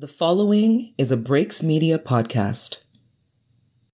[0.00, 2.78] The following is a Breaks Media podcast.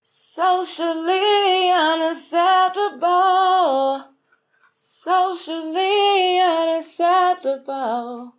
[0.04, 4.04] Socially unacceptable.
[4.70, 8.34] Socially unacceptable.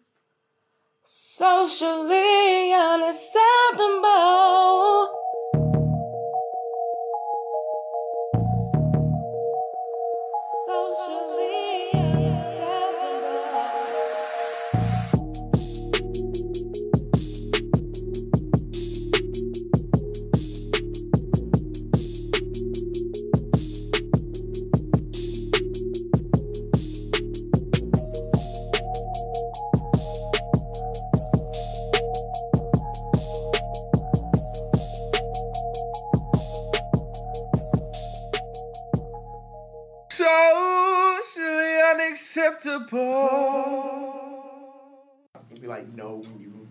[1.04, 5.27] Socially unacceptable.
[45.68, 46.68] Be like, no, you,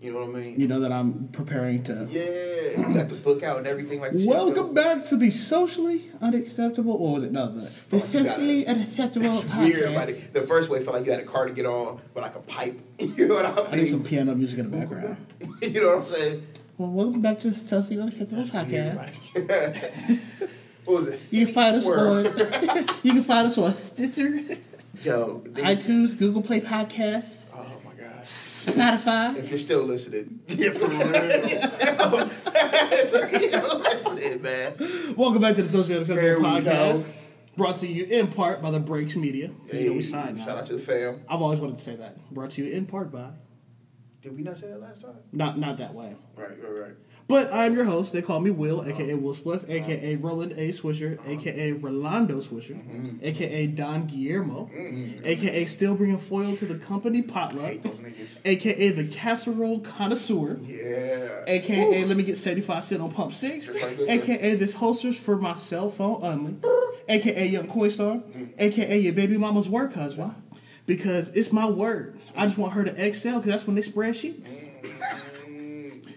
[0.00, 0.60] you know what I mean?
[0.60, 2.06] You know that I'm preparing to.
[2.10, 4.10] Yeah, you got the book out and everything like.
[4.14, 6.94] Welcome back to the socially unacceptable.
[6.94, 7.32] or was it?
[7.32, 10.12] No, the, the Fuck, you got socially unacceptable weird, buddy.
[10.14, 12.40] The first way felt like you had a car to get on, but like a
[12.40, 12.78] pipe.
[13.02, 13.66] You know what I mean?
[13.72, 15.16] I need some piano music in the background.
[15.62, 16.46] you know what I'm saying?
[16.78, 18.96] Well, welcome back to the socially unacceptable podcast.
[20.84, 21.20] What was it?
[21.30, 22.24] You can find us on.
[23.04, 24.40] you can find us on Stitcher,
[25.04, 27.41] Yo, these- iTunes, Google Play Podcasts.
[28.66, 29.36] Spotify.
[29.36, 32.26] If you're still listening, yeah, for real.
[32.26, 34.74] still listening, man.
[35.16, 37.02] Welcome back to the Social There unacceptable we podcast.
[37.04, 37.08] go.
[37.56, 39.50] Brought to you in part by the Breaks Media.
[39.72, 40.44] you know we Hey, signed now.
[40.46, 41.22] Shout out to the fam.
[41.28, 42.30] I've always wanted to say that.
[42.30, 43.30] Brought to you in part by.
[44.22, 45.16] Did we not say that last time?
[45.32, 46.14] Not not that way.
[46.36, 46.94] Right, right, right.
[47.28, 48.12] But I'm your host.
[48.12, 50.68] They call me Will, aka Will Spliff, aka Roland A.
[50.70, 52.78] Swisher, aka Rolando Swisher,
[53.22, 54.68] aka Don Guillermo,
[55.24, 58.38] aka still bringing foil to the company potluck, Hate those niggas.
[58.44, 61.44] aka the casserole connoisseur, Yeah.
[61.46, 65.88] aka let me get 75 cent on pump six, aka this holsters for my cell
[65.90, 66.56] phone only,
[67.08, 68.22] aka Young Coinstar,
[68.58, 70.34] aka your baby mama's work husband.
[70.84, 72.18] Because it's my word.
[72.34, 74.52] I just want her to excel because that's when they spread sheets.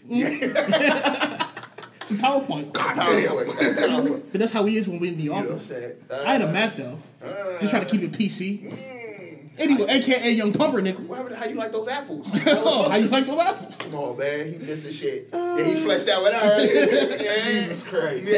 [2.03, 2.71] Some PowerPoint.
[2.73, 4.21] Damn.
[4.31, 5.67] But that's how he is when we in the You know what I'm office.
[5.67, 5.93] saying?
[6.11, 6.99] I had a Mac though.
[7.23, 8.69] Uh, Just trying to keep it PC.
[8.71, 8.79] Mm.
[9.57, 11.05] Anyway, aka Young Pumpernickel.
[11.05, 12.29] What how you like those apples?
[12.45, 13.75] Oh, how you like the apples?
[13.77, 14.51] Come on, man.
[14.51, 15.29] He missing shit.
[15.33, 16.67] Uh, yeah, he fleshed out with her.
[16.67, 18.29] Jesus Christ.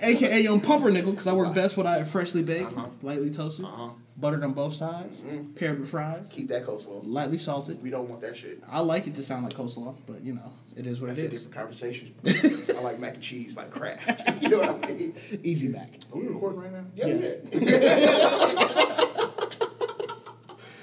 [0.00, 2.86] AKA Young Pumpernickel, because I work best when I freshly baked, Uh-huh.
[3.02, 3.90] lightly toasted, uh-huh.
[4.18, 5.52] Buttered on both sides, mm-hmm.
[5.52, 7.02] paired with fries, Keep that coleslaw.
[7.04, 7.80] lightly salted.
[7.82, 8.62] We don't want that shit.
[8.68, 11.26] I like it to sound like coleslaw, but you know, it is what That's it
[11.26, 12.14] a different conversation.
[12.26, 14.20] I like mac and cheese like Kraft.
[14.42, 15.14] you know what I mean?
[15.42, 15.98] Easy mac.
[16.12, 16.84] Are we recording right now?
[16.94, 17.36] Yeah, Yes.
[17.52, 19.26] yeah.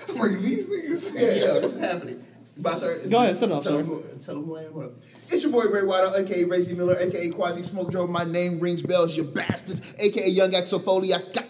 [0.09, 1.13] I'm like, these niggas.
[1.15, 1.21] Yeah,
[1.53, 2.23] yeah, this is happening.
[2.57, 3.83] Boss, sir, Go ahead, sit up, tell sir.
[3.83, 4.73] Them tell them who I am.
[4.73, 4.91] What up?
[5.29, 8.07] It's your boy Ray Waddle, aka Racy Miller, aka Quasi Smoke Joe.
[8.07, 9.93] My name rings bells, you bastards.
[9.99, 11.15] Aka Young Axofolia.
[11.15, 11.45] I got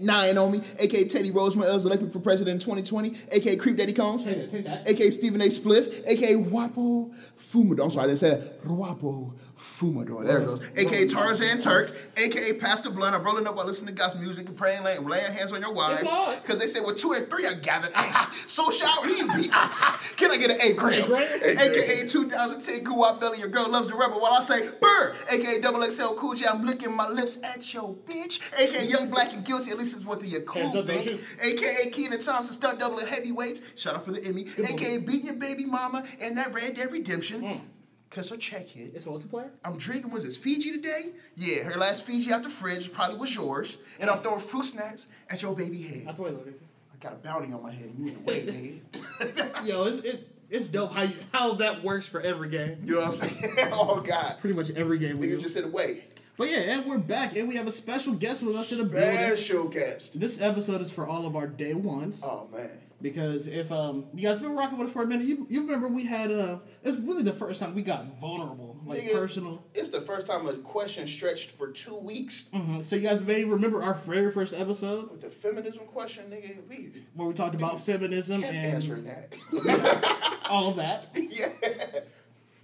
[0.00, 0.60] nine on me.
[0.78, 3.14] Aka Teddy Rosemary was elected for president in 2020.
[3.32, 4.24] Aka Creep Daddy Combs.
[4.24, 4.88] Take that, take that.
[4.88, 5.46] aka Stephen A.
[5.46, 7.84] Spliff, aka Wapo Fumador.
[7.84, 8.62] I'm sorry, I didn't say that.
[8.64, 10.24] Wapo Fumador.
[10.24, 10.72] There it goes.
[10.76, 13.14] aka Tarzan Turk, aka Pastor Blunt.
[13.14, 15.72] I'm rolling up while listening to gospel music and praying, laying, laying hands on your
[15.72, 16.00] wives.
[16.00, 17.90] Because they say, well, two and three are gathered.
[17.94, 19.48] Ah, so shall he be.
[19.52, 21.06] Ah, Can I get an A gram?
[21.08, 21.22] gram?
[21.42, 25.14] AKA 2010 Guwop Belly, your girl loves the rubber while I say burr.
[25.30, 28.40] AKA Double XL Cool J, I'm licking my lips at your bitch.
[28.58, 31.20] AKA Young Black and Guilty, at least it's what the your cool Hands up, don't.
[31.42, 33.60] AKA Kenan Thompson, stunt double at heavyweights.
[33.76, 34.46] Shout out for the Emmy.
[34.58, 37.62] AKA beating your baby mama and that Red Dead Redemption.
[38.10, 38.92] Cause her check hit.
[38.94, 39.50] It's multiplayer?
[39.62, 41.10] I'm drinking, was this Fiji today?
[41.36, 43.78] Yeah, her last Fiji out the fridge probably was yours.
[44.00, 46.06] And I'm throwing fruit snacks at your baby head.
[46.06, 46.30] Not the way.
[46.30, 49.66] I got a bounty on my head and you in the way, nigga.
[49.66, 52.78] Yo, it's, it, it's dope how, you, how that works for every game.
[52.82, 53.54] You know what I'm saying?
[53.72, 54.36] oh, God.
[54.40, 55.40] Pretty much every game we Niggas do.
[55.42, 56.04] just in the way.
[56.38, 58.84] But yeah, and we're back, and we have a special guest with us in the
[58.84, 59.16] building.
[59.16, 60.18] Special guest.
[60.18, 62.20] This episode is for all of our day ones.
[62.22, 62.70] Oh, man.
[63.00, 65.86] Because if um you guys been rocking with us for a minute, you, you remember
[65.88, 69.64] we had uh it's really the first time we got vulnerable, like Nigga, personal.
[69.74, 72.46] It's the first time a question stretched for two weeks.
[72.52, 72.82] Mhm.
[72.82, 77.04] So you guys may remember our very first episode With the feminism question, nigga, we
[77.14, 80.38] where we talked about feminism kept answering and that.
[80.50, 81.50] all of that, yeah.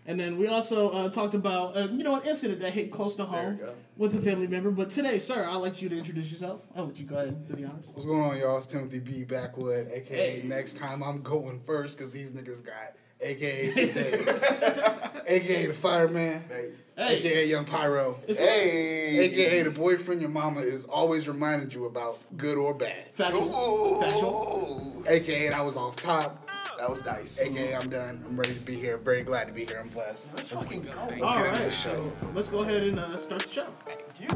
[0.07, 3.15] And then we also uh, talked about uh, you know an incident that hit close
[3.17, 3.75] to home There you go.
[3.97, 4.71] with a family member.
[4.71, 6.61] But today, sir, I'd like you to introduce yourself.
[6.77, 7.85] I'll let you go ahead and do the honors.
[7.93, 8.59] What's going on, y'all?
[8.59, 9.25] It's Timothy B.
[9.25, 10.47] Backwood, aka Hey.
[10.49, 15.23] next time I'm going first because these niggas got AKAs for days.
[15.27, 16.73] AKA the fireman, Hey.
[16.97, 17.17] Hey.
[17.19, 19.19] AKA Young Pyro, It's Hey.
[19.19, 23.09] AKA the boyfriend your mama is always reminding you about, good or bad.
[23.15, 23.97] factual.
[23.97, 24.01] Ooh.
[24.01, 25.03] Factual.
[25.09, 26.47] AKA I was off top.
[26.79, 27.39] That was nice.
[27.39, 28.23] AKA, I'm done.
[28.29, 28.99] I'm ready to be here.
[28.99, 29.79] Very glad to be here.
[29.81, 30.31] I'm blessed.
[30.35, 30.93] Let's fucking go.
[31.01, 33.67] All get into right, the so let's go ahead and uh, start the show.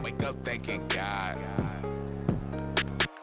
[0.02, 1.42] Wake up thanking God.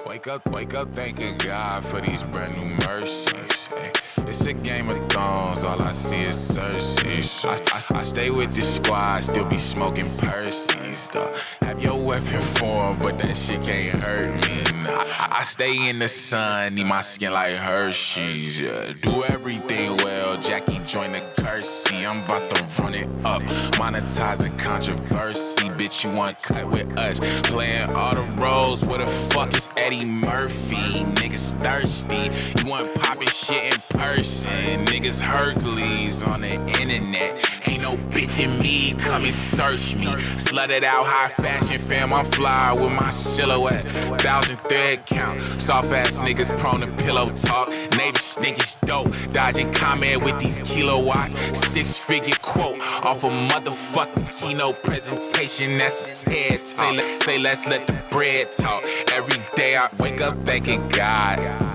[0.06, 3.70] Wake up, wake up thanking God for these brand new mercies.
[3.74, 3.92] Ay,
[4.28, 7.46] It's a game of thrones, all I see is Cersei.
[7.46, 11.08] I, I, I stay with the squad, still be smoking Percy's.
[11.10, 11.34] Though.
[11.62, 14.84] Have your weapon form, but that shit can't hurt me.
[14.84, 18.60] Nah, I, I stay in the sun, need my skin like Hershey's.
[18.60, 18.94] Yeah.
[19.02, 22.06] Do everything well, Jackie join the Kersey.
[22.06, 23.42] I'm about to run it up,
[23.74, 25.70] monetizing controversy.
[25.70, 27.20] Bitch, you want cut with us?
[27.44, 31.04] Playing all the roles, where the fuck is Eddie Murphy?
[31.16, 32.30] Niggas thirsty,
[32.60, 34.15] you want poppin' shit in person.
[34.24, 37.68] Niggas Hercules on the internet.
[37.68, 40.08] Ain't no bitch in me, come and search me.
[40.38, 43.90] Slutted out high fashion fam, I'm fly with my silhouette.
[44.22, 45.42] Thousand thread count.
[45.42, 47.70] Soft ass niggas prone to pillow talk.
[47.98, 49.12] Neighbor niggas dope.
[49.34, 51.34] Dodging comment with these kilowatts.
[51.58, 55.78] Six figure quote off a motherfucking keynote presentation.
[55.78, 56.66] That's a TED talk.
[56.66, 58.86] Say, say let's let the bread talk.
[59.12, 61.75] Every day I wake up thanking God.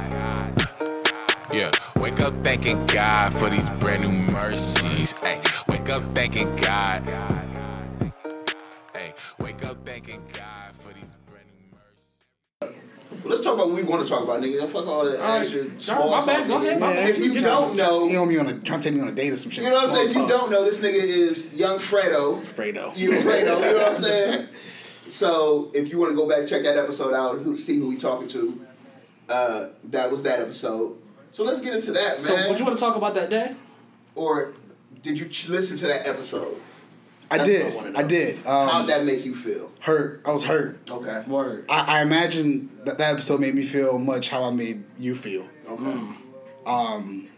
[1.52, 5.12] Yeah, wake up thanking God for these brand new mercies.
[5.12, 7.02] Hey, wake up thanking God.
[8.94, 11.76] Hey, wake up thanking God for these brand new
[12.68, 13.24] mercies.
[13.24, 14.68] Let's talk about what we want to talk about, nigga.
[14.70, 15.42] Fuck all that All right.
[15.42, 16.38] extra Sorry, small my bad.
[16.38, 16.66] talk, Go nigga.
[16.68, 17.08] ahead, my bad.
[17.10, 19.12] If you don't know, You know me on a trying to take me on a
[19.12, 19.64] date or some shit.
[19.64, 20.08] you know what I'm saying?
[20.10, 22.42] If you don't know, this nigga is young Fredo.
[22.42, 22.96] Fredo.
[22.96, 24.48] You Fredo, you know what I'm saying?
[25.10, 27.96] So if you want to go back check that episode out, who see who we
[27.96, 28.64] talking to,
[29.28, 30.96] uh, that was that episode.
[31.32, 32.26] So let's get into that, man.
[32.26, 32.48] So, man.
[32.50, 33.54] what you want to talk about that day?
[34.14, 34.54] or
[35.02, 36.60] did you ch- listen to that episode?
[37.30, 37.74] I That's what I did.
[37.74, 37.98] wanna know.
[37.98, 38.38] I did.
[38.44, 39.70] How'd Um, that make you feel?
[39.80, 40.20] hurt.
[40.26, 40.78] I was hurt.
[40.90, 41.22] Okay.
[41.28, 41.64] Word.
[41.70, 45.46] I, I imagine that that episode made me feel much how I made you feel.
[45.68, 45.82] Okay.
[45.84, 46.16] Mm.
[46.66, 47.28] Um,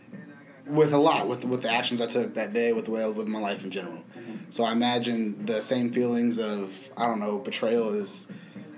[0.67, 3.07] with a lot with with the actions I took that day, with the way I
[3.07, 4.03] was living my life in general.
[4.19, 4.37] Mm-hmm.
[4.51, 8.29] So I imagine the same feelings of I don't know betrayal is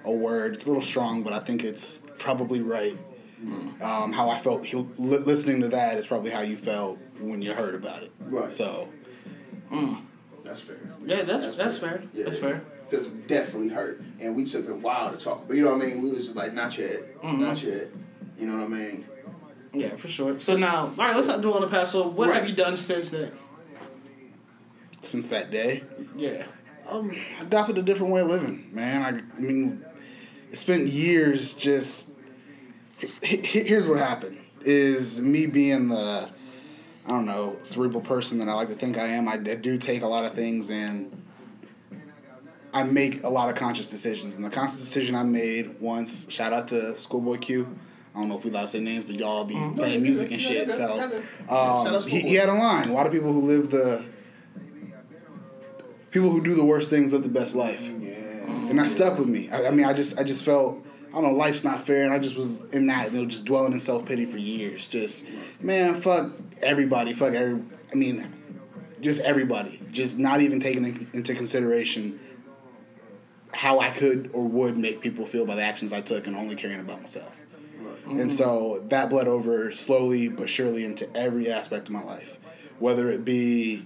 [0.05, 0.55] a word.
[0.55, 2.99] It's a little strong, but I think it's probably right.
[3.83, 7.43] Um, how I felt he, li- listening to that is probably how you felt when
[7.43, 8.13] you heard about it.
[8.21, 8.51] Right.
[8.53, 8.89] So
[10.45, 10.77] That's fair.
[11.05, 12.05] Yeah, that's that's fair.
[12.15, 12.25] Yeah.
[12.27, 12.63] That's fair.
[12.89, 15.49] Because definitely hurt, and we took a while to talk.
[15.49, 16.03] But you know what I mean?
[16.03, 17.41] We was just like, not yet, Mm-hmm.
[17.41, 17.89] not yet.
[18.39, 19.07] You know what I mean?
[19.73, 20.39] Yeah, for sure.
[20.39, 21.93] So now, all right, let's not do it on the past.
[21.93, 22.41] So, what Right.
[22.41, 23.33] have you done since then?
[25.03, 25.83] since that day,
[26.17, 26.45] Yeah.
[26.89, 29.03] um, I adopted a different way of living, man.
[29.03, 29.85] I, I mean,
[30.51, 32.11] it spent years just.
[33.23, 36.29] He- he- Here's what happened: is me being the,
[37.07, 39.29] I don't know, cerebral person that I like to think I am.
[39.29, 41.21] I, I do take a lot of things and
[42.73, 44.35] I make a lot of conscious decisions.
[44.37, 47.79] And the conscious decision I made once, shout out to Schoolboy Q.
[48.15, 50.41] I don't know if we allowed to say names, but y'all be playing music and
[50.41, 50.71] shit.
[50.71, 52.89] So um, he, he had a line.
[52.89, 54.05] A lot of people who live the
[56.11, 57.83] people who do the worst things live the best life.
[57.83, 58.13] Yeah.
[58.71, 59.51] And that stuck with me.
[59.51, 62.13] I, I mean, I just, I just felt, I don't know, life's not fair, and
[62.13, 64.89] I just was in that, you know, just dwelling in self pity for years.
[64.89, 65.25] Just,
[65.63, 67.63] man, fuck everybody, fuck every.
[67.93, 68.33] I mean,
[69.01, 72.19] just everybody, just not even taking in- into consideration
[73.53, 76.57] how I could or would make people feel by the actions I took, and only
[76.57, 77.41] caring about myself.
[78.07, 78.29] And mm-hmm.
[78.31, 82.41] so that bled over slowly but surely into every aspect of my life,
[82.81, 83.85] whether it be,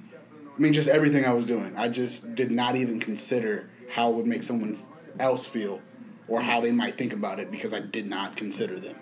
[0.56, 1.76] I mean, just everything I was doing.
[1.76, 4.78] I just did not even consider how it would make someone
[5.20, 5.82] else feel
[6.28, 8.96] or how they might think about it because I did not consider them.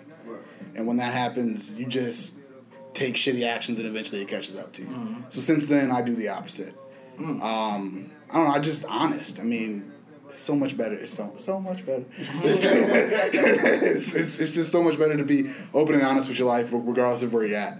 [0.75, 2.35] And when that happens, you just
[2.93, 4.87] take shitty actions and eventually it catches up to you.
[4.87, 5.21] Mm-hmm.
[5.29, 6.75] So since then, I do the opposite.
[7.19, 7.41] Mm.
[7.41, 9.39] Um, I don't know, I just honest.
[9.39, 9.91] I mean,
[10.29, 10.95] it's so much better.
[10.95, 12.05] It's so so much better.
[12.43, 13.85] It's, mm-hmm.
[13.85, 16.69] it's, it's, it's just so much better to be open and honest with your life,
[16.71, 17.79] regardless of where you're at.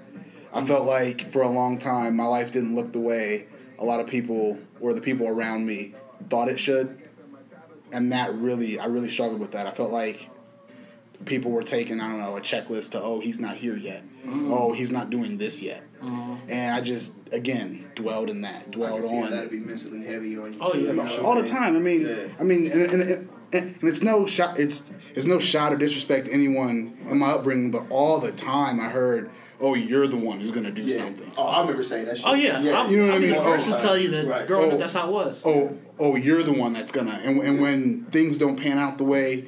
[0.54, 0.88] I felt mm-hmm.
[0.88, 3.48] like for a long time, my life didn't look the way
[3.80, 5.94] a lot of people or the people around me
[6.30, 7.07] thought it should,
[7.92, 9.68] and that really, I really struggled with that.
[9.68, 10.30] I felt like
[11.26, 14.04] people were taking, I don't know, a checklist to, oh, he's not here yet.
[14.26, 14.54] Mm-hmm.
[14.54, 15.84] Oh, he's not doing this yet.
[16.00, 16.50] Mm-hmm.
[16.50, 20.06] And I just, again, dwelled in that, I dwelled can see on that'd be mentally
[20.06, 20.60] heavy on you.
[20.62, 21.26] Oh, yeah, you know sure.
[21.26, 21.76] all I the time.
[21.76, 22.28] I mean, Yeah.
[22.40, 24.60] I mean, and, and, and, and it's no shot.
[24.60, 24.84] It's
[25.16, 28.90] it's no shot or disrespect to anyone in my upbringing, but all the time I
[28.90, 30.98] heard, "Oh, you're the one who's gonna do Yeah.
[30.98, 32.28] something." Oh, I remember saying that shit.
[32.28, 33.36] Oh yeah, I'm, You know what I'll I be mean?
[33.36, 34.48] the first Oh, to tell you that right.
[34.48, 34.74] growing Oh.
[34.74, 35.42] up, that's how it was.
[35.46, 37.20] Oh, oh, you're the one that's gonna.
[37.24, 39.46] And and when things don't pan out the way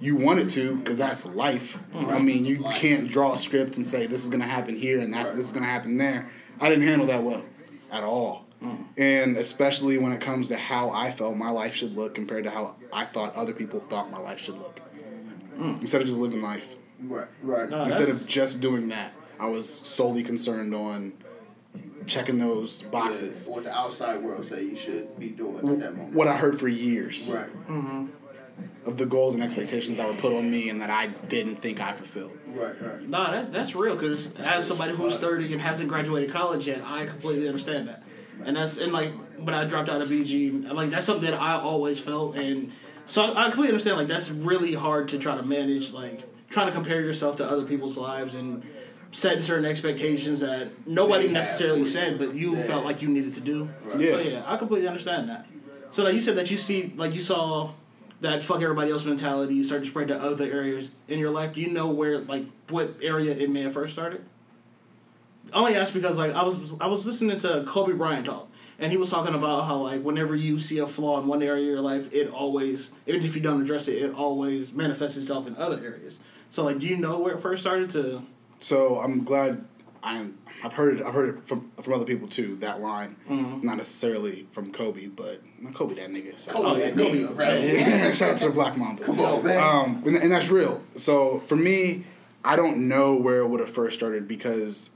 [0.00, 1.78] you want it to, because that's life.
[1.94, 2.76] I mean, you Life.
[2.80, 5.36] can't draw a script and say this is gonna happen here and that's Right.
[5.36, 6.28] this is gonna happen there.
[6.60, 7.42] I didn't handle that well,
[7.92, 8.46] at all.
[8.62, 8.78] Mm.
[8.98, 12.50] And especially when it comes to how I felt my life should look compared to
[12.50, 14.80] how I thought other people thought my life should look.
[15.58, 15.80] Mm.
[15.82, 16.74] Instead of just living life.
[17.02, 17.68] Right, right.
[17.70, 19.12] No, Instead of just doing that.
[19.38, 21.12] I was solely concerned on
[22.06, 23.48] checking those boxes.
[23.48, 26.14] What the outside world say you should be doing at that moment.
[26.14, 27.68] What I heard for years Right.
[27.68, 28.08] Mhm.
[28.86, 31.80] of the goals and expectations that were put on me and that I didn't think
[31.80, 32.38] I fulfilled.
[32.54, 32.80] Right.
[32.80, 33.08] Right.
[33.08, 33.96] Nah, that, that's real.
[33.96, 38.02] Because as somebody who's thirty and hasn't graduated college yet, I completely understand that.
[38.44, 41.54] And that's and like when I dropped out of BG, like that's something that I
[41.60, 42.70] always felt, and
[43.08, 43.96] so I, I completely understand.
[43.96, 45.92] Like that's really hard to try to manage.
[45.92, 48.62] Like trying to compare yourself to other people's lives and
[49.16, 52.62] setting certain expectations that nobody necessarily said, but you Yeah.
[52.64, 53.66] felt like you needed to do.
[53.96, 54.10] Yeah.
[54.10, 55.46] So yeah, I completely understand that.
[55.90, 57.70] So like you said that you see, like you saw
[58.20, 61.54] that fuck everybody else mentality start to spread to other areas in your life.
[61.54, 64.22] Do you know where, like, what area it may have first started?
[65.50, 68.92] I only ask because like I was I was listening to Kobe Bryant talk, and
[68.92, 71.68] he was talking about how like whenever you see a flaw in one area of
[71.70, 75.56] your life, it always even if you don't address it, it always manifests itself in
[75.56, 76.16] other areas.
[76.50, 78.22] So like, do you know where it first started to?
[78.60, 79.64] So I'm glad
[80.02, 81.06] I'm, I've heard it.
[81.06, 82.56] I've heard it from from other people too.
[82.56, 85.42] That line, not necessarily from Kobe, but
[85.74, 86.38] Kobe that nigga.
[86.38, 86.52] So.
[86.52, 87.62] Kobe, that nigga, right?
[87.62, 89.02] Yeah, shout out to the Black Mamba.
[89.04, 89.58] Come on, man.
[89.58, 90.82] Um, and, and that's real.
[90.96, 92.04] So for me,
[92.44, 94.90] I don't know where it would have first started because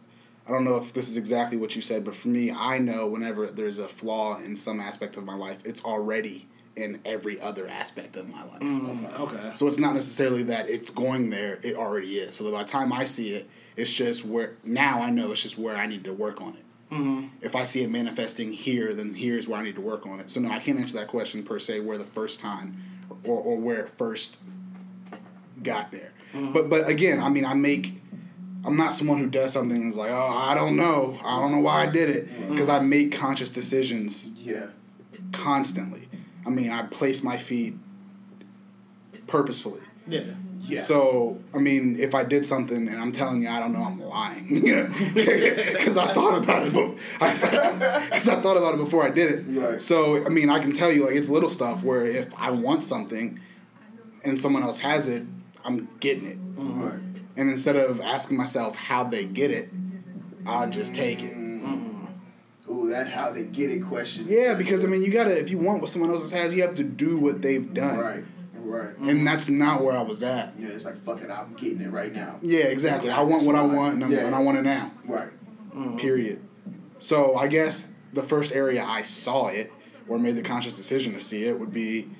[0.46, 3.06] I don't know if this is exactly what you said, but for me, I know
[3.06, 6.46] whenever there's a flaw in some aspect of my life, it's already
[6.76, 8.60] in every other aspect of my life.
[8.60, 9.50] Mm, okay.
[9.54, 12.34] So it's not necessarily that it's going there; it already is.
[12.36, 15.58] So by the time I see it, it's just where now I know it's just
[15.58, 16.64] where I need to work on it.
[16.94, 17.28] Mm-hmm.
[17.40, 20.28] If I see it manifesting here, then here's where I need to work on it.
[20.28, 22.82] So no, I can't answer that question per se where the first time
[23.24, 24.38] or, or where it first
[25.62, 26.12] got there.
[26.32, 26.52] Mm-hmm.
[26.52, 28.00] But but again, I mean, I make.
[28.62, 31.50] I'm not someone who does something and is like, oh, I don't know, I don't
[31.50, 32.84] know why I did it, because mm-hmm.
[32.84, 34.66] I make conscious decisions Yeah.
[35.32, 36.09] constantly.
[36.46, 37.74] I mean, I place my feet
[39.26, 39.80] purposefully.
[40.06, 40.22] Yeah.
[40.62, 40.80] Yeah.
[40.80, 44.00] So, I mean, if I did something and I'm telling you I don't know, I'm
[44.00, 44.48] lying.
[45.14, 49.32] Because I thought about it, but I, cause I thought about it before I did
[49.32, 49.44] it.
[49.48, 49.80] Right.
[49.80, 52.84] So, I mean, I can tell you, like, it's little stuff where if I want
[52.84, 53.40] something
[54.24, 55.24] and someone else has it,
[55.64, 56.38] I'm getting it.
[56.56, 57.00] Right.
[57.36, 59.70] And instead of asking myself how they get it,
[60.46, 61.34] I'll just take it.
[62.90, 64.26] Ooh, that how they get it question.
[64.28, 66.74] Yeah, because, I mean, you gotta, if you want what someone else has, you have
[66.76, 67.98] to do what they've done.
[67.98, 68.24] Right.
[68.54, 68.96] Right.
[68.98, 70.54] And that's not where I was at.
[70.58, 72.38] Yeah, it's like fuck it, I'm getting it right now.
[72.40, 73.10] Yeah, exactly.
[73.10, 74.26] I want what I want, and, I'm, Yeah.
[74.26, 74.92] and I want it now.
[75.06, 75.30] Right.
[75.74, 75.96] Mm-hmm.
[75.96, 76.40] Period.
[77.00, 79.72] So I guess the first area I saw it
[80.06, 82.10] or made the conscious decision to see it would be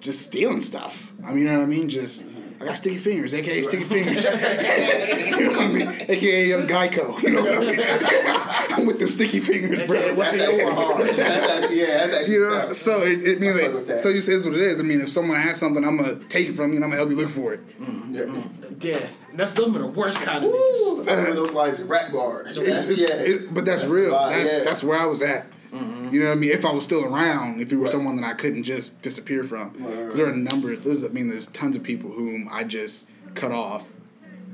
[0.00, 1.12] just stealing stuff.
[1.24, 1.88] I mean, you know what I mean?
[1.88, 2.26] Just
[2.62, 4.24] I got sticky fingers, aka sticky fingers.
[4.30, 5.88] you know what I mean?
[6.08, 7.20] Aka Young Geico.
[7.22, 7.80] You know what I mean?
[8.78, 10.14] I'm with them sticky fingers, bro.
[10.14, 11.08] That's actually hard.
[11.16, 11.86] That's actually yeah.
[11.86, 12.34] That's actually.
[12.34, 12.74] You know, tough.
[12.74, 14.00] so it, it mean I fuck with like, that.
[14.00, 14.78] so just is what it is.
[14.78, 16.98] I mean, if someone has something, I'm gonna take it from you and I'm gonna
[17.00, 17.66] help you look for it.
[17.80, 18.20] Mm, yeah.
[18.22, 18.84] Mm.
[18.84, 19.08] Yeah.
[19.34, 20.54] That's them are the worst kind of niggas.
[20.54, 22.58] Ooh, some of those lines are rap bars.
[22.58, 23.16] It's- That's, it's- yeah.
[23.16, 24.12] it- but that's, That's real.
[24.12, 24.64] that's yeah.
[24.64, 25.46] that's where I was at.
[25.72, 26.14] Mm-hmm.
[26.14, 26.50] You know what I mean?
[26.50, 27.92] If I was still around, if you were Right.
[27.92, 30.80] someone that I couldn't just disappear from, Right, there are numbers.
[30.80, 33.88] There's, I mean, there's tons of people whom I just cut off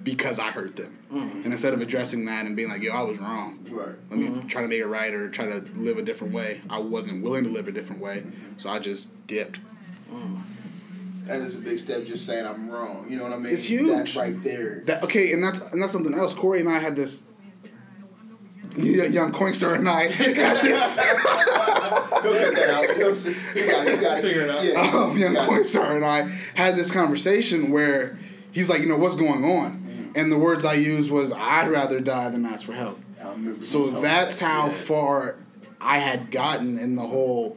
[0.05, 1.43] because I hurt them, mm-hmm.
[1.43, 3.97] and instead of addressing that and being like, "Yo, I was wrong," Right.
[4.11, 4.47] let me mm-hmm.
[4.47, 6.61] try to make it right or try to live a different way.
[6.71, 8.23] I wasn't willing to live a different way,
[8.57, 9.59] so I just dipped.
[11.27, 12.07] That is a big step.
[12.07, 13.07] Just saying I'm wrong.
[13.11, 13.53] You know what I mean?
[13.53, 13.89] It's huge.
[13.89, 14.83] That's right there.
[14.87, 16.33] That okay, and that's and that's something else.
[16.33, 17.25] Corey and I had this.
[18.79, 20.99] Y- Young Coinstar and I had this.
[20.99, 22.97] He'll that out.
[22.97, 23.35] He'll see.
[23.55, 23.95] You got it.
[23.97, 24.23] You got it.
[24.23, 24.65] Figure it out.
[24.65, 24.81] Yeah.
[24.81, 25.51] um, young You got it.
[25.67, 26.23] Coinstar and I
[26.55, 28.19] had this conversation where
[28.53, 30.11] he's like, you know, what's going on?
[30.15, 32.99] And the words I used was, I'd rather die than ask for help.
[33.61, 34.73] So that's how Yeah.
[34.73, 35.37] far
[35.81, 37.57] I had gotten in the whole,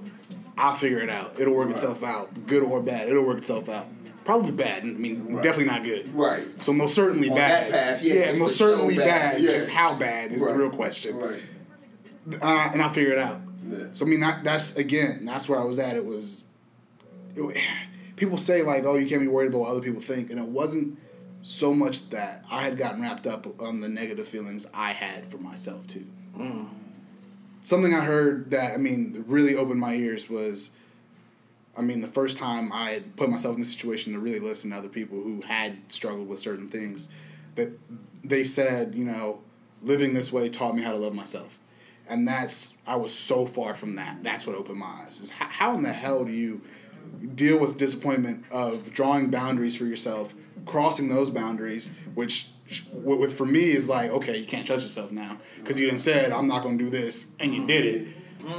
[0.58, 1.40] I'll figure it out.
[1.40, 2.46] It'll work itself out.
[2.46, 3.88] Good or bad, it'll work itself out.
[4.24, 4.84] Probably bad.
[4.84, 5.44] I mean, Right.
[5.44, 6.13] definitely not good.
[6.13, 6.44] Right.
[6.63, 7.72] So most certainly On bad.
[7.74, 9.42] that path, yeah, it's most certainly bad, bad.
[9.44, 9.51] yeah.
[9.51, 10.54] Just how bad is Right.
[10.54, 11.18] the real question.
[11.18, 11.42] Right.
[12.42, 13.42] Uh, and I'll figure it out.
[13.68, 13.86] Yeah.
[13.94, 15.96] So I mean, that, that's again, that's where I was at.
[15.96, 16.44] It was,
[17.36, 17.58] it,
[18.16, 20.46] people say like, "Oh, you can't be worried about what other people think," and it
[20.48, 21.00] wasn't
[21.42, 25.40] so much that I had gotten wrapped up on the negative feelings I had for
[25.40, 26.06] myself too.
[27.63, 30.72] Something I heard that I mean really opened my ears was,
[31.78, 34.78] I mean, the first time I put myself in the situation to really listen to
[34.78, 37.10] other people who had struggled with certain things,
[37.56, 37.72] that
[38.24, 39.40] they said, you know,
[39.82, 41.62] living this way taught me how to love myself
[42.12, 44.22] and that's I was so far from that.
[44.22, 45.22] That's what opened my eyes.
[45.22, 46.62] Is how, how in the hell do you
[47.34, 50.34] deal with disappointment of drawing boundaries for yourself,
[50.66, 52.50] crossing those boundaries, which
[52.94, 56.34] with for me is like okay, you can't trust yourself now because you done said
[56.34, 58.08] I'm not going to do this and you did it.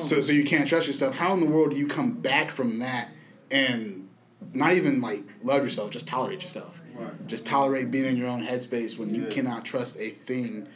[0.00, 1.16] So so you can't trust yourself.
[1.16, 3.14] How in the world do you come back from that
[3.50, 4.08] and
[4.52, 6.80] not even like love yourself, just tolerate yourself.
[6.94, 7.26] Right.
[7.26, 10.68] Just tolerate being in your own headspace when you cannot trust a thing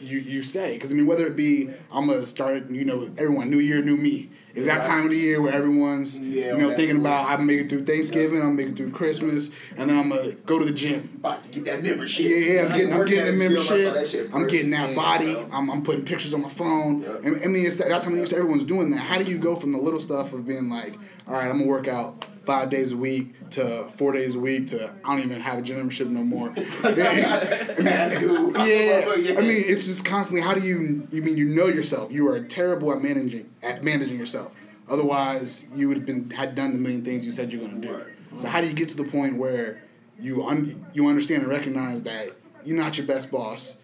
[0.00, 0.74] you you say.
[0.74, 3.96] Because I mean, whether it be I'm gonna start, you know, everyone new year, new
[3.96, 4.30] me.
[4.54, 4.86] Is that Right.
[4.86, 7.68] time of the year where everyone's Yeah, you know that- thinking about I'm making it
[7.68, 11.10] through Thanksgiving, I'm making it through Christmas, and then I'm gonna go to the gym.
[11.16, 12.24] About to get that membership.
[12.26, 14.30] Yeah, yeah, I'm getting, I'm getting the at gym, I saw that membership.
[14.34, 15.36] I'm getting that body.
[15.52, 17.02] I'm, I'm putting pictures on my phone.
[17.02, 17.24] Yep.
[17.24, 18.98] And I mean, it's that, that's how many everyone's doing that.
[19.00, 20.94] How do you go from the little stuff of being like,
[21.28, 24.68] all right, I'm gonna work out five days a week to four days a week
[24.68, 26.50] to I don't even have a gym membership no more.
[26.82, 28.46] That's cool.
[28.66, 30.42] Yeah, I mean, it's just constantly.
[30.42, 31.06] How do you?
[31.10, 32.10] You mean you know yourself?
[32.10, 34.56] You are terrible at managing at managing yourself.
[34.88, 37.86] Otherwise, you would have been had done the million things you said you're going to
[37.86, 38.02] do.
[38.38, 39.82] So how do you get to the point where
[40.18, 42.32] you un, you understand and recognize that
[42.64, 43.78] you're not your best boss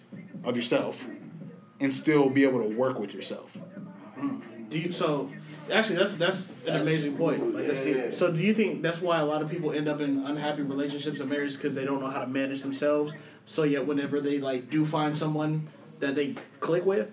[0.45, 1.05] of yourself,
[1.81, 3.57] and still be able to work with yourself?
[4.69, 5.31] Do you so?
[5.73, 7.55] Actually, that's that's an That's amazing point.
[7.55, 8.13] Like, yeah, yeah.
[8.13, 11.19] So, do you think that's why a lot of people end up in unhappy relationships
[11.21, 13.13] and marriages because they don't know how to manage themselves?
[13.47, 15.69] So, yet whenever they like do find someone
[16.01, 17.11] that they click with,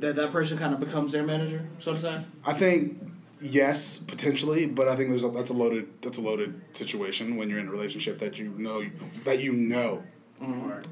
[0.00, 2.24] that that person kind of becomes their manager, so to say.
[2.46, 3.00] I think
[3.40, 7.50] yes, potentially, but I think there's a, that's a loaded that's a loaded situation when
[7.50, 8.84] you're in a relationship that you know
[9.24, 10.02] that you know.
[10.40, 10.84] Right.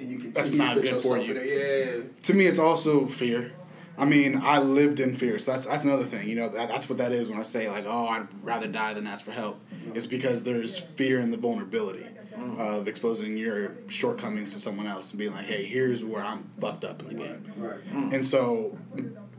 [0.00, 1.30] And you can That's not put good for you.
[1.30, 1.96] in there.
[1.98, 2.04] Yeah.
[2.24, 3.52] to me, it's also fear.
[3.98, 6.28] I mean, I lived in fear, so that's that's another thing.
[6.28, 8.94] You know, that, that's what that is when I say like, oh, I'd rather die
[8.94, 9.60] than ask for help.
[9.70, 9.96] Mm-hmm.
[9.96, 12.60] It's because there's fear in the vulnerability mm-hmm.
[12.60, 16.84] of exposing your shortcomings to someone else and being like, hey, here's where I'm fucked
[16.84, 17.52] up in the game.
[17.56, 17.80] Right.
[18.12, 18.78] And so,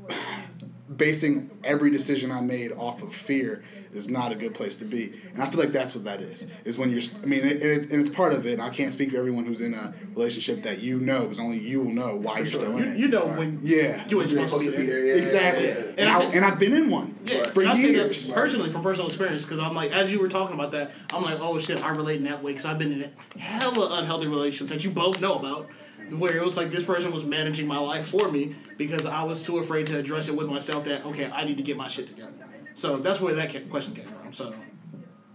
[0.95, 3.63] basing every decision I made off of fear
[3.95, 5.13] is not a good place to be.
[5.33, 6.47] And I feel like that's what that is.
[6.65, 7.01] Is when you're.
[7.21, 8.59] I mean, it, it, and it's part of it.
[8.59, 11.81] I can't speak for everyone who's in a relationship that you know, because only you
[11.81, 12.97] will know why you're still You, in it.
[12.97, 14.07] you know when Yeah.
[14.07, 15.05] you ain't You're supposed to be there.
[15.05, 15.67] yeah, Exactly.
[15.67, 15.91] yeah, yeah.
[15.97, 18.31] And, I, and I've been in one Yeah, for and years.
[18.31, 21.39] personally from personal experience because I'm like, as you were talking about that, I'm like,
[21.39, 24.83] oh shit, I relate in that way because I've been in hella unhealthy relationships that
[24.83, 25.69] you both know about,
[26.11, 29.41] where it was like this person was managing my life for me because I was
[29.41, 32.07] too afraid to address it with myself that okay, I need to get my shit
[32.07, 32.31] together.
[32.75, 34.33] So that's where that question came from.
[34.33, 34.53] So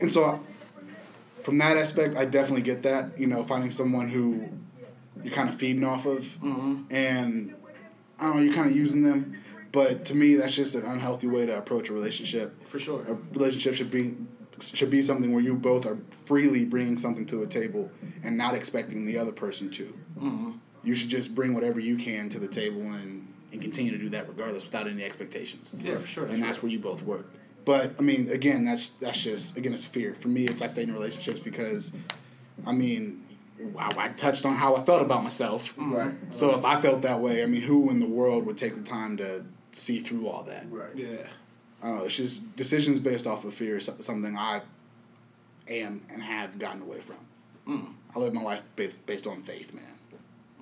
[0.01, 0.41] And so,
[1.43, 3.19] from that aspect, I definitely get that.
[3.19, 4.49] You know, finding someone who
[5.23, 6.83] you're kind of feeding off of, Mm-hmm.
[6.95, 7.55] and
[8.19, 9.37] I don't know, you're kind of using them.
[9.71, 12.67] But to me, that's just an unhealthy way to approach a relationship.
[12.67, 13.05] for sure.
[13.09, 14.15] A relationship should be
[14.61, 17.93] should be something where you both are freely bringing something to a table
[18.25, 19.85] and not expecting the other person to.
[20.19, 20.51] Mm-hmm.
[20.83, 24.09] You should just bring whatever you can to the table and, and continue to do
[24.11, 25.75] that regardless without any expectations.
[25.79, 27.27] Yeah, for sure, And for that's where you both work.
[27.65, 30.15] But I mean, again, that's that's just again, it's fear.
[30.15, 31.93] For me, it's I stay in relationships because,
[32.67, 33.27] I mean,
[33.77, 35.75] I, I touched on how I felt about myself.
[35.77, 36.15] Right.
[36.31, 38.83] So if I felt that way, I mean, who in the world would take the
[38.83, 40.67] time to see through all that?
[40.71, 40.95] Right.
[40.95, 41.27] Yeah.
[41.83, 42.05] I.
[42.05, 44.63] It's just decisions based off of fear is something I
[45.69, 47.17] am and have gotten away from.
[47.67, 47.93] Mm.
[48.17, 49.85] I live my life based based on faith, man,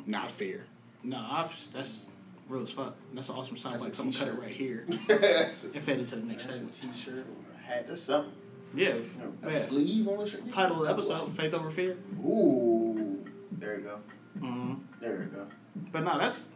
[0.06, 0.66] not fear.
[1.04, 2.08] No, I've, that's
[2.48, 2.96] real as fuck.
[3.12, 5.82] That's an awesome sound That's like a someone cut it right here That's a and
[5.82, 6.74] fed it to the next segment.
[6.74, 8.32] t-shirt or a hat or something.
[8.74, 8.94] Yeah.
[8.94, 9.58] You know, a yeah.
[9.58, 10.50] sleeve on the shirt.
[10.50, 11.96] Title of the episode: Faith over fear.
[12.24, 13.24] Ooh.
[13.52, 13.98] There you go.
[14.38, 14.74] Mm-hmm.
[15.00, 15.46] There you go.
[15.92, 16.46] But no, that's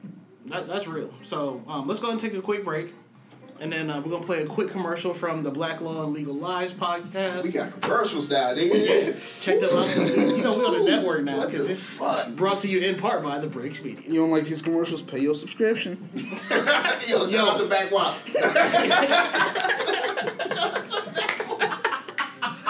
[0.47, 1.13] that, that's real.
[1.23, 2.93] So um, let's go ahead and take a quick break,
[3.61, 6.35] and then uh, we're gonna play a quick commercial from the Black Law and Legal
[6.35, 7.43] Lies podcast.
[7.45, 9.17] We got commercials now, nigga.
[9.41, 9.97] Check them out.
[9.97, 12.31] You know we're on the network now What because it's fuck?
[12.37, 14.03] brought to you in part by the Breaks Media.
[14.07, 15.03] You don't like these commercials?
[15.03, 16.09] Pay your subscription.
[17.07, 18.17] Yo, shout out to Back Wop.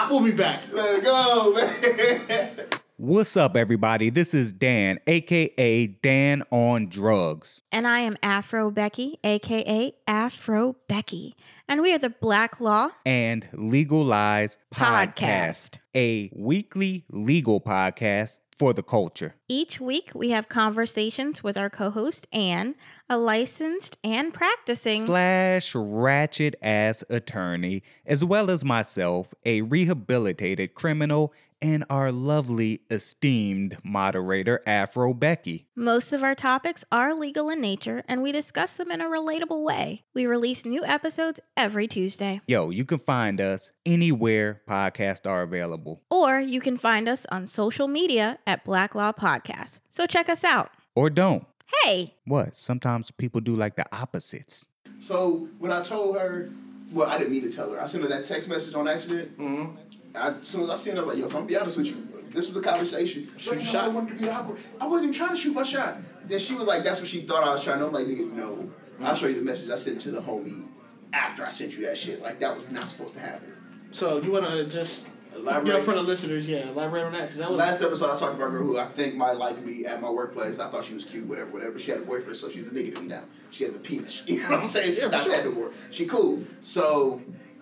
[0.09, 0.63] We'll be back.
[0.73, 2.67] Let's go, man.
[3.03, 4.11] What's up, everybody?
[4.11, 7.63] This is Dan, aka Dan on Drugs.
[7.71, 11.35] And I am Afro Becky, aka Afro Becky.
[11.67, 15.79] And we are the Black Law and Legal Lies Podcast, Podcast.
[15.95, 19.33] a weekly legal podcast for the culture.
[19.47, 22.75] Each week, we have conversations with our co host, Anne,
[23.09, 25.07] a licensed and practicing.
[25.07, 33.77] Slash ratchet ass attorney, as well as myself, a rehabilitated criminal, and our lovely, esteemed
[33.83, 35.67] moderator, Afro Becky.
[35.75, 39.63] Most of our topics are legal in nature, and we discuss them in a relatable
[39.63, 40.03] way.
[40.13, 42.41] We release new episodes every Tuesday.
[42.47, 46.01] Yo, you can find us anywhere podcasts are available.
[46.09, 49.81] Or you can find us on social media at Black Law Podcast.
[49.89, 50.71] So check us out.
[50.95, 51.45] Or don't.
[51.83, 52.57] Hey, What?
[52.57, 54.65] Sometimes people do like the opposites.
[55.01, 56.49] So when I told her,
[56.91, 57.81] well, I didn't mean to tell her.
[57.81, 59.37] I sent her that text message on accident.
[59.39, 59.77] Mm-hmm.
[60.15, 61.87] I, as soon as I seen her, I'm like, yo, I'm gonna be honest with
[61.87, 62.07] you.
[62.31, 63.29] This was the conversation.
[63.37, 63.85] She's like, your no, shot.
[63.85, 64.59] I wanted to be awkward.
[64.79, 65.97] I wasn't trying to shoot my shot.
[66.25, 67.87] Then she was like, that's what she thought I was trying to.
[67.87, 68.69] I'm like, nigga, no.
[69.01, 70.67] I'll show you the message I sent to the homie
[71.11, 72.21] after I sent you that shit.
[72.21, 73.53] Like that was not supposed to happen.
[73.91, 75.65] So you want to just Elaborate.
[75.67, 78.35] know, for the listeners, yeah, elaborate on that because that was Last episode, I talked
[78.35, 80.59] about a girl who I think might like me at my workplace.
[80.59, 81.79] I thought she was cute, whatever, whatever.
[81.79, 83.23] She had a boyfriend, so she's a nigga to me now.
[83.49, 84.23] She has a penis.
[84.27, 84.87] You know what I'm saying?
[84.87, 85.31] She's Yeah, not sure.
[85.33, 85.71] that no more.
[85.89, 86.43] She cool.
[86.61, 87.21] So,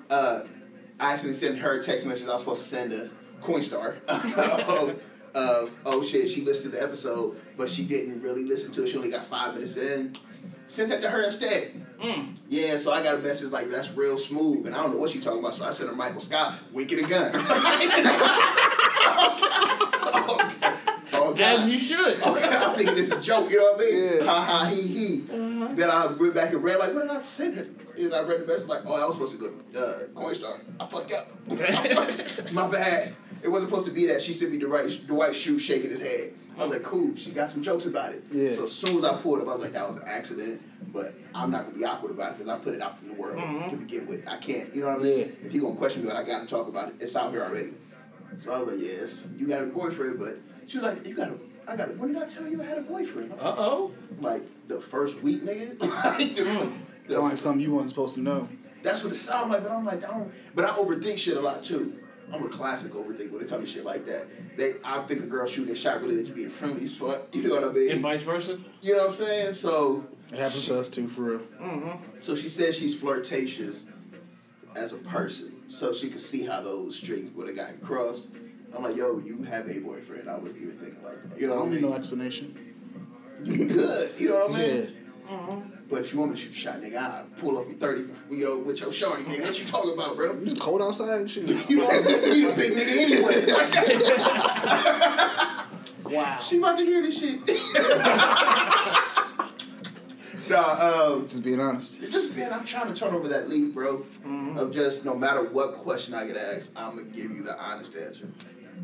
[0.09, 0.41] uh,
[0.99, 3.09] I actually sent her a text message I was supposed to send to
[3.41, 4.03] Coinstar.
[4.07, 5.01] of,
[5.33, 8.89] of, oh shit, she listened to the episode, but she didn't really listen to it.
[8.89, 10.15] She only got five minutes in.
[10.67, 11.85] Sent that to her instead.
[11.99, 12.35] Mm.
[12.47, 15.11] Yeah, so I got a message like that's real smooth, and I don't know what
[15.11, 15.55] she talking about.
[15.55, 17.35] So I sent her Michael Scott, winking a gun.
[17.35, 17.45] okay.
[20.29, 20.75] Okay.
[21.13, 22.21] As you should.
[22.21, 24.13] Okay, I'm thinking it's a joke, you know what I mean?
[24.19, 24.25] Yeah.
[24.25, 25.17] Ha ha he he.
[25.21, 27.67] Then I went back and read like, what did I send her?
[27.97, 30.59] And I read the message like, oh, I was supposed to go uh, Coinstar.
[30.79, 32.53] I fucked up.
[32.53, 33.13] My bad.
[33.41, 34.21] It wasn't supposed to be that.
[34.21, 36.33] She sent me the right the white shoe shaking his head.
[36.57, 37.15] I was like, cool.
[37.15, 38.23] She got some jokes about it.
[38.31, 38.53] Yeah.
[38.55, 40.61] So as soon as I pulled up, I was like, that was an accident.
[40.91, 43.13] But I'm not gonna be awkward about it because I put it out in the
[43.13, 43.37] world
[43.69, 44.27] to begin with.
[44.27, 44.75] I can't.
[44.75, 45.19] You know what I mean?
[45.19, 45.47] Yeah.
[45.47, 46.95] If you gonna question me, but I got to talk about it.
[46.99, 47.75] It's out here already.
[48.39, 50.37] So I was like, yes, you got a boyfriend, but
[50.69, 51.33] she was like, you got a.
[51.67, 51.89] I got.
[51.89, 53.33] A, when did I tell you I had a boyfriend?
[53.33, 53.91] Uh oh.
[54.21, 55.79] like the first week, nigga.
[55.81, 56.71] like the,
[57.07, 58.47] the- like something you wasn't supposed to know.
[58.83, 60.31] that's what it sounds like, but I'm like, I don't.
[60.55, 61.99] But I overthink shit a lot too.
[62.31, 64.27] I'm a classic overthink when it comes to shit like that.
[64.55, 67.23] They, I think a girl shooting a shot really that you being friendly as fuck.
[67.33, 67.91] You know what I mean?
[67.91, 68.59] And vice versa.
[68.81, 69.53] You know what I'm saying?
[69.55, 71.39] So, It happens to us too, for real.
[71.39, 72.19] Mm-hmm.
[72.21, 73.85] so she says she's flirtatious
[74.75, 78.27] as a person, so she could see how those strings would have gotten crossed.
[78.75, 80.29] I'm like, yo, you have a boyfriend.
[80.29, 81.39] I wasn't even thinking like that.
[81.39, 81.91] You know what I don't need mean?
[81.91, 82.55] no explanation.
[83.43, 84.11] You good.
[84.19, 84.83] You know what I mean?
[84.83, 84.89] Yeah.
[85.35, 85.55] Uh-huh.
[85.89, 88.05] But if you want me to shoot a shot, nigga, I pull up from 30,
[88.31, 89.41] you know, with your shorty, nigga.
[89.43, 90.33] What you talking about, bro?
[90.39, 91.47] You just cold outside and shit.
[91.69, 92.39] You know what I'm saying?
[92.39, 93.45] You a big nigga anyway.
[93.45, 94.01] So I said,
[96.11, 96.37] Wow.
[96.39, 97.39] she about to hear this shit.
[100.49, 102.01] nah, um, Just being honest.
[102.11, 104.05] just being, I'm trying to turn over that leaf, bro.
[104.57, 107.95] Of just no matter what question I get asked, I'm gonna give you the honest
[107.95, 108.27] answer.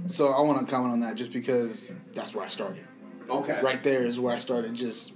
[0.07, 2.83] So I want to comment on that just because that's where I started.
[3.29, 3.59] Okay.
[3.61, 4.73] Right there is where I started.
[4.75, 5.13] Just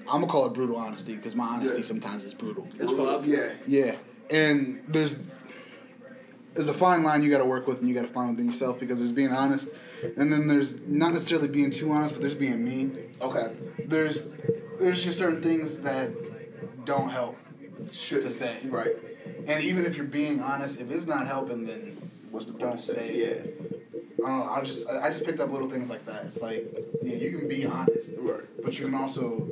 [0.00, 1.84] I'm gonna call it brutal honesty because my honesty Yeah.
[1.84, 2.68] sometimes is brutal.
[2.78, 3.26] It's fuck.
[3.26, 3.50] Yeah.
[3.66, 3.96] Yeah,
[4.30, 5.18] and there's
[6.54, 8.46] there's a fine line you got to work with and you got to find within
[8.46, 9.68] yourself because there's being honest,
[10.16, 12.96] and then there's not necessarily being too honest, but there's being mean.
[13.20, 13.52] Okay.
[13.86, 14.26] There's
[14.78, 16.10] there's just certain things that
[16.84, 17.36] don't help
[17.92, 18.58] Should to say.
[18.66, 18.92] Right.
[19.46, 22.80] And even if you're being honest, if it's not helping, then What's the point don't
[22.80, 23.14] say.
[23.14, 23.73] Yeah.
[24.24, 24.52] I don't know.
[24.52, 26.24] I just I I just picked up little things like that.
[26.26, 26.66] It's like
[27.02, 28.42] yeah, you can be honest, Right.
[28.62, 29.48] but you can also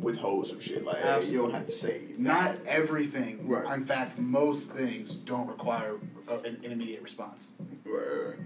[0.00, 0.84] Withhold some shit.
[0.84, 3.48] Like, hey, you don't have to say not everything.
[3.48, 3.74] Right.
[3.74, 5.96] In fact, most things don't require
[6.28, 7.50] an, an immediate response.
[7.84, 8.36] Right.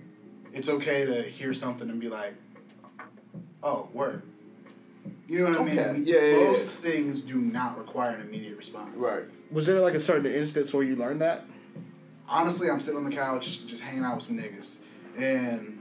[0.53, 2.35] It's okay to hear something and be like,
[3.63, 4.23] "Oh, word."
[5.29, 5.77] You know what I mean?
[5.77, 6.45] Yeah, yeah, yeah.
[6.47, 8.97] Most things do not require an immediate response.
[8.97, 9.25] Right.
[9.51, 11.45] Was there like a certain instance where you learned that?
[12.29, 14.79] honestly, I'm sitting on the couch just hanging out with some niggas,
[15.17, 15.81] and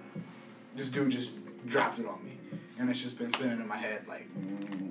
[0.75, 1.31] this dude just
[1.67, 2.37] dropped it on me,
[2.79, 4.07] and it's just been spinning in my head.
[4.07, 4.27] Like,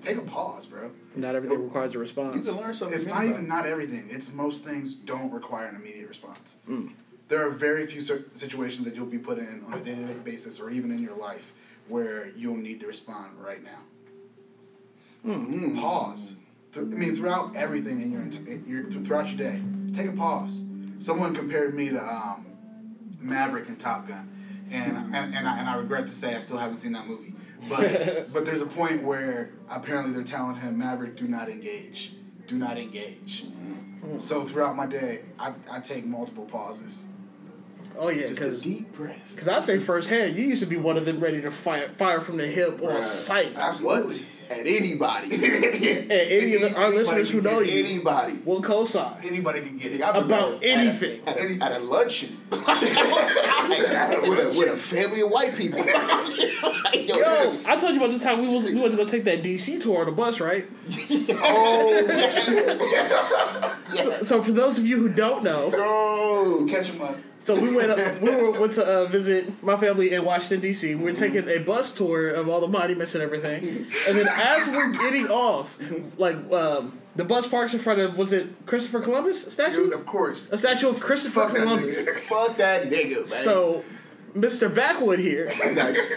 [0.01, 0.91] take a pause, bro.
[1.17, 2.35] Not everything requires a response.
[2.35, 2.57] You response.
[2.57, 2.95] can learn something.
[2.95, 4.09] It's not even not everything.
[4.11, 6.57] It's most things don't require an immediate response.
[6.69, 6.93] Mm.
[7.29, 10.05] There are very few cer- situations that you'll be put in on a day to
[10.05, 11.53] day basis, or even in your life,
[11.89, 13.81] where you'll need to respond right now.
[15.25, 15.79] Mm.
[15.79, 16.35] Pause.
[16.77, 19.61] I mean, throughout everything in your, in your throughout your day,
[19.93, 20.63] take a pause.
[20.99, 22.47] Someone compared me to um,
[23.21, 24.29] Maverick and Top Gun,
[24.71, 27.35] and and, and, I, and I regret to say I still haven't seen that movie.
[27.69, 32.13] But but there's a point where apparently they're telling him Maverick, do not engage,
[32.47, 33.45] do not engage.
[33.45, 34.19] Mm-hmm.
[34.19, 37.07] So throughout my day, I, I take multiple pauses.
[37.99, 39.19] Oh yeah, Just a because deep breath.
[39.31, 42.21] because I say firsthand, you used to be one of them ready to fire fire
[42.21, 43.05] from the hip on Right.
[43.05, 43.53] sight.
[43.57, 44.25] Absolutely.
[44.49, 45.35] At anybody.
[45.35, 48.39] At any of the, our Anybody listeners who know you Anybody.
[48.45, 49.21] will co-sign.
[49.23, 50.03] Anybody can get it.
[50.03, 51.21] I've been About at a- anything.
[51.29, 52.37] At a, at a luncheon.
[52.51, 55.79] with, a, with a family of white people.
[55.85, 57.51] Yo, Yo.
[57.69, 59.81] I told you about this time we was we went to go take that DC
[59.81, 60.69] tour on the bus, right?
[61.43, 62.81] Oh, shit.
[63.97, 67.17] So, so for those of you who don't know, Go catch him up.
[67.39, 70.95] so we went up, we were, went to uh, visit my family in Washington D.C.
[70.97, 74.69] We were taking a bus tour of all the monuments and everything, and then as
[74.69, 75.79] we're getting off,
[76.19, 79.85] like um, the bus parks in front of was it Christopher Columbus statue?
[79.85, 80.53] Dude, of course.
[80.53, 81.97] A statue of Christopher Fuck Columbus.
[81.99, 82.21] nigga.
[82.29, 83.27] Fuck that nigga, man.
[83.27, 83.85] So
[84.35, 84.73] Mr.
[84.73, 85.51] Backwood here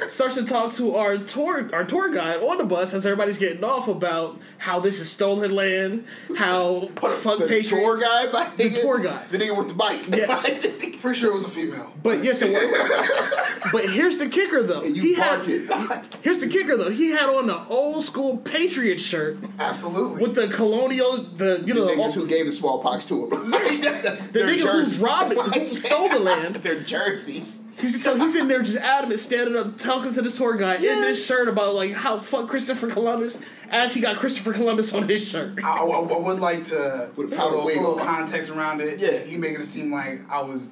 [0.10, 3.64] starts to talk to our tour our tour guide on the bus as everybody's getting
[3.64, 6.06] off about how this is stolen land,
[6.38, 7.70] how fuck the Patriots.
[7.70, 8.82] tour guide, my The nigga?
[8.82, 10.02] tour guide, the nigga with the bike.
[10.10, 10.44] Yes.
[11.02, 11.92] Pretty sure it was a female.
[12.02, 13.70] But yes, it was.
[13.74, 14.82] but here's the kicker, though.
[14.82, 16.10] And you He had- barking.
[16.22, 16.92] here's the kicker, though.
[16.92, 20.22] He had on the old school Patriot shirt Absolutely.
[20.22, 23.30] with the colonial, the you The know, niggas the, who gave the smallpox to him.
[23.52, 24.98] the Their nigga who jerseys.
[25.00, 26.56] robbed it, who stole the land.
[26.58, 27.60] Their jerseys.
[27.80, 31.02] He's, so he's in there just adamant, standing up, talking to this tour guy in
[31.02, 33.38] this shirt about like how fuck Christopher Columbus,
[33.72, 35.64] as he got Christopher Columbus on his shirt.
[35.64, 38.82] I, I- I would like to With a put a little, a little context around
[38.82, 39.00] it.
[39.00, 39.18] Yeah.
[39.20, 40.70] He making it seem like I was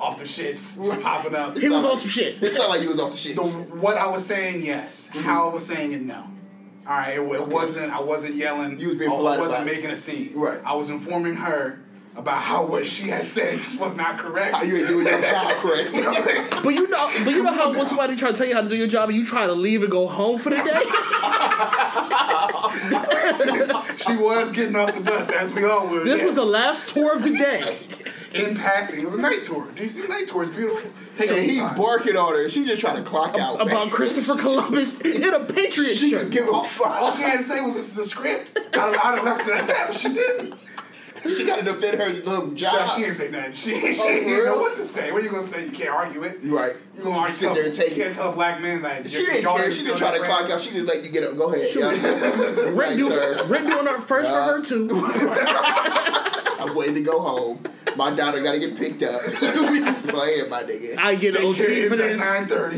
[0.00, 1.56] off the shits, just popping up.
[1.58, 2.42] He was Sound on some shit.
[2.42, 3.36] It sounded like he was off the shit.
[3.36, 5.08] The, what I was saying, yes.
[5.08, 5.20] Mm-hmm.
[5.20, 6.24] How I was saying it, no.
[6.86, 7.92] All right, it, it wasn't.
[7.92, 8.80] I wasn't yelling.
[8.80, 9.76] You was being polite I wasn't about it.
[9.76, 10.32] making a scene.
[10.34, 10.58] Right.
[10.64, 11.78] I was informing her
[12.16, 14.56] about how what she had said just was not correct.
[14.56, 15.90] How you ain't doing your job correct.
[16.62, 18.68] But you know, but you know how when somebody try to tell you how to
[18.68, 20.62] do your job and you try to leave and go home for the day.
[23.96, 26.04] she was getting off the bus as we all were.
[26.04, 26.26] This yes.
[26.26, 27.62] was the last tour of the day.
[28.34, 29.00] in passing.
[29.00, 29.66] It was a night tour.
[29.74, 30.90] DC night tour is beautiful.
[31.14, 31.76] Take and some he time.
[31.76, 32.48] barking on her.
[32.48, 33.60] She just trying to clock out.
[33.60, 36.22] About Christopher Columbus in a Patriot She shirt.
[36.24, 37.00] could give a fuck.
[37.00, 39.48] All she had to say was, "This is a script." I'd have, I'd have left
[39.48, 40.54] it at that, but she didn't.
[41.36, 42.72] She got to defend her little job.
[42.74, 43.52] Yeah, she didn't say nothing.
[43.52, 45.12] She, she Oh, didn't for know what to say.
[45.12, 45.64] What are you gonna say?
[45.66, 46.38] You can't argue it.
[46.42, 46.76] Right.
[46.96, 47.98] You gonna argue sit there and take You it.
[47.98, 49.08] You can't tell a black man that.
[49.10, 49.70] She didn't care.
[49.70, 50.60] She still just try to his clock out.
[50.60, 51.36] She just let you get up.
[51.36, 51.68] Go ahead.
[51.74, 51.88] Yeah.
[51.90, 53.46] Rent Right, doing, sir.
[53.46, 54.88] Rent doing her first for her too.
[56.60, 57.62] I'm waiting to go home.
[57.96, 59.22] My daughter got to get picked up.
[59.26, 59.80] we
[60.10, 60.96] playing, my nigga.
[60.98, 62.20] I get They OT care for at this.
[62.20, 62.76] nine thirty.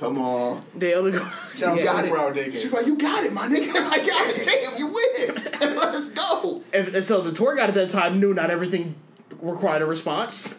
[0.00, 0.64] Come on.
[0.76, 1.28] They only go.
[1.54, 2.12] Shout out You got it.
[2.12, 2.34] hour.
[2.34, 3.70] She's like, you got it, my nigga.
[3.74, 4.46] I got it.
[4.46, 5.76] Damn, you win.
[5.76, 6.62] Let's go.
[6.72, 8.94] And, and so the tour guide at that time knew not everything
[9.40, 10.52] required a response.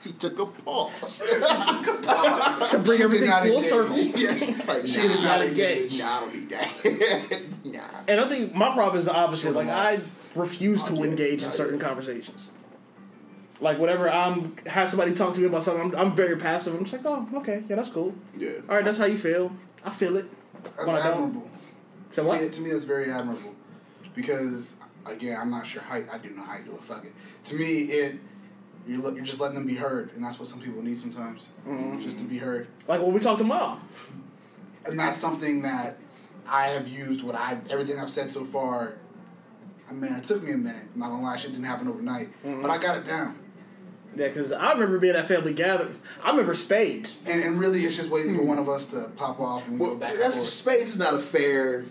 [0.00, 1.18] She took a pause.
[1.18, 3.68] to bring She everything not full engage.
[3.68, 3.96] circle.
[4.74, 5.98] like, She did not engage.
[5.98, 7.40] Nah, I don't need that.
[7.64, 7.80] nah.
[8.06, 9.54] And I think my problem is the opposite.
[9.54, 9.98] Like I
[10.36, 11.08] refuse to Not yet.
[11.10, 11.86] engage in Not certain yet.
[11.88, 12.48] conversations.
[13.60, 16.74] Like whenever I'm have somebody talk to me about something, I'm, I'm very passive.
[16.74, 18.14] I'm just like, oh, okay, yeah, that's cool.
[18.36, 18.50] Yeah.
[18.68, 19.50] All right, that's how you feel.
[19.84, 20.26] I feel it.
[20.62, 21.24] That's When I don't.
[21.28, 21.50] admirable.
[22.14, 22.40] To, what?
[22.40, 23.54] Me, to me, that's very admirable
[24.14, 24.74] because
[25.06, 26.82] again, I'm not sure how I do know how you do it.
[26.84, 27.12] Fuck it.
[27.46, 28.18] To me, it
[28.86, 31.48] you're look, you're just letting them be heard, and that's what some people need sometimes,
[31.66, 31.98] Mm-hmm.
[32.00, 32.68] just to be heard.
[32.86, 33.80] Like when we talk to mom.
[34.86, 35.98] And that's something that
[36.46, 37.22] I have used.
[37.22, 38.94] What I everything I've said so far.
[39.90, 40.82] I mean, it took me a minute.
[40.94, 42.62] I'm not gonna lie, shit didn't happen overnight, Mm-hmm.
[42.62, 43.38] but I got it down.
[44.16, 46.00] Yeah, because I remember being at family gathering.
[46.24, 47.18] I remember spades.
[47.26, 49.90] And, and really, it's just waiting for one of us to pop off and Well,
[49.92, 50.48] go back that's forth.
[50.50, 51.84] spades is not a fair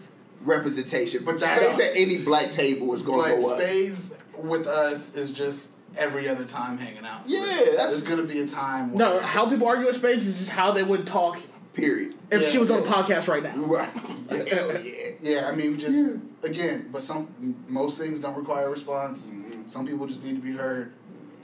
[0.43, 1.23] representation.
[1.23, 3.61] But But that's- spades at any black table is going to go up.
[3.61, 7.21] spades with us is just every other time hanging out.
[7.25, 8.93] Yeah, that's- gonna be a time.
[8.93, 11.39] Where No, how people argue at spades is just how they would talk
[11.73, 12.13] Period.
[12.29, 13.55] if Yeah, she was on a podcast right now.
[13.55, 13.89] Right.
[14.29, 14.43] Yeah.
[14.45, 14.77] Yeah.
[15.21, 19.27] Yeah, I mean, we just again, but some most things don't require a response.
[19.27, 19.65] Mm-hmm.
[19.65, 20.91] Some people just need to be heard.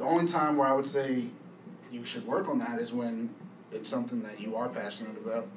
[0.04, 1.28] The only time where I would say
[1.90, 3.30] you should work on that is when
[3.72, 5.48] it's something that you are passionate about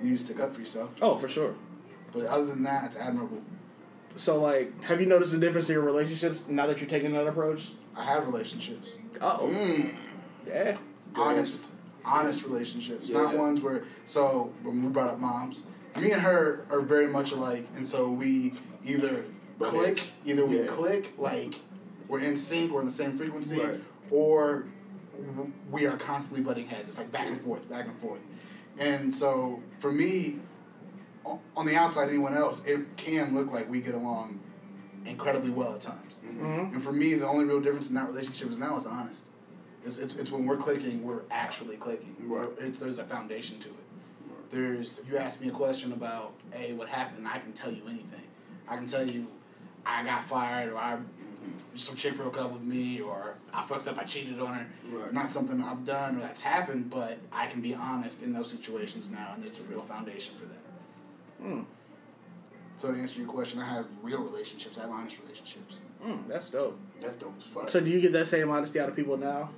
[0.00, 0.90] and you stick up for yourself.
[1.00, 1.54] Oh, for sure.
[2.12, 3.40] But other than that, it's admirable.
[4.16, 7.28] So, like, have you noticed the difference in your relationships now that you're taking that
[7.28, 7.70] approach?
[7.96, 8.98] I have relationships.
[9.20, 9.94] Oh, Mm.
[10.44, 10.76] yeah.
[11.14, 11.70] honest,
[12.04, 13.84] honest relationships, not ones where.
[14.06, 15.62] So when we brought up moms,
[16.00, 19.24] me and her are very much alike, and so we either
[19.60, 20.66] click, either we Yeah.
[20.66, 21.60] click like
[22.08, 23.80] we're in sync, we're in the same frequency, Right.
[24.10, 24.66] or
[25.70, 26.88] we are constantly butting heads.
[26.88, 28.20] It's like back and forth, back and forth,
[28.78, 30.38] and so for me,
[31.56, 34.40] on the outside, anyone else, it can look like we get along
[35.04, 36.20] incredibly well at times.
[36.24, 36.74] Mm-hmm.
[36.74, 39.24] And for me, the only real difference in that relationship is now is honest.
[39.84, 42.14] It's, it's, it's when we're clicking, we're actually clicking.
[42.20, 42.48] Right.
[42.58, 43.74] It's, there's a foundation to it.
[44.50, 47.82] There's if you ask me a question about hey what happened, I can tell you
[47.86, 48.22] anything.
[48.66, 49.26] I can tell you
[49.84, 50.98] I got fired or I
[51.74, 54.66] some chick broke up with me or I fucked up, I cheated on her.
[54.90, 55.12] Right.
[55.12, 59.08] Not something I've done or that's happened, but I can be honest in those situations
[59.08, 60.58] now, and there's a real foundation for that.
[61.40, 61.62] Hmm.
[62.76, 64.78] So to answer your question, I have real relationships.
[64.78, 65.80] I have honest relationships.
[66.04, 66.78] Mm, that's dope.
[67.00, 67.68] That's dope as fuck.
[67.68, 69.50] So, do you get that same honesty out of people now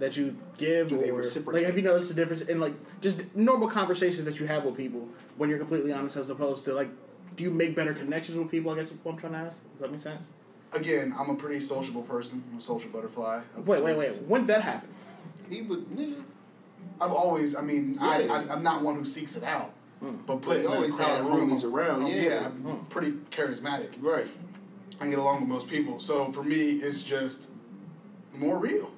[0.00, 3.68] that you give, Do or like have you noticed the difference in like just normal
[3.68, 6.88] conversations that you have with people when you're completely honest, as opposed to like,
[7.36, 8.72] do you make better connections with people?
[8.72, 9.58] I guess is what I'm trying to ask.
[9.72, 10.24] Does that make sense?
[10.74, 12.42] Again, I'm a pretty sociable person.
[12.50, 13.42] I'm a social butterfly.
[13.64, 14.22] Wait, wait, wait.
[14.22, 14.88] When did that happen?
[15.50, 15.80] he was.
[15.80, 16.22] nigga,
[17.00, 18.32] I've always, I mean, I, Yeah.
[18.32, 21.08] I, I'm not one who seeks it out, but But putting you a always crowd
[21.08, 22.46] had of room homies around, um, yeah.
[22.46, 23.90] I'm pretty charismatic.
[24.00, 24.26] Right.
[25.00, 25.98] I get along with most people.
[25.98, 27.50] So for me, it's just
[28.34, 28.90] more real.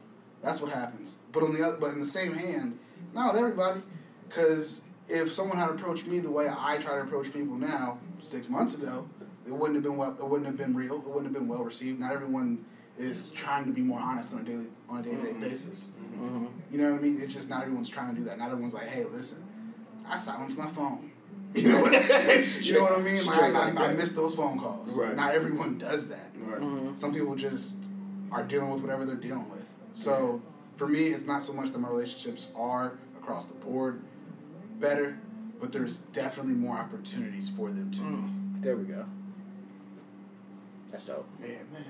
[0.43, 1.17] That's what happens.
[1.33, 2.79] But on the other, but in the same hand,
[3.15, 3.81] not with everybody,
[4.29, 8.49] because if someone had approached me the way I try to approach people now, six
[8.49, 9.09] months ago,
[9.47, 10.97] it wouldn't have been well, it wouldn't have been real.
[10.97, 12.01] It wouldn't have been well received.
[12.01, 12.65] Not everyone
[12.97, 15.93] is trying to be more honest on a daily on a day to day basis.
[16.01, 16.27] Mm-hmm.
[16.27, 16.47] Mm-hmm.
[16.71, 17.21] You know what I mean?
[17.21, 18.39] It's just not everyone's trying to do that.
[18.39, 19.45] Not everyone's like, hey, listen,
[20.07, 21.11] I silenced my phone.
[21.55, 23.25] You know what, you know what I mean?
[23.25, 24.99] Like, I, like I, I miss those phone calls.
[24.99, 25.15] Right.
[25.15, 26.33] Not everyone does that.
[26.37, 26.61] Right.
[26.61, 26.97] Mm-hmm.
[26.97, 27.75] Some people just
[28.33, 29.69] are dealing with whatever they're dealing with.
[29.93, 30.43] So
[30.75, 34.03] for me, it's not so much that my relationships are across the board
[34.81, 35.17] better,
[35.61, 38.01] but there's definitely more opportunities for them to.
[38.01, 38.63] Mm.
[38.63, 39.05] There we go.
[40.95, 41.27] That's dope.
[41.41, 41.85] Man, man,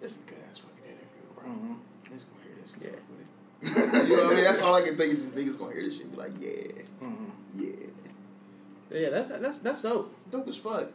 [0.00, 1.44] that's a good ass fucking interview, bro.
[1.44, 1.76] Mhm.
[2.04, 2.72] Niggas gonna hear this.
[2.72, 2.90] and Yeah.
[2.90, 4.08] fuck with it.
[4.10, 4.44] you know what I mean?
[4.44, 6.32] That's all I can think is just niggas gonna hear this shit and be like,
[6.40, 7.30] yeah, Mhm.
[7.54, 7.76] yeah.
[8.90, 10.12] Yeah, that's that's that's dope.
[10.32, 10.88] Dope as fuck.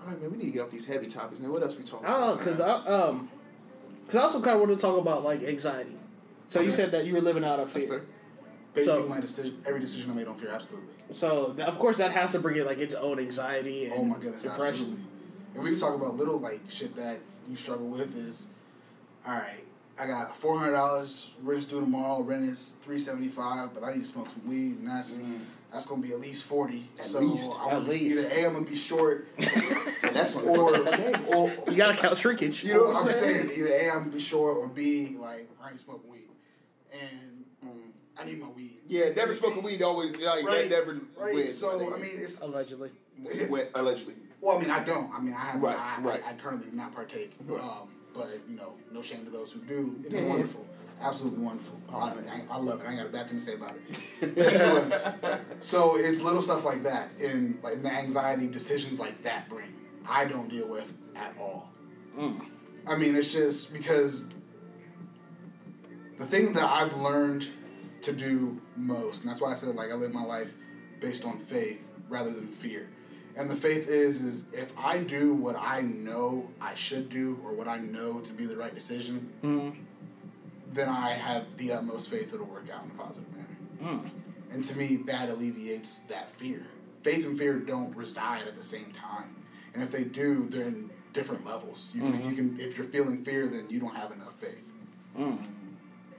[0.00, 1.50] All right, man, we need to get off these heavy topics, man.
[1.52, 2.40] What else we talking I about?
[2.40, 2.68] cause man?
[2.70, 3.28] I um,
[4.06, 5.96] cause I also kind of want to talk about like anxiety.
[6.48, 8.06] So you said that you were living out of fear.
[8.72, 10.94] Basically, So- my decision, every decision I made on fear, absolutely.
[11.12, 14.02] So th- of course that has to bring it like its own anxiety and Oh
[14.04, 14.66] my goodness, depression.
[14.68, 15.04] absolutely.
[15.56, 18.48] And we can talk about little like shit that you struggle with is,
[19.26, 19.64] all right,
[19.98, 22.20] I got four hundred dollars rent's due tomorrow.
[22.20, 25.40] Rent is three seventy five, but I need to smoke some weed, and that's mm.
[25.72, 26.90] that's gonna be at least forty.
[26.98, 27.52] At so least.
[27.58, 28.18] I'm At gonna be- least.
[28.18, 32.62] either a I'm gonna be short, And that's one or or You gotta count shrinkage.
[32.62, 33.50] you know what I'm saying?
[33.56, 36.28] Either a I'm gonna be short or b like I ain't smoking weed,
[36.92, 37.80] and mm.
[38.18, 38.76] I need my weed.
[38.86, 40.68] Yeah, never smoking weed always, like, Right.
[40.68, 41.34] that never Right.
[41.34, 41.94] wins, so.
[41.94, 42.90] I mean, it's Allegedly.
[43.48, 44.14] Wet, allegedly.
[44.46, 45.12] Well, I mean, I don't.
[45.12, 45.60] I mean, I have.
[45.60, 46.22] Right, I, right.
[46.24, 47.34] I, I currently do not partake.
[47.46, 47.60] Right.
[47.60, 49.96] Um, but you know, no shame to those who do.
[50.04, 50.28] It is Yeah, yeah.
[50.28, 50.64] wonderful,
[51.00, 51.76] absolutely wonderful.
[51.92, 52.10] Oh, I.
[52.30, 52.86] I, I love it.
[52.86, 53.74] I ain't got a bad thing to say about
[54.20, 54.38] it.
[54.38, 55.14] Anyways,
[55.58, 59.74] so it's little stuff like that, and like the anxiety decisions like that bring.
[60.08, 61.72] I don't deal with at all.
[62.86, 64.28] I mean, it's just because
[66.18, 67.48] the thing that I've learned
[68.02, 70.54] to do most, and that's why I said like I live my life
[71.00, 72.88] based on faith rather than fear.
[73.36, 77.52] And the faith is is if I do what I know I should do or
[77.52, 79.78] what I know to be the right decision, mm-hmm.
[80.72, 83.56] then I have the utmost faith it'll work out in a positive manner.
[83.82, 84.10] Mm.
[84.50, 86.66] And to me, that alleviates that fear.
[87.02, 89.36] Faith and fear don't reside at the same time,
[89.74, 91.92] and if they do, they're in different levels.
[91.94, 92.28] You can, mm-hmm.
[92.30, 94.64] you can if you're feeling fear, then you don't have enough faith.
[95.18, 95.38] Mm.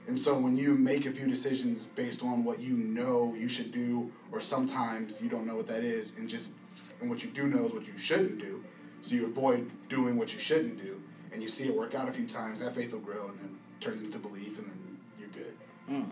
[0.06, 3.72] And so when you make a few decisions based on what you know you should
[3.72, 6.52] do, or sometimes you don't know what that is, and just
[7.00, 8.64] and what you do know is what you shouldn't do,
[9.00, 11.00] so you avoid doing what you shouldn't do,
[11.32, 13.58] and you see it work out a few times, that faith will grow and then
[13.80, 15.54] turns into belief, and then you're good.
[15.86, 16.04] Hmm.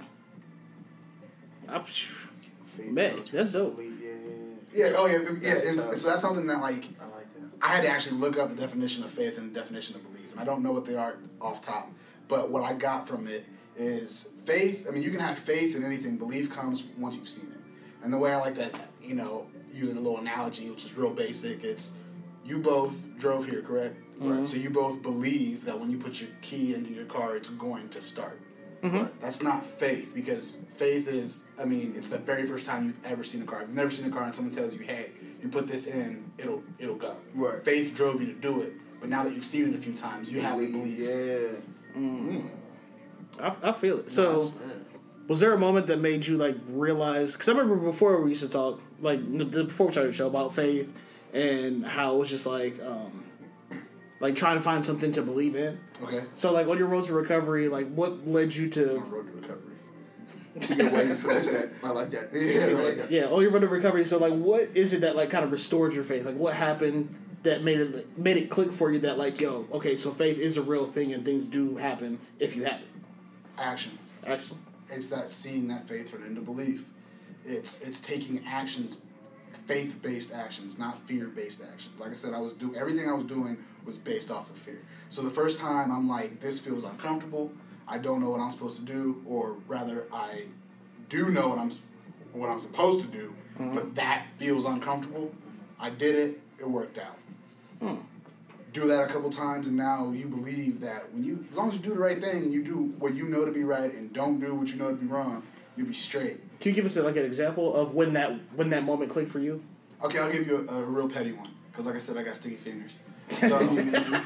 [1.69, 1.83] I,
[2.77, 3.77] Faith, Man, that's dope.
[3.77, 5.55] belief, Yeah, Yeah, oh yeah, yeah.
[5.55, 7.43] That's and, and so that's something that like I like that.
[7.63, 10.33] I had to actually look up the definition of faith and the definition of belief,
[10.33, 11.91] and I don't know what they are off top.
[12.29, 13.45] But what I got from it
[13.77, 14.87] is faith.
[14.89, 16.17] I mean, you can have faith in anything.
[16.17, 18.05] Belief comes once you've seen it.
[18.05, 19.47] And the way I like that, you know,
[19.77, 21.93] using a little analogy, which is real basic, it's
[22.45, 23.97] you both drove here, correct?
[24.19, 24.47] Right.
[24.47, 27.89] So you both believe that when you put your key into your car, it's going
[27.91, 28.41] to start.
[28.83, 29.05] Mm-hmm.
[29.21, 33.25] That's not faith because faith is, I mean, it's the very first time you've ever
[33.25, 33.63] seen a car.
[33.63, 35.11] If you've never seen a car and someone tells you, hey,
[35.43, 37.17] you put this in, it'll it'll go.
[37.35, 37.65] Right.
[37.65, 40.31] Faith drove you to do it, but now that you've seen it a few times,
[40.31, 40.99] you have to believe.
[40.99, 42.01] Yeah.
[42.01, 42.43] Mm.
[42.43, 42.51] Mm.
[43.41, 44.13] I, I feel it.
[44.13, 44.53] So,
[45.29, 47.33] was there a moment that made you like realize?
[47.33, 50.55] Because I remember before we used to talk, like before we started the show about
[50.55, 50.93] faith
[51.33, 53.25] and how it was just like, um,
[54.21, 55.79] like trying to find something to believe in.
[56.03, 56.25] Okay.
[56.37, 58.87] So, like on your road to recovery, like what led you On to?
[59.01, 59.73] road to recovery.
[60.75, 61.71] You're waiting for that.
[61.83, 62.31] I like that.
[62.33, 63.11] Yeah, I like that.
[63.11, 64.07] Yeah, on your road to recovery.
[64.07, 66.25] So, like, what is it that like kind of restored your faith?
[66.25, 69.01] Like, what happened that made it made it click for you?
[69.01, 72.57] That like, yo, okay, so faith is a real thing and things do happen if
[72.57, 72.89] you have it.
[73.59, 74.13] Actions.
[74.27, 74.59] Actually,
[74.91, 76.85] It's that seeing that faith turn into belief.
[77.45, 78.99] It's it's taking actions,
[79.67, 81.99] faith based actions, not fear based actions.
[81.99, 84.81] Like I said, I was do everything I was doing was based off of fear.
[85.09, 87.53] So the first time I'm like, this feels uncomfortable.
[87.89, 90.47] I don't know what I'm supposed to do, or rather, I
[91.09, 91.71] do know what I'm
[92.33, 93.75] what I'm supposed to do, mm-hmm.
[93.75, 95.33] but that feels uncomfortable.
[95.79, 96.41] I did it.
[96.59, 97.19] It worked out.
[97.81, 97.97] Hmm.
[98.77, 101.77] Do that a couple times, and now you believe that when you, as long as
[101.77, 104.13] you do the right thing and you do what you know to be right and
[104.13, 105.43] don't do what you know to be wrong,
[105.77, 106.41] you'll be straight.
[106.61, 109.39] can you give us like an example of when that when that moment clicked for
[109.39, 109.63] you?
[110.03, 112.37] Okay, I'll give you a, a real petty one because, like I said, I got
[112.37, 113.01] sticky fingers.
[113.31, 113.59] So,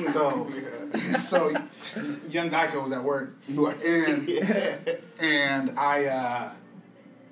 [0.04, 0.50] so,
[1.20, 1.48] so,
[2.28, 4.28] young Geico was at work, and
[5.20, 6.52] and I, uh,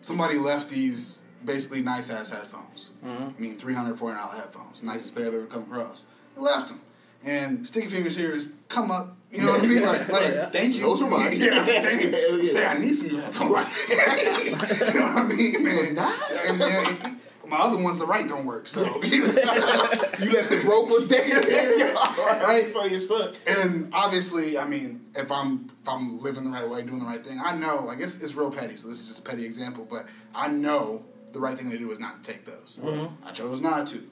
[0.03, 2.92] somebody left these basically nice ass headphones.
[3.05, 6.05] I mean, three hundred, four hundred dollar headphones, nicest pair I've ever come across.
[6.36, 6.80] I left them,
[7.24, 9.82] and sticky fingers here is come up You know what I mean?
[9.82, 10.82] Like, like Thank you.
[10.82, 11.38] Those are mine.
[11.40, 12.12] Yeah, I'm saying,
[12.42, 12.48] Yeah.
[12.52, 13.68] Saying I need some new headphones.
[13.88, 15.64] you know what I mean?
[15.64, 16.48] Man, Nice.
[16.48, 18.68] and, and my other ones, the right don't work.
[18.68, 21.24] So, You left the broke ones there.
[21.24, 23.34] right, funny as fuck.
[23.46, 27.24] and obviously, I mean, if I'm if I'm living the right way, doing the right
[27.24, 27.84] thing, I know.
[27.86, 28.76] Like it's it's real petty.
[28.76, 31.90] So this is just a petty example, but I know the right thing to do
[31.90, 32.78] is not to take those.
[32.82, 33.26] Mm-hmm.
[33.26, 34.02] I chose not to.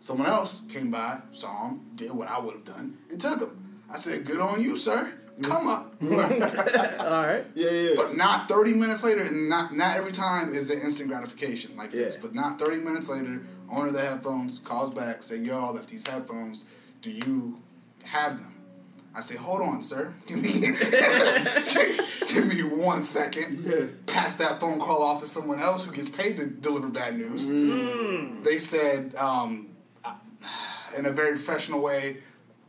[0.00, 3.82] Someone else came by, saw him, did what I would have done, and took him.
[3.90, 5.12] I said, "Good on you, sir.
[5.42, 7.46] Come up." All right.
[7.54, 7.92] Yeah, yeah.
[7.96, 11.90] But not 30 minutes later, and not not every time is it instant gratification like
[11.90, 12.16] this.
[12.16, 15.88] But not 30 minutes later, owner of the headphones calls back, say, "Yo, I left
[15.88, 16.64] these headphones.
[17.02, 17.60] Do you
[18.02, 18.54] have them?"
[19.14, 20.14] I say, "Hold on, sir.
[20.26, 20.60] Give me
[22.28, 23.96] give me one second.
[24.06, 27.50] Pass that phone call off to someone else who gets paid to deliver bad news."
[28.44, 29.66] They said, um,
[30.96, 32.18] in a very professional way,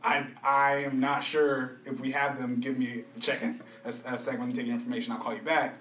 [0.02, 2.60] I I am not sure if we have them.
[2.60, 3.60] Give me a check-in.
[3.84, 5.12] A, a second, let me take your information.
[5.12, 5.78] I'll call you back.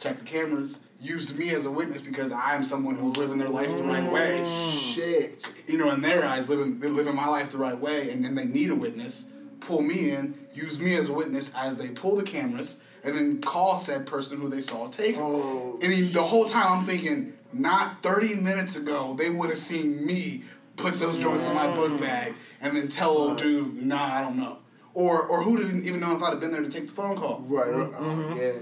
[0.00, 0.80] Check the cameras.
[1.00, 4.10] Used me as a witness because I am someone who's living their life the right
[4.10, 4.44] way.
[4.78, 5.46] Shit.
[5.66, 8.34] You know, in their eyes, living they're living my life the right way, and then
[8.34, 9.26] they need a witness.
[9.60, 10.38] Pull me in.
[10.52, 14.40] Use me as a witness as they pull the cameras, and then call said person
[14.40, 15.16] who they saw take.
[15.16, 15.78] Oh.
[15.82, 20.42] And the whole time I'm thinking, not 30 minutes ago, they would have seen me
[20.76, 24.36] put those joints in my book bag and then tell old dude, nah, I don't
[24.36, 24.58] know.
[24.94, 27.16] Or or who didn't even know if I'd have been there to take the phone
[27.16, 27.44] call.
[27.48, 27.68] Right.
[27.74, 27.92] right.
[27.96, 28.38] Oh, mm-hmm.
[28.38, 28.52] yeah.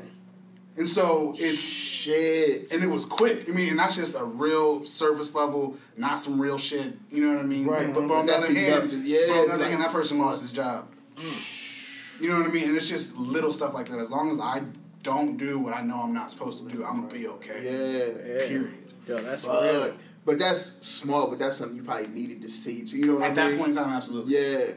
[0.77, 2.73] And so it's Shit.
[2.73, 3.49] and it was quick.
[3.49, 6.95] I mean, and that's just a real surface level, not some real shit.
[7.11, 7.67] You know what I mean?
[7.67, 7.93] Right.
[7.93, 9.71] But, but on the That's other hand, enough to- yeah, but on the other like,
[9.71, 10.89] hand, that person lost his job.
[11.17, 12.21] Mm.
[12.23, 12.65] You know what I mean?
[12.69, 13.99] And it's just little stuff like that.
[13.99, 14.63] As long as I
[15.03, 17.65] don't do what I know I'm not supposed to do, I'm gonna be okay.
[17.65, 18.33] Yeah.
[18.35, 18.49] Yeah.
[18.49, 18.95] Period.
[19.07, 19.63] Yo, that's Fuck.
[19.63, 19.95] real.
[20.25, 22.87] But that's small, but that's something you probably needed to see.
[22.87, 24.35] So you know what At I that point in time, absolutely.
[24.35, 24.75] Yeah.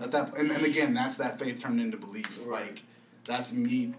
[0.00, 2.46] At that, and, and again, that's that faith turned into belief.
[2.46, 2.66] Right.
[2.66, 2.82] Like
[3.24, 3.94] that's me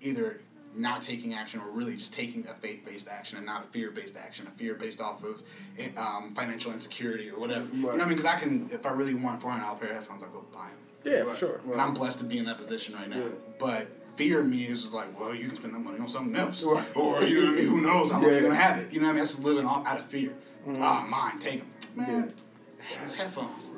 [0.00, 0.40] either
[0.74, 3.90] not taking action or really just taking a faith based action and not a fear
[3.90, 5.42] based action, a fear based off of
[5.78, 7.66] eh, um, financial insecurity or whatever.
[7.72, 8.08] You know what I mean?
[8.10, 10.30] Because I can, if I really want a four hundred dollar pair of headphones, I'll
[10.30, 10.78] go buy them.
[11.04, 11.60] Yeah, for sure.
[11.70, 13.18] And I'm blessed to be in that position right now.
[13.18, 13.28] Yeah.
[13.58, 13.88] But
[14.18, 16.84] fear me is just like, well, you can spend that money on something else, Right.
[16.96, 17.68] or you know what I mean?
[17.68, 18.10] Who knows?
[18.10, 18.40] I'm Yeah.
[18.40, 18.92] gonna have it.
[18.92, 19.20] You know what I mean?
[19.20, 20.32] That's just living off out of fear.
[20.66, 20.82] Mm-hmm.
[20.82, 22.34] Ah, mine, take them, man.
[23.02, 23.70] It's headphones.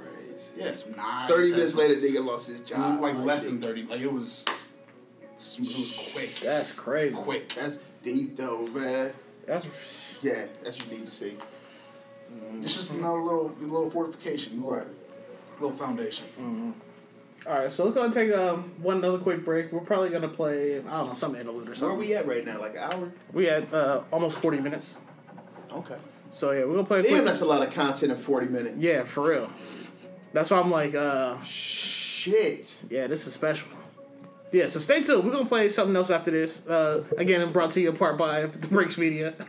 [0.56, 1.28] Yes, nice.
[1.28, 2.98] Thirty minutes later, nigga lost his job.
[2.98, 3.82] Mm, like less than thirty.
[3.84, 4.44] Like it was,
[5.34, 7.14] it was quick, That's crazy.
[7.14, 7.50] quick.
[7.54, 9.12] That's deep though, man.
[9.46, 9.66] That's
[10.22, 11.34] Yeah, that's what you need to see.
[12.62, 14.86] It's just another little, little fortification, little, Right.
[15.60, 16.26] little foundation.
[16.38, 16.70] Mm-hmm.
[17.46, 17.72] All right.
[17.72, 19.72] So let's go and take um one another quick break.
[19.72, 21.96] We're probably gonna play I don't know some interlude or Where something.
[21.96, 22.60] are we at right now?
[22.60, 23.12] Like an hour?
[23.32, 24.96] We had uh, almost forty minutes.
[25.72, 25.96] Okay.
[26.30, 26.98] So yeah, we're gonna play.
[27.00, 28.76] a Damn, quick- that's a lot of content in forty minutes.
[28.78, 29.50] yeah, for real.
[30.32, 32.82] That's why I'm like, uh, Shit.
[32.88, 33.68] yeah, this is special.
[34.52, 35.24] Yeah, so stay tuned.
[35.24, 36.64] We're gonna play something else after this.
[36.66, 39.34] Uh, again, brought to you in part by the Breaks Media.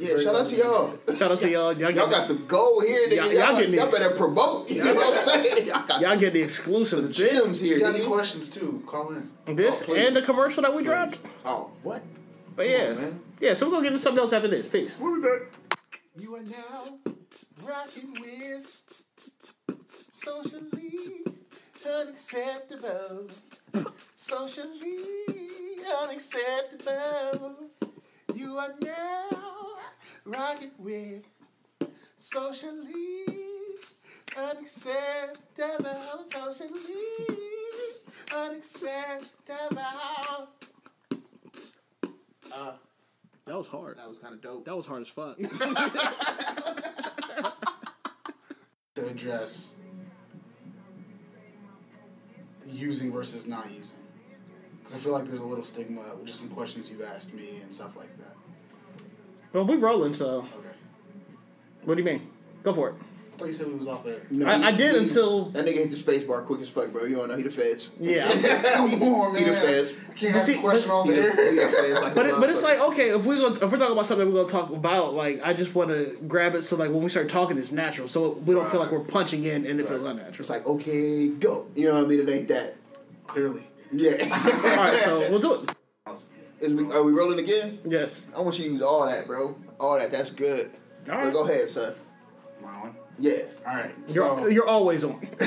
[0.00, 0.98] Yeah, shout out to y'all.
[1.16, 1.72] Shout out to y'all.
[1.72, 3.16] Y'all, Y'all get, got some gold here, nigga.
[3.16, 3.94] Y'all- Y'all, y'all y'all, getting this.
[3.94, 4.70] better promote.
[4.70, 5.66] You know what I'm saying?
[5.68, 7.14] Y'all got y'all some, get the exclusive.
[7.14, 8.08] some gems here, You got any nigga.
[8.08, 8.82] questions too?
[8.86, 9.56] Call in.
[9.56, 10.06] This Oh, please.
[10.06, 11.18] and the commercial that we dropped.
[11.44, 12.02] Oh, what?
[12.56, 13.20] But yeah, on, man.
[13.40, 13.54] yeah.
[13.54, 14.66] So we're gonna get into something else after this.
[14.68, 14.96] Peace.
[14.98, 15.44] We're ready.
[16.18, 16.98] You are now
[17.68, 18.66] rocking with
[19.88, 21.22] socially
[21.86, 23.28] unacceptable.
[23.96, 25.04] Socially
[26.02, 27.56] unacceptable.
[28.34, 29.28] You are now
[30.24, 31.22] rocking with
[32.16, 33.24] socially
[34.36, 36.24] unacceptable.
[36.28, 36.78] Socially
[38.34, 39.82] unacceptable.
[42.54, 42.72] Uh,
[43.46, 43.98] that was hard.
[43.98, 44.64] That was kind of dope.
[44.64, 45.36] That was hard as fuck.
[48.94, 49.76] to address
[52.66, 53.96] using versus not using.
[54.78, 57.60] Because I feel like there's a little stigma with just some questions you've asked me
[57.62, 58.36] and stuff like that.
[59.52, 60.14] Well, we're rolling.
[60.14, 60.48] So Okay.
[61.84, 62.28] what do you mean?
[62.62, 62.94] Go for it.
[63.34, 64.20] I thought you said we was off air.
[64.30, 66.68] No, I- he- I did he- until- that nigga hit the space bar quick as
[66.68, 67.04] fuck, bro.
[67.04, 67.88] You don't know he the feds.
[67.98, 68.30] Yeah.
[68.74, 69.42] Come on, man.
[69.42, 69.92] He the feds.
[69.92, 71.50] I can't But ask see, a question but- off He the, air.
[71.52, 73.70] he the feds like But it, but it's like okay, if we go if we're
[73.78, 76.76] talking about something we're gonna talk about, like I just want to grab it so
[76.76, 79.64] like when we start talking, it's natural, so we don't feel like we're punching in
[79.64, 80.34] and it feels unnatural.
[80.38, 81.66] It's like, okay, go.
[81.74, 82.20] You know what I mean?
[82.20, 82.74] It ain't that.
[83.26, 83.66] Clearly.
[83.90, 84.10] Yeah.
[84.20, 85.74] All right, so we'll do it.
[86.60, 87.78] I was- Is we, are we rolling again?
[87.86, 88.26] Yes.
[88.36, 89.56] I want you to use all that, bro.
[89.78, 90.10] All that.
[90.12, 90.70] That's good.
[91.10, 91.94] All Well, go ahead, sir.
[92.62, 92.94] Marlon.
[93.22, 93.34] Yeah.
[93.66, 93.94] All right.
[94.08, 95.20] You're, So you're always on.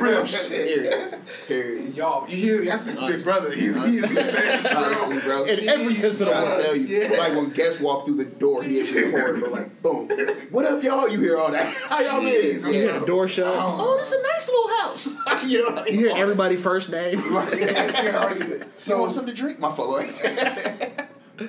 [0.00, 0.48] real shit.
[0.48, 1.14] Period.
[1.46, 1.94] Period.
[1.96, 3.52] Y'all, he, that's his big brother.
[3.52, 4.82] He's he's the best, bro.
[4.82, 5.44] Honestly, bro.
[5.44, 6.64] In every sense of the I'm trying to word.
[6.64, 7.18] tell you, Yeah.
[7.18, 9.50] like when guests walk through the door, he is recording, bro.
[9.50, 10.08] Like, boom.
[10.50, 11.08] What up, y'all?
[11.08, 11.66] You hear all that?
[11.88, 12.32] How y'all been?
[12.42, 12.98] Jesus, You hear Yeah.
[12.98, 13.46] the door shut.
[13.46, 13.76] Oh.
[13.78, 15.46] oh, this is a nice little house.
[15.50, 17.18] you know what I You hear everybody first name.
[17.36, 18.58] I can't argue.
[18.60, 21.48] So, So want something to drink, my fuck?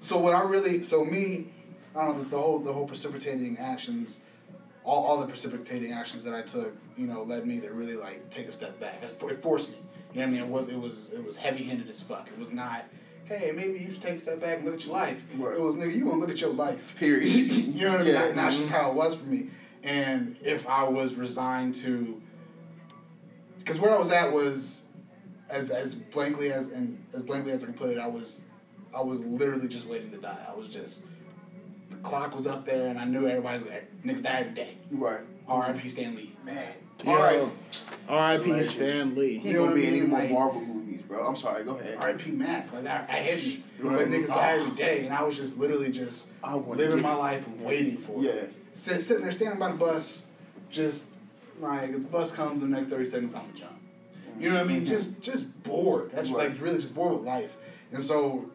[0.00, 1.48] So what I really, so me,
[1.94, 4.20] I don't know, the, the whole the whole precipitating actions,
[4.90, 8.28] all, all the precipitating actions that I took, you know, led me to really like
[8.28, 9.02] take a step back.
[9.02, 9.76] It forced me.
[10.12, 10.40] You know what I mean?
[10.42, 12.26] It was it was it was heavy handed as fuck.
[12.26, 12.84] It was not.
[13.24, 15.22] Hey, maybe you should take a step back and look at your life.
[15.36, 15.54] Right.
[15.54, 16.96] It was nigga, you gonna look at your life.
[16.98, 17.22] Period.
[17.24, 18.14] you know what I mean?
[18.14, 18.22] Yeah.
[18.22, 18.80] That- that's just mm-hmm.
[18.80, 19.50] how it was for me.
[19.84, 22.20] And if I was resigned to,
[23.58, 24.82] because where I was at was,
[25.48, 28.40] as as blankly as and as blankly as I can put it, I was,
[28.92, 30.44] I was literally just waiting to die.
[30.48, 31.04] I was just,
[32.02, 34.76] clock was up there, and I knew everybody's like, niggas die every day.
[34.90, 35.20] You right.
[35.48, 35.88] R.I.P.
[35.88, 36.34] Stan Lee.
[36.44, 36.72] Man.
[37.04, 37.52] Yo, All right.
[38.08, 38.50] R.I.P.
[38.50, 38.70] Legend.
[38.70, 39.38] Stan Lee.
[39.38, 40.10] He You know gonna be in any mean?
[40.10, 41.26] more Marvel movies, bro.
[41.26, 41.64] I'm sorry.
[41.64, 41.96] Go ahead.
[41.98, 42.30] R.I.P.
[42.32, 42.72] Mac.
[42.72, 43.98] Like I, I hit me, Right.
[43.98, 47.48] but niggas die every day, and I was just literally just I living my life
[47.58, 48.30] waiting for Yeah.
[48.32, 48.52] it.
[48.72, 50.26] Sit, sitting there, standing by the bus,
[50.70, 51.06] just
[51.58, 53.72] like if the bus comes in the next thirty seconds, I'm gonna jump.
[54.38, 54.84] You know what I mean?
[54.84, 56.12] Just just bored.
[56.12, 56.36] That's Mm-hmm.
[56.36, 56.50] Right.
[56.52, 57.56] like really just bored with life.
[57.92, 58.50] And so,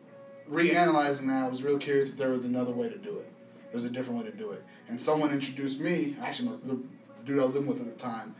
[0.50, 3.32] reanalyzing that, I was real curious if there was another way to do it.
[3.76, 4.64] There was a different way to do it.
[4.88, 6.16] And someone introduced me.
[6.22, 6.80] Actually, the,
[7.26, 8.34] dude I was living with at the time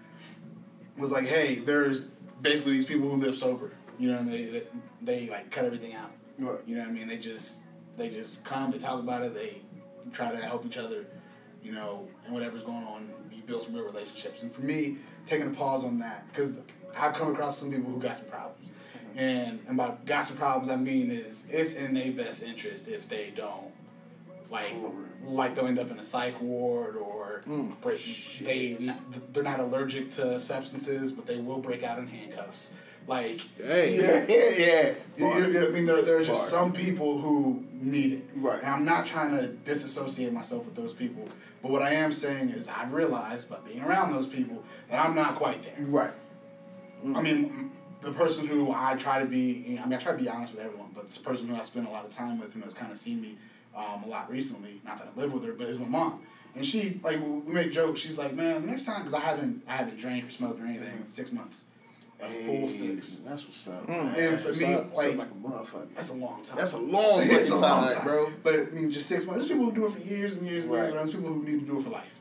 [0.98, 2.08] was like, "Hey, there's
[2.42, 3.74] basically these people who live sober.
[4.00, 4.54] You know, what I mean?
[4.54, 4.66] they, they
[5.02, 6.12] they like cut everything out.
[6.40, 6.58] Right.
[6.66, 7.10] You know what I mean?
[7.10, 7.60] They just
[7.98, 9.58] they just come, they talk about it, they
[10.14, 11.06] try to help each other,
[11.62, 14.42] you know, and whatever's going on, you build some real relationships.
[14.42, 16.54] And for me, taking a pause on that because
[16.98, 19.20] I've come across some people who got some problems, mm-hmm.
[19.20, 23.10] and and by got some problems, I mean is it's in their best interest if
[23.10, 23.74] they don't.
[24.56, 24.74] Like,
[25.28, 27.80] like they'll end up in a psych ward, or mm.
[27.82, 28.02] break,
[28.42, 28.78] they
[29.34, 32.72] they're not allergic to substances, but they will break out in handcuffs.
[33.08, 33.98] Like, Hey.
[33.98, 35.38] yeah, yeah, yeah.
[35.38, 38.24] You- you- I mean, there, there's just some people who need it.
[38.36, 38.58] Right.
[38.64, 41.28] And I'm not trying to disassociate myself with those people.
[41.62, 45.14] But what I am saying is I've realized by being around those people that I'm
[45.14, 45.76] not quite there.
[45.80, 46.14] Right.
[47.16, 50.12] I mean, the person who I try to be, you know, I mean, I try
[50.14, 52.12] to be honest with everyone, but it's the person who I spend a lot of
[52.12, 53.38] time with and has kind of seen me
[53.76, 54.82] um, a lot recently.
[54.86, 56.22] Not that I live with her, but it's my mom.
[56.56, 58.00] And she, like, we make jokes.
[58.00, 60.88] She's like, man, next time, because I haven't, I haven't drank or smoked or anything
[61.02, 61.66] in six months.
[62.22, 63.18] A full six.
[63.28, 63.90] That's what's up.
[63.90, 65.88] And for me, Like, like, like a motherfucker.
[65.94, 66.56] that's a long time.
[66.58, 68.32] That's a long It's a long time, time, bro.
[68.42, 69.42] But I mean, just six months.
[69.46, 70.84] There's people who do it for years and years and Right.
[70.84, 70.92] years.
[70.92, 72.18] And there's people who need to do it for life.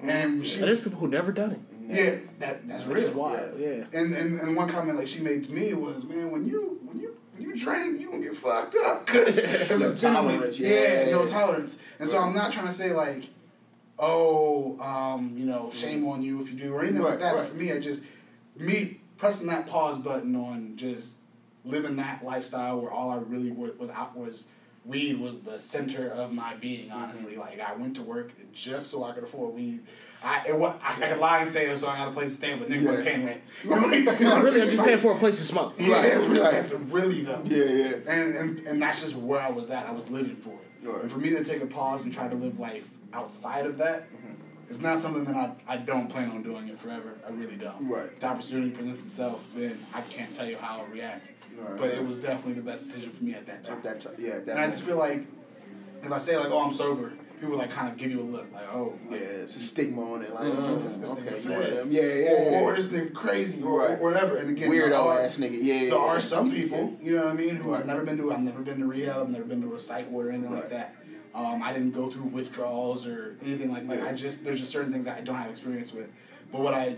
[0.00, 1.60] And she, there's people who never done it.
[1.86, 3.14] yeah, that that's Which is real.
[3.14, 3.58] wild.
[3.58, 3.84] Yeah.
[3.94, 6.98] And, and and one comment like she made to me was, man, when you when
[7.00, 7.11] you when
[7.42, 11.10] you drink, you gonna get fucked up because it's been a tolerance, Yeah, yeah.
[11.10, 11.76] no tolerance.
[11.98, 13.24] And so I'm not trying to say like,
[13.98, 17.34] oh, um, you know, shame on you if you do or anything Right, like that.
[17.34, 17.40] right.
[17.42, 18.02] But for me, I just
[18.58, 21.18] me pressing that pause button on just
[21.64, 24.46] living that lifestyle where all I really wa- was out was
[24.84, 26.88] weed was the center of my being.
[26.88, 26.98] Mm-hmm.
[27.02, 29.80] Honestly, like I went to work just so I could afford weed.
[30.24, 32.34] I it, I, I could lie and say it so I got a place to
[32.36, 32.88] stay, but nigga Yeah.
[32.90, 33.40] wasn't paying rent.
[33.64, 34.00] You know what I mean?
[34.00, 34.62] You know what Really.
[34.62, 35.74] I'm just paying for a place to smoke.
[35.78, 36.72] Yeah, Right, really, right.
[36.88, 37.42] really though.
[37.44, 37.92] Yeah, yeah.
[38.08, 39.86] And, and and that's just where I was at.
[39.86, 40.88] I was living for it.
[40.88, 41.02] Right.
[41.02, 44.02] And for me to take a pause and try to live life outside of that,
[44.12, 44.32] mm-hmm.
[44.68, 47.14] it's not something that I, I don't plan on doing it forever.
[47.26, 47.88] I really don't.
[47.88, 48.06] Right.
[48.06, 51.30] If the opportunity presents itself, then I can't tell you how I'll react.
[51.56, 51.76] Right.
[51.76, 53.76] But it was definitely the best decision for me at that time.
[53.78, 54.30] At that time, yeah.
[54.30, 55.24] At that and I just feel like
[56.02, 57.12] if I say like, oh, I'm sober,
[57.42, 60.22] people like kind of give you a look like, oh, Yeah, it's a stigma on
[60.22, 60.32] it.
[60.32, 61.90] Like, Mm, oh, this- this okay, nigga you one of them.
[61.90, 62.60] Yeah, yeah, or, yeah.
[62.60, 63.98] or this nigga crazy or, Right.
[63.98, 64.36] or whatever.
[64.36, 65.58] And again, Weirdo are- ass nigga.
[65.60, 66.18] Yeah, there are yeah.
[66.20, 68.32] some people, you know what I mean, who I've never been to.
[68.32, 69.22] I've never been to rehab.
[69.22, 70.94] I've never been to a psych ward or anything like that.
[71.34, 73.98] Um, I didn't go through withdrawals or anything like that.
[73.98, 74.06] Yeah.
[74.08, 76.10] I just there's just certain things that I don't have experience with.
[76.52, 76.96] But what I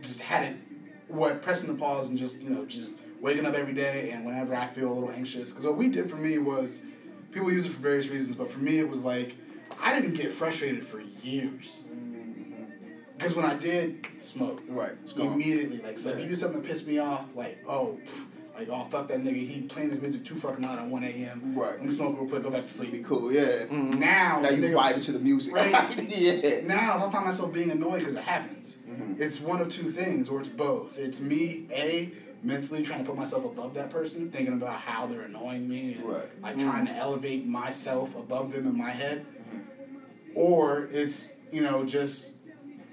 [0.00, 0.58] just hadn't,
[1.08, 4.54] what pressing the pause and just you know just waking up every day and whenever
[4.54, 6.82] I feel a little anxious, because what we did for me was,
[7.32, 9.34] people use it for various reasons, but for me it was like
[9.80, 11.82] I didn't get frustrated for years.
[13.16, 16.86] Because when I did smoke, Right, immediately, like, so if you do something that pissed
[16.86, 18.20] me off, like, oh, pff,
[18.58, 21.54] like, oh, fuck that nigga, he playing his music too fucking loud at 1 a.m.
[21.56, 21.72] Right.
[21.76, 22.92] Let me smoke real quick, go back to sleep.
[22.92, 23.32] Be cool.
[23.32, 23.64] Yeah.
[23.70, 25.54] Now, Now you nigga, vibe to the music.
[25.54, 25.70] Right.
[26.10, 26.60] yeah.
[26.66, 28.76] now I find myself being annoyed because it happens.
[28.88, 29.22] Mm-hmm.
[29.22, 30.98] It's one of two things, or it's both.
[30.98, 32.10] It's me, A,
[32.42, 36.04] mentally trying to put myself above that person, thinking about how they're annoying me, and
[36.04, 36.42] Right.
[36.42, 39.24] like trying to elevate myself above them in my head.
[40.36, 42.34] Or it's, you know, just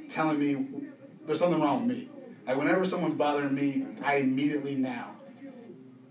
[0.10, 0.66] telling me
[1.26, 2.10] there's something wrong with me.
[2.48, 5.12] Like whenever someone's bothering me, I immediately now,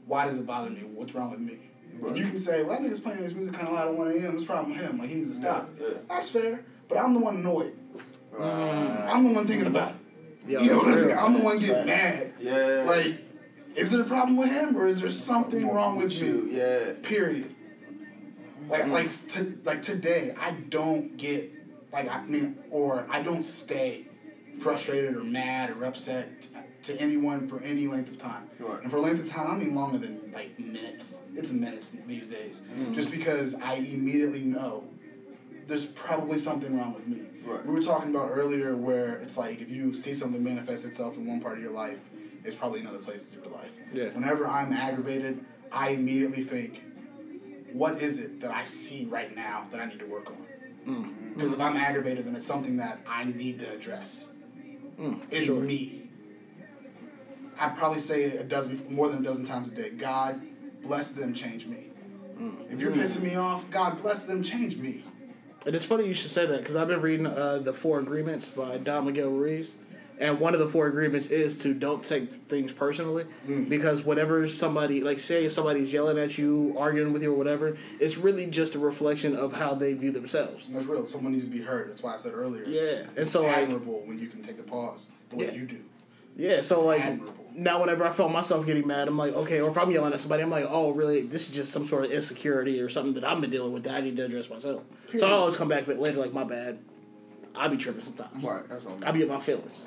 [0.07, 0.81] why does it bother me?
[0.81, 1.59] What's wrong with me?
[2.07, 4.11] And you can say, well, that nigga's playing his music kind of loud at 1
[4.11, 4.33] a.m.
[4.33, 4.99] What's the problem with him?
[4.99, 5.71] Like, he needs to stop.
[5.79, 5.95] Yeah, yeah.
[6.09, 7.75] That's fair, but I'm the one annoyed.
[8.39, 10.51] I'm the one thinking about it.
[10.51, 11.17] Yo, You know what I mean?
[11.17, 12.35] I'm the one getting mad.
[12.41, 12.85] Yeah.
[12.87, 13.21] Like,
[13.77, 16.47] is there a problem with him or is there something wrong with you.
[16.47, 16.59] you?
[16.59, 16.93] Yeah.
[17.03, 17.55] Period.
[18.69, 18.93] Like, mm-hmm.
[18.93, 21.51] like, to, like today, I don't get,
[21.93, 24.07] like, I mean, or I don't stay
[24.59, 26.47] frustrated or mad or upset
[26.83, 28.49] to anyone for any length of time.
[28.59, 28.83] Right.
[28.83, 31.19] And for a length of time, I mean longer than like minutes.
[31.35, 32.63] It's minutes these days.
[32.77, 32.95] Mm.
[32.95, 34.85] Just because I immediately know
[35.67, 37.23] there's probably something wrong with me.
[37.45, 37.65] Right.
[37.65, 41.27] We were talking about earlier where it's like if you see something manifest itself in
[41.27, 42.01] one part of your life,
[42.45, 43.79] it's probably in other places of your life.
[43.93, 44.09] Yeah.
[44.09, 46.83] Whenever I'm aggravated, I immediately think,
[47.73, 50.47] what is it that I see right now that I need to work on?
[50.87, 51.35] Mm.
[51.35, 54.29] Because if I'm aggravated, then it's something that I need to address
[54.99, 56.03] mm, in me.
[57.59, 59.91] I probably say it a dozen, more than a dozen times a day.
[59.91, 60.41] God,
[60.83, 61.87] bless them, change me.
[62.39, 62.73] Mm.
[62.73, 65.05] If you're pissing me off, God bless them, change me.
[65.65, 68.51] And it's funny you should say that because I've been reading uh, the Four Agreements
[68.51, 69.71] by Don Miguel Ruiz,
[70.23, 73.69] and one of the four agreements is to don't take things personally mm.
[73.69, 78.17] because whatever somebody, like say somebody's yelling at you, arguing with you or whatever, it's
[78.17, 80.67] really just a reflection of how they view themselves.
[80.69, 81.05] That's real.
[81.07, 81.91] Someone needs to be heard.
[81.91, 82.65] That's why I said earlier.
[82.65, 85.53] Yeah, and It's so like admirable when you can take a pause the way Yeah.
[85.55, 85.85] you do.
[86.37, 87.35] Yeah, so It's like admirable.
[87.57, 90.21] now, whenever I felt myself getting mad, I'm like, okay, or if I'm yelling at
[90.21, 91.23] somebody, I'm like, oh, really?
[91.23, 93.97] This is just some sort of insecurity or something that I've been dealing with that
[93.97, 94.83] I need to address myself.
[95.19, 96.79] So I always come back a bit later, like, my bad.
[97.55, 98.43] I be tripping sometimes.
[98.43, 98.67] Right.
[98.69, 99.85] That's what I'm I be in my feelings.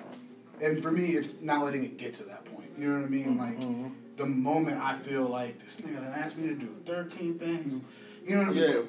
[0.62, 2.70] And for me, it's not letting it get to that point.
[2.78, 3.26] You know what I mean?
[3.26, 3.88] Mm-hmm, like mm-hmm.
[4.16, 7.76] the moment I feel like this nigga done asked me to do thirteen things.
[7.76, 8.30] Mm-hmm.
[8.30, 8.70] You know what I mean?
[8.70, 8.82] Yeah.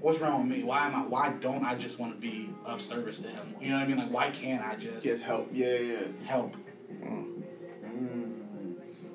[0.00, 0.64] What's wrong with me?
[0.64, 1.06] Why am I?
[1.06, 3.54] Why don't I just want to be of service to him?
[3.60, 3.98] You know what I mean?
[3.98, 5.48] Like why can't I just Get help.
[5.50, 6.00] Yeah, yeah.
[6.24, 6.56] help?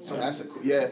[0.01, 0.63] So that's a cool.
[0.63, 0.89] Yeah.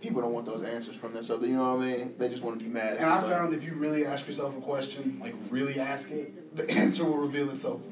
[0.00, 1.46] People don't want those answers from themselves.
[1.46, 2.14] You know what I mean?
[2.18, 2.96] They just want to be mad.
[2.96, 6.56] At And I found if you really ask yourself a question, like really ask it,
[6.56, 7.82] the answer will reveal itself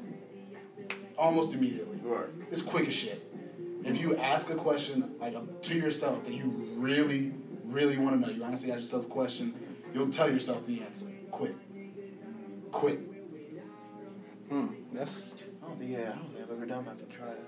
[1.17, 1.90] almost immediately.
[2.01, 2.25] Right.
[2.49, 3.21] It's quick as shit.
[3.83, 6.45] If you ask a question like uh, to yourself that you
[6.75, 7.33] really,
[7.65, 9.53] really want to know, you honestly ask yourself a question,
[9.93, 11.05] you'll tell yourself the answer.
[11.31, 11.55] Quick.
[12.71, 12.99] Quick.
[14.49, 14.67] Hmm.
[14.93, 15.23] That's
[15.63, 15.97] Oh yeah.
[15.99, 17.39] I don't think I've ever done that to try that.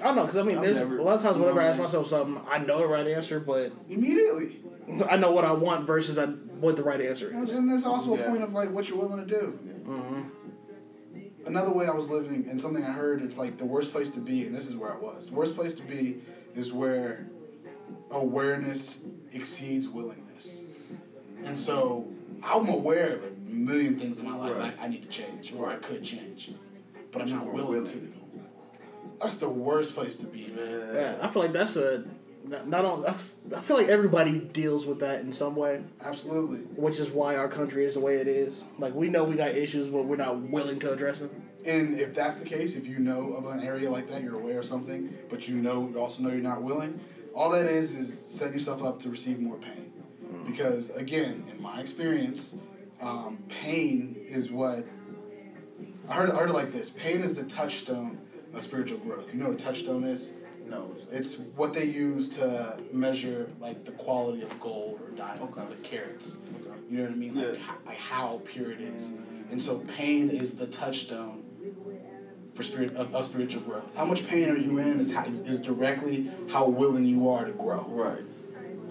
[0.00, 1.66] I don't know because I mean, I've there's never- a lot of times whenever I
[1.66, 4.56] ask myself something, I know the right answer, but Immediately.
[5.08, 7.50] I know what I want versus I, what the right answer is.
[7.50, 8.22] and there's also Yeah.
[8.22, 9.58] a point of like what you're willing to do.
[11.46, 14.20] Another way I was living, and something I heard, it's like the worst place to
[14.20, 15.26] be, and this is where I was.
[15.28, 16.20] The worst place to be
[16.54, 17.26] is where
[18.10, 19.00] awareness
[19.32, 20.64] exceeds willingness.
[21.44, 22.08] And so
[22.42, 24.74] I'm aware of a million things in my life Right.
[24.78, 26.52] I, I need to change, or I could change,
[27.10, 28.12] but I'm not willing to.
[29.20, 30.94] That's the worst place to be, man.
[30.94, 32.04] Yeah, I feel like that's a
[32.50, 33.04] not not on.
[33.06, 36.58] I f- I feel like everybody deals with that in some way, Absolutely.
[36.76, 38.64] which is why our country is the way it is.
[38.78, 41.30] Like we know we got issues, but we're not willing to address them.
[41.64, 44.58] And if that's the case, if you know of an area like that, you're aware
[44.58, 46.98] of something, but you know you also know you're not willing,
[47.34, 49.92] all that is is setting yourself up to receive more pain.
[50.46, 52.56] Because again, in my experience,
[53.00, 54.84] um, pain is what
[56.08, 56.30] I heard.
[56.30, 58.18] I heard it like this: pain is the touchstone
[58.52, 59.32] of spiritual growth.
[59.32, 60.32] You know what a touchstone is?
[60.70, 60.94] No.
[61.10, 65.74] It's what they use to measure like the quality of gold or diamonds, Okay.
[65.74, 66.38] the carats.
[66.88, 67.34] You know what I mean?
[67.34, 67.58] Like, Yeah.
[67.66, 69.12] ho- like how pure it is.
[69.50, 71.42] And so pain is the touchstone
[72.54, 73.94] for spirit of, of spiritual growth.
[73.96, 77.44] How much pain are you in is, how, is, is directly how willing you are
[77.44, 77.84] to grow.
[77.88, 78.22] Right.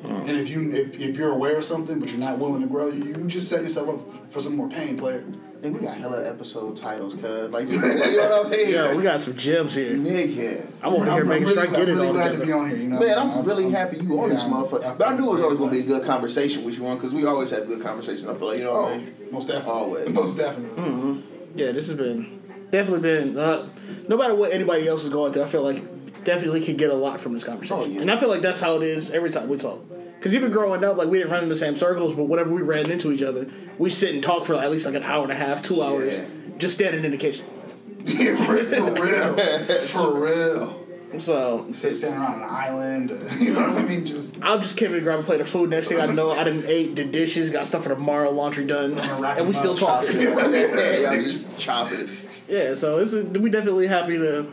[0.02, 0.08] Hmm.
[0.28, 2.88] And if you if, if you're aware of something but you're not willing to grow,
[2.88, 5.24] you, you just set yourself up f- for some more pain, player.
[5.62, 7.50] Think we got hella episode titles, cuz.
[7.52, 8.70] Like, just, you know what I mean?
[8.70, 9.92] Yeah, we got some gems here.
[9.92, 10.66] Nigga.
[10.82, 12.46] I'm over here making sure I get I'm it really all glad to together.
[12.46, 12.78] be on here.
[12.80, 14.98] You know, Man, I'm really happy you on this yeah, I'm- motherfucker.
[14.98, 17.14] But I knew it was always gonna be a good conversation with you on, because
[17.14, 18.30] we always have good conversation.
[18.30, 19.14] I feel like you know what I Oh, mean.
[19.32, 19.72] most definitely.
[19.82, 20.10] Always.
[20.14, 20.82] Most definitely.
[20.84, 21.22] Mhm.
[21.56, 22.40] Yeah, this has been
[22.72, 23.38] definitely been.
[23.38, 23.68] Uh,
[24.08, 26.94] no matter what anybody else is going through, I feel like definitely can get a
[26.96, 27.78] lot from this conversation.
[27.80, 28.02] Oh, yeah.
[28.02, 29.80] And I feel like that's how it is every time we talk.
[30.20, 32.62] Because even growing up, like we didn't run in the same circles, but whenever we
[32.62, 35.32] ran into each other, we sit and talk for at least like an hour and
[35.32, 36.26] a half, two hours, Yeah.
[36.58, 37.46] just standing in the kitchen.
[38.06, 39.82] Yeah, for real.
[39.88, 40.86] For real.
[41.20, 43.12] So Sit standing around an island.
[43.12, 44.06] uh, You know what I mean?
[44.06, 45.70] Just I just came to grab a plate of food.
[45.70, 48.98] Next thing I know, I didn't ate, did dishes, got stuff for tomorrow, laundry done,
[49.00, 50.12] and we still talking.
[50.22, 52.10] yeah, y'all just chopping it.
[52.48, 54.46] Yeah, so it's a, we definitely happy to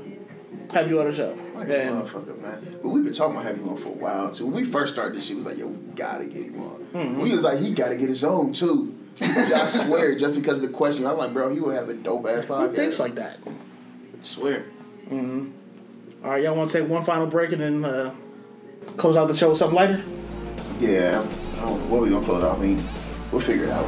[0.73, 1.37] have you on the show.
[1.57, 2.79] Like a And motherfucker, man.
[2.83, 4.47] But we've been talking about having him on for a while too.
[4.47, 6.77] When we first started this shit, was like, yo, we gotta get him on.
[6.93, 7.21] Mm-hmm.
[7.21, 8.95] We was like, he gotta get his own too.
[9.21, 12.27] I swear, just because of the question, I'm like, bro, he would have a dope
[12.27, 12.77] ass who podcast.
[12.77, 13.39] thinks like that?
[14.23, 14.65] swear.
[15.09, 15.53] Mhm.
[16.25, 18.15] All right, y'all want to take one final break and then uh,
[18.97, 20.03] close out the show with something lighter?
[20.81, 21.25] Yeah,
[21.59, 22.59] I don't know what we gonna close out.
[22.59, 22.83] I mean,
[23.31, 23.87] we'll figure it out.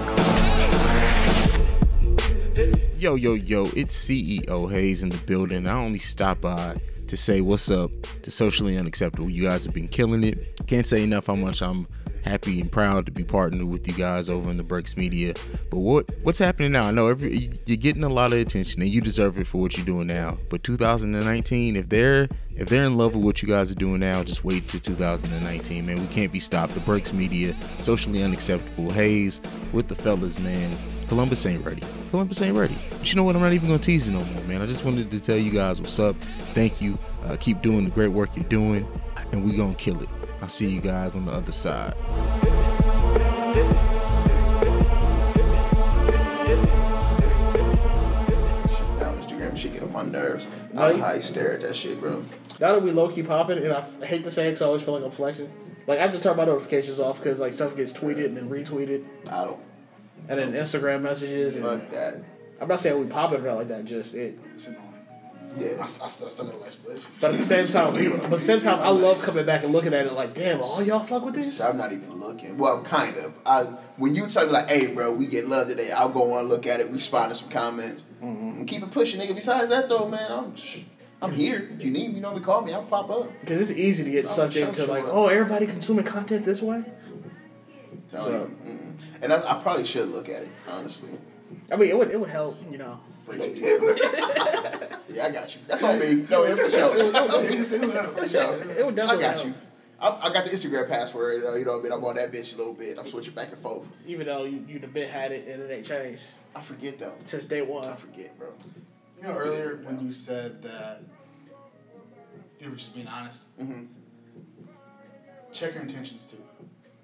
[2.99, 5.67] Yo, yo, yo, it's CEO Hayes in the building.
[5.67, 7.91] I only stop by to say what's up
[8.23, 9.31] to Socially Unacceptable.
[9.31, 10.67] You guys have been killing it.
[10.67, 11.87] Can't say enough how much I'm
[12.25, 15.35] happy and proud to be partnered with you guys over in the Breaks Media.
[15.71, 16.87] But what what's happening now?
[16.87, 19.77] I know every you're getting a lot of attention and you deserve it for what
[19.77, 20.39] you're doing now.
[20.51, 24.23] But 2019, if they're if they're in love with what you guys are doing now,
[24.23, 25.97] just wait till 2019, man.
[26.01, 26.75] We can't be stopped.
[26.75, 29.41] The Breaks Media, Socially Unacceptable, Hayes
[29.73, 30.77] with the fellas, man.
[31.09, 31.83] Columbus ain't ready.
[32.11, 32.77] Columbus ain't ready.
[32.91, 33.35] But you know what?
[33.35, 34.61] I'm not even gonna tease it no more, man.
[34.61, 36.17] I just wanted to tell you guys what's up.
[36.55, 36.99] Thank you.
[37.25, 38.87] Uh, keep doing the great work you're doing,
[39.33, 40.09] and we gonna kill it.
[40.43, 41.95] I'll see you guys on the other side.
[48.99, 50.45] Now Instagram shit get on my nerves.
[50.73, 52.25] I No, don't know how you stare at that shit, bro.
[52.61, 54.67] Now that we low key popping, and I f- hate to say it, 'cause I
[54.67, 55.49] always feel like I'm flexing.
[55.87, 58.49] Like I have to turn my notifications off because like stuff gets tweeted and then
[58.49, 59.59] retweeted, I don't.
[60.29, 61.57] And then Instagram messages.
[61.57, 62.17] And Fuck that.
[62.61, 63.85] I'm not saying we popping or not like that.
[63.85, 64.39] Just it.
[64.55, 64.85] It's annoying.
[65.59, 65.69] Yeah.
[65.79, 67.09] I, I, still, I still got a life to live.
[67.21, 69.73] But at the same time, but at the same time, I love coming back and
[69.73, 71.61] looking at it like, damn, all y'all fuck with this.
[71.61, 72.59] I'm not even looking.
[72.59, 73.33] Well, kind of.
[73.47, 73.63] I
[73.97, 76.67] when you tell me like, "Hey, bro, we get love today," I'll go on look
[76.67, 78.59] at it, respond to some comments, Mm-hmm.
[78.59, 79.35] and keep it pushing, nigga.
[79.35, 80.53] Besides that, though, man, I'm
[81.23, 81.69] I'm here.
[81.75, 82.73] If you need me, you know me, call me.
[82.75, 83.31] I'll pop up.
[83.41, 86.85] Because it's easy to get sucked into like, oh, everybody consuming content this way.
[88.11, 88.88] Tell So- mm-mm.
[89.23, 91.11] And I, I probably should look at it honestly.
[91.73, 93.01] I mean, it would it would help, you know.
[93.31, 93.45] Yeah,
[95.09, 95.61] yeah, I got you.
[95.67, 96.27] That's on me.
[96.31, 97.13] No, yeah, for sure.
[97.13, 98.55] For sure.
[98.55, 99.47] It would definitely I got help.
[99.47, 99.55] you.
[100.01, 101.43] I, I got the Instagram password.
[101.43, 102.99] You know, you know, but I'm on that bitch a little bit.
[102.99, 103.87] I'm switching back and forth.
[104.07, 106.23] Even though you you the bit had it and it ain't changed
[106.57, 107.13] I forget though.
[107.27, 107.87] since day one.
[107.87, 108.49] I forget, bro.
[109.21, 111.03] You know, earlier when you said that
[112.61, 113.85] you were just being honest, Mm-hmm.
[115.53, 116.39] check your intentions too.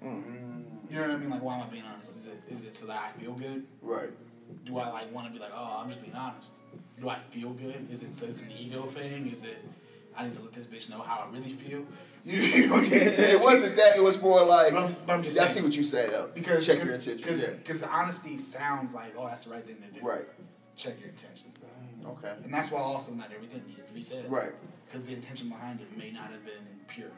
[0.03, 0.74] Mm-hmm.
[0.89, 1.29] You know what I mean?
[1.29, 2.15] Like, why am I being honest?
[2.17, 3.65] Is it is it so that I feel good?
[3.81, 4.09] Right.
[4.65, 6.51] Do I like want to be like, oh, I'm just being honest?
[6.99, 7.87] Do I feel good?
[7.91, 9.29] Is it so it's an ego thing?
[9.31, 9.57] Is it
[10.15, 11.85] I need to let this bitch know how I really feel?
[12.25, 13.35] You know what I'm saying?
[13.35, 13.97] it wasn't that.
[13.97, 14.73] It was more like.
[14.73, 16.31] But I'm, but I'm just I see what you say though.
[16.33, 17.21] because check your intentions.
[17.21, 17.49] Because Yeah.
[17.51, 20.03] because the honesty sounds like, oh, that's the right thing to do.
[20.03, 20.25] Right.
[20.75, 21.53] Check your intentions.
[22.03, 22.33] Okay.
[22.43, 24.29] And that's why also not everything needs to be said.
[24.31, 24.51] Right.
[24.87, 27.11] Because the intention behind it may not have been pure.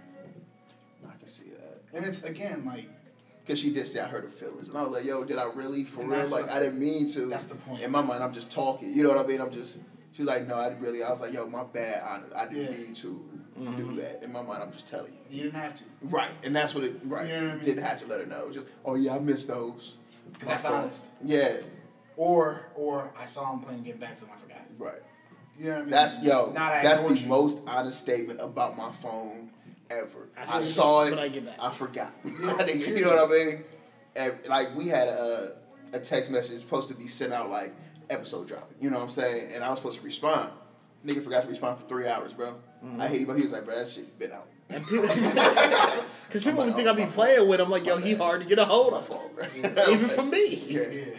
[1.07, 1.81] I can see that.
[1.93, 2.89] And it's again like
[3.47, 5.45] Cause she did say I hurt her feelings, and I was like, "Yo, did I
[5.45, 6.27] really for And real?
[6.27, 7.81] Like I didn't mean to." that's the point.
[7.81, 8.93] In my mind, I'm just talking.
[8.93, 9.39] You know what I mean?
[9.39, 9.79] I'm just.
[10.11, 12.03] She's like, "No, I didn't really." I was like, "Yo, my bad.
[12.03, 12.77] I, I didn't Yeah.
[12.85, 13.01] mean to
[13.55, 13.95] do mm-hmm.
[13.95, 15.37] that." In my mind, I'm just telling you.
[15.37, 15.83] you didn't have to.
[16.01, 16.99] Right, and that's what it.
[17.05, 17.63] Right, You know what I mean?
[17.65, 18.51] didn't have to let her know.
[18.51, 19.95] Just, oh yeah, I missed those.
[20.33, 20.75] Because that's fault.
[20.75, 21.11] honest.
[21.23, 21.57] Yeah,
[22.17, 24.61] Or or I saw him playing getting back to him, I forgot.
[24.77, 25.01] right.
[25.57, 25.89] You know what I mean?
[25.91, 26.51] That's yo.
[26.51, 27.27] Not that's the you.
[27.27, 29.51] most honest statement about my phone
[29.89, 30.29] ever.
[30.37, 31.57] I I, saw it, it, but I get back.
[31.59, 32.13] I forgot.
[32.25, 33.63] You know what I mean?
[34.15, 35.57] And, like we had a
[35.93, 37.73] a text message supposed to be sent out like
[38.09, 38.77] episode dropping.
[38.81, 39.53] You know what I'm saying?
[39.53, 40.51] And I was supposed to respond.
[41.05, 42.55] Nigga forgot to respond for three hours, bro.
[42.83, 43.01] Mm-hmm.
[43.01, 44.47] I hate it, but he was like, bro, that shit been out.
[44.69, 45.07] And people,
[46.27, 48.59] because people would think I'd be playing with him, like, yo, he hard to get
[48.59, 49.07] a hold of.
[49.07, 49.45] Fault, bro.
[49.89, 50.55] Even for me.
[50.67, 51.11] Yeah.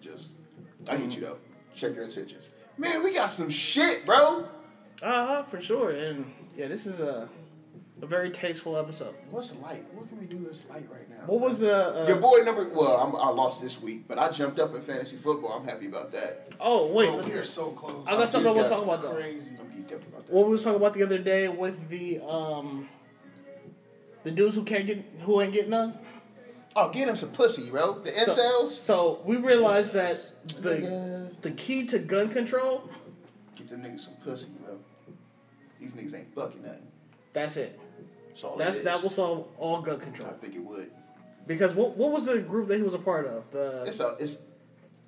[0.00, 0.28] Just,
[0.88, 1.38] I get you though.
[1.74, 2.50] Check your intentions.
[2.76, 4.48] Man, we got some shit, bro.
[5.02, 5.90] Uh huh, for sure.
[5.90, 7.28] And yeah, this is a
[8.02, 9.14] a very tasteful episode.
[9.30, 9.84] What's light?
[9.94, 11.24] What can we do this light right now?
[11.26, 12.02] What was the?
[12.02, 12.68] Uh, Your boy number.
[12.68, 15.52] Well, I'm, I lost this week, but I jumped up in fantasy football.
[15.52, 16.52] I'm happy about that.
[16.60, 18.04] Oh wait, Oh, we are so close.
[18.06, 19.14] I got something I want to talk about though.
[19.14, 19.56] Crazy.
[19.58, 20.32] I'm geeked up about that.
[20.34, 22.88] What we was talking about the other day with the um,
[24.24, 25.96] the dudes who can't get who ain't getting none.
[26.76, 28.00] Oh, get him some pussy, bro.
[28.00, 28.70] The incels.
[28.70, 30.18] So we realized that
[30.60, 31.40] the Nigga.
[31.42, 32.90] the key to gun control.
[33.54, 34.76] Get them niggas some pussy, bro.
[35.80, 36.88] These niggas ain't fucking nothing.
[37.32, 37.78] That's it.
[38.34, 40.28] That's That's that will solve all gun control.
[40.28, 40.90] I think it would.
[41.46, 43.50] Because what what was the group that he was a part of?
[43.50, 44.38] The It's a it's.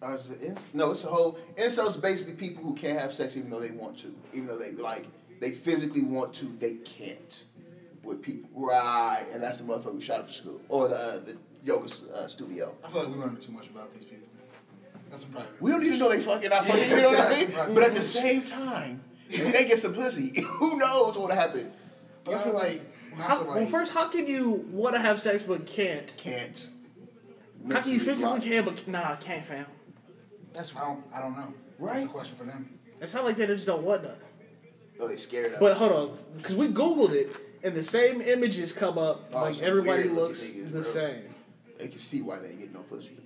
[0.02, 1.98] Uh, is it inc- no, it's a whole incels.
[2.00, 5.06] Basically, people who can't have sex even though they want to, even though they like
[5.40, 7.44] they physically want to, they can't
[8.02, 8.48] with people.
[8.54, 11.90] Right, and that's the motherfucker who shot up the school or the uh, the yoga
[12.14, 12.74] uh, studio.
[12.84, 14.28] I feel like we learned too much about these people.
[15.10, 15.60] That's some private.
[15.62, 16.88] We don't need to know they fucking not fucking.
[16.88, 17.56] Yes, you know what I mean?
[17.56, 17.74] right.
[17.74, 21.72] But at the same time, if they get some pussy, who knows what happened?
[21.72, 21.72] happen?
[22.24, 22.86] But I feel like not
[23.24, 23.56] how, to like.
[23.56, 26.14] well, first, how can you want to have sex but can't?
[26.16, 26.68] Can't.
[27.70, 28.44] How can you Mentally physically blocked.
[28.44, 29.66] can but nah, I can't, fam.
[30.52, 31.52] that's I don't I don't know.
[31.78, 31.94] Right.
[31.94, 32.78] That's a question for them.
[33.00, 34.16] It's not like they just don't want none.
[34.98, 35.60] Oh, they scared of.
[35.60, 39.30] But hold on, because we googled it and the same images come up.
[39.32, 40.82] Oh, like everybody looks niggas, the bro.
[40.82, 41.22] same.
[41.78, 43.16] they can see why they ain't getting no pussy.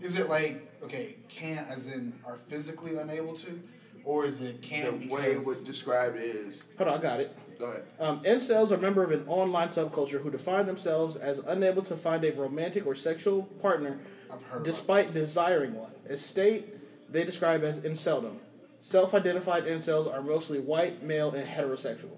[0.00, 3.60] Is it like okay, can't as in are physically unable to,
[4.04, 6.64] or is it can't because The way it would describe is.
[6.78, 7.36] Hold on, I got it.
[7.58, 7.84] Go ahead.
[7.98, 11.96] Um, incels are a member of an online subculture who define themselves as unable to
[11.96, 13.98] find a romantic or sexual partner
[14.30, 15.90] I've heard about despite desiring one.
[16.08, 16.76] A state
[17.10, 18.36] they describe as inceldom.
[18.80, 22.10] Self-identified incels are mostly white, male, and heterosexual.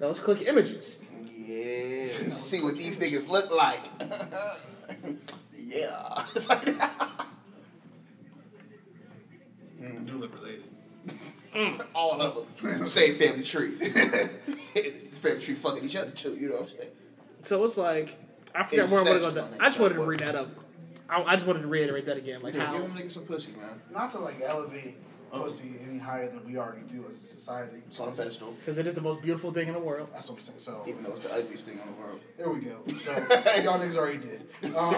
[0.00, 0.96] Now let's click images.
[1.36, 2.06] Yeah.
[2.06, 3.80] See what these niggas look like.
[5.56, 6.24] yeah.
[6.34, 7.08] It's like I
[10.04, 10.64] do look related.
[11.94, 12.86] all of them.
[12.86, 13.76] Same family tree.
[13.78, 16.36] family tree fucking each other too.
[16.36, 16.90] You know what I'm saying?
[17.42, 18.16] So it's like
[18.54, 19.26] I forgot where I wanted to go.
[19.30, 19.60] Incestual, with that.
[19.60, 20.04] I just wanted to nigga.
[20.06, 20.48] bring that up.
[21.08, 23.24] I, I just wanted to reiterate that again, like Yeah, how give them niggas some
[23.24, 23.80] pussy, man.
[23.90, 24.96] Not to like elevate
[25.32, 27.78] pussy any higher than we already do as a society.
[27.90, 28.52] It's on a pedestal.
[28.58, 30.08] because it is the most beautiful thing in the world.
[30.12, 30.58] That's what I'm saying.
[30.58, 32.20] So Even though it's the ugliest thing in the world.
[32.36, 32.82] there we go.
[32.96, 33.12] So
[33.62, 34.46] y'all niggas already did.
[34.74, 34.94] Um,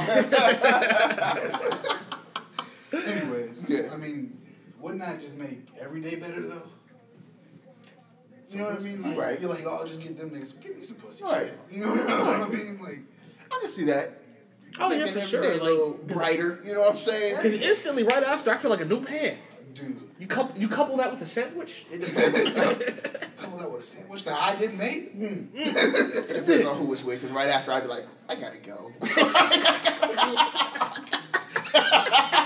[2.93, 3.91] anyways, Yeah.
[3.93, 4.39] I mean,
[4.83, 6.63] wouldn't that just make every day better though?
[8.49, 9.03] You know what I mean?
[9.03, 9.41] Like, Right.
[9.41, 11.25] You're like, oh, I'll just get them niggas, give me some pussy.
[11.25, 11.47] Right.
[11.47, 11.59] shit.
[11.79, 12.81] You know what I mean?
[12.83, 12.99] Like,
[13.51, 14.19] I can see that.
[14.79, 15.43] Oh yeah, Making for sure.
[15.43, 16.59] day a little Like brighter.
[16.65, 17.37] You know what I'm saying?
[17.37, 19.37] because instantly right after, I feel like a new man.
[19.75, 21.85] dude, You couple you couple that with a sandwich.
[21.93, 22.37] It depends.
[22.37, 22.55] it
[23.37, 25.15] couple that with a sandwich that I didn't make.
[25.17, 25.53] Mm.
[26.29, 27.21] depends on who was with.
[27.21, 28.93] Because right after, I'd be like, I gotta go.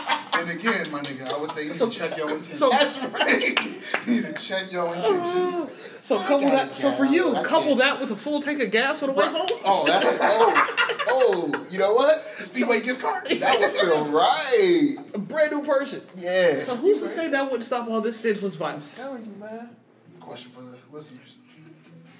[0.48, 2.58] Again, my nigga, I would say you need So- to check your intentions.
[2.58, 3.58] so- That's right.
[4.06, 5.70] you need to check your intentions.
[6.02, 6.76] So couple that.
[6.76, 9.46] So for you, couple that with a full tank of gas on the way home.
[9.64, 11.66] Oh, that's oh, oh.
[11.68, 12.24] You know what?
[12.38, 13.28] Speedway gift card.
[13.28, 14.96] That would feel right.
[15.14, 16.02] A brand new person.
[16.16, 16.58] Yeah.
[16.58, 18.94] So who's to say that wouldn't stop all this senseless violence?
[18.96, 19.70] telling you, man.
[20.20, 21.38] Question for the listeners.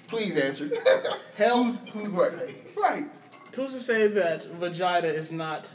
[0.09, 0.69] Please answer.
[1.37, 2.55] Hell, Who's, who's right.
[2.77, 3.05] Right.
[3.53, 5.69] who's to say that vagina is not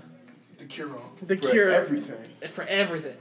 [0.58, 1.12] The cure all.
[1.22, 2.16] the For cure everything.
[2.52, 3.16] for everything?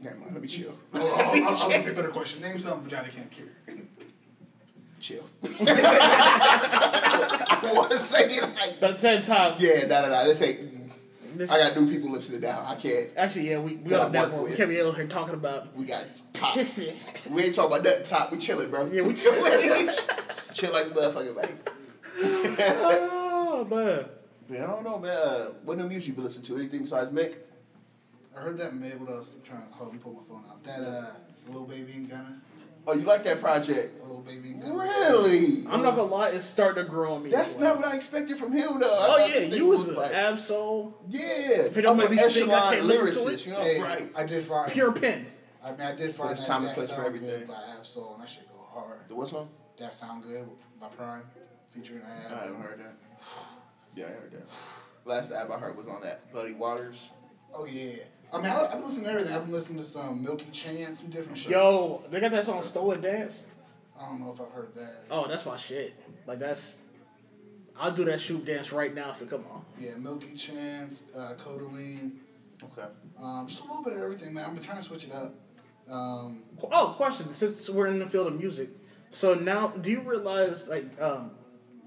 [0.00, 0.32] Never mind.
[0.32, 0.74] Let me chill.
[0.94, 2.40] Oh, I'll, I'll, I'll say a better question.
[2.40, 3.48] Name something vagina can't cure.
[5.00, 5.22] Chill.
[5.44, 5.48] I
[7.62, 8.80] don't want to say it like.
[8.80, 10.24] But at the same time, Yeah, no, no, no.
[10.26, 11.38] This ain't.
[11.38, 12.64] this, I got new people listening now.
[12.66, 13.10] I can't.
[13.16, 14.50] actually, yeah, we, we That got that work one.
[14.50, 15.76] We can't be out here talking about.
[15.76, 16.56] We got top.
[17.30, 18.32] We ain't talking about nothing top.
[18.32, 18.90] We chilling, bro.
[18.92, 19.88] Yeah, we chilling.
[20.52, 21.58] chill like a motherfucker, man.
[22.20, 24.04] oh man.
[24.48, 25.16] Man, I don't know, man.
[25.16, 26.56] Uh, what new music you been listening to?
[26.56, 27.34] Anything besides Mick?
[28.36, 29.34] I heard that Mabel What else?
[29.34, 30.62] I'm trying to hold and pull my phone out.
[30.64, 31.10] That uh,
[31.48, 32.40] Lil Baby in Gunna.
[32.86, 34.02] Oh, you like that project?
[34.06, 34.74] Lil Baby in Gunna.
[34.74, 35.66] Really?
[35.68, 37.30] I'm not gonna lie, it's starting to grow on me.
[37.30, 38.86] That's this not what I expected from him, though.
[38.98, 41.20] I Oh thought yeah, this you nigga was the like, Ab-Soul, yeah.
[41.20, 43.46] If it don't I'm make me think, I can't listen to lyricist, it.
[43.46, 43.60] you know?
[43.60, 44.10] Hey, right.
[44.16, 44.72] I did find.
[44.72, 45.26] pure pen.
[45.62, 47.28] I mean, I did find it's that, time and that place for sound everything.
[47.40, 49.00] good by Ab-Soul, and that should go hard.
[49.08, 49.50] The what song?
[49.78, 50.48] That sound good
[50.80, 51.22] by Prime,
[51.70, 52.38] featuring I Ab.
[52.40, 52.94] haven't heard that.
[53.98, 54.48] Yeah, I heard that.
[55.04, 57.10] Last app I heard was on that Bloody Waters.
[57.52, 57.94] Oh yeah.
[58.32, 59.32] I mean, I, I've been listening to everything.
[59.32, 61.50] I've been listening to some Milky Chance, some different shit.
[61.50, 63.44] Yo, they got that song "Stolen Dance."
[63.98, 65.04] I don't know if I've heard that.
[65.10, 65.94] Oh, that's my shit.
[66.26, 66.76] Like that's,
[67.76, 69.64] I'll do that shoot dance right now if it come on.
[69.80, 72.12] Yeah, Milky Chance, uh, Kodaline,
[72.62, 72.86] Okay.
[73.20, 74.44] um, just a little bit of everything, man.
[74.44, 75.34] I've been trying to switch it up.
[75.90, 77.32] Um, Oh, question.
[77.32, 78.68] Since we're in the field of music,
[79.10, 81.32] so now do you realize like, um,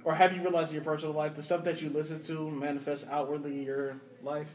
[0.04, 3.06] or have you realized in your personal life the stuff that you listen to manifests
[3.10, 4.48] outwardly in your life?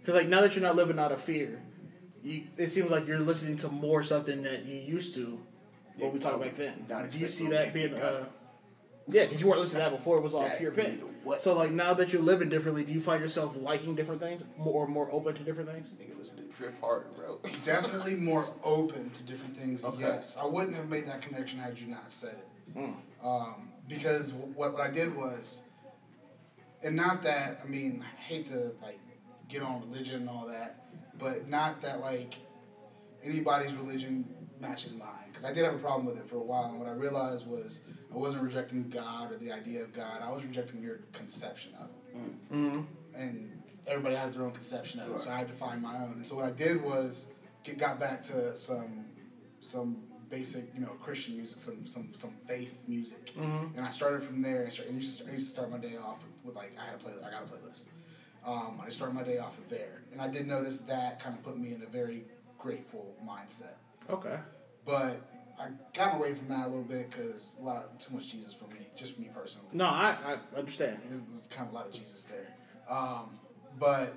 [0.00, 1.60] Because like now that you're not living out of fear,
[2.22, 5.38] you it seems like you're listening to more stuff than that you used to.
[5.98, 6.86] What we talked back then.
[6.88, 8.14] Not Do you see expecting that being that.
[8.20, 8.24] uh,
[9.08, 9.24] yeah?
[9.24, 10.18] Because you weren't listening to that before.
[10.18, 10.98] It was all That pure pen.
[10.98, 11.42] nigga, what?
[11.42, 14.84] So like now that you're living differently, do you find yourself liking different things, more
[14.84, 15.88] or more open to different things?
[16.00, 17.40] Nigga listen to Drip hard, bro.
[17.64, 19.84] definitely more open to different things.
[19.84, 20.00] Okay.
[20.02, 22.78] Yes, I wouldn't have made that connection had you not said it.
[22.78, 22.94] Mm.
[23.24, 25.62] Um, because what what I did was,
[26.82, 29.00] and not that I mean, I hate to like
[29.48, 30.86] get on religion and all that,
[31.18, 32.34] but not that like
[33.22, 34.26] anybody's religion
[34.60, 35.08] matches mine.
[35.28, 37.46] Because I did have a problem with it for a while, and what I realized
[37.46, 37.82] was
[38.12, 40.20] I wasn't rejecting God or the idea of God.
[40.22, 41.92] I was rejecting your conception of it
[42.52, 42.80] Mm-hmm.
[43.14, 45.20] and everybody has their own conception of it.
[45.20, 46.14] So I had to find my own.
[46.16, 47.28] And so what I did was
[47.62, 49.04] get, got back to some
[49.60, 53.32] some basic, you know, Christian music, some some some faith music,
[53.76, 54.62] and I started from there.
[54.62, 56.76] And, start, and used to, I used to start my day off with, with like
[56.80, 57.26] I had a playlist.
[57.26, 57.84] I got a playlist.
[58.46, 61.42] Um, I started my day off of there, and I did notice that kind of
[61.42, 62.24] put me in a very
[62.56, 63.76] grateful mindset.
[64.10, 64.38] Okay.
[64.84, 65.20] But
[65.60, 68.66] I got away from that a little bit because a lot too much Jesus for
[68.68, 69.68] me, just for me personally.
[69.72, 70.98] No, I, I understand.
[71.08, 72.54] There's, there's kind of a lot of Jesus there.
[72.88, 73.38] Um,
[73.78, 74.14] but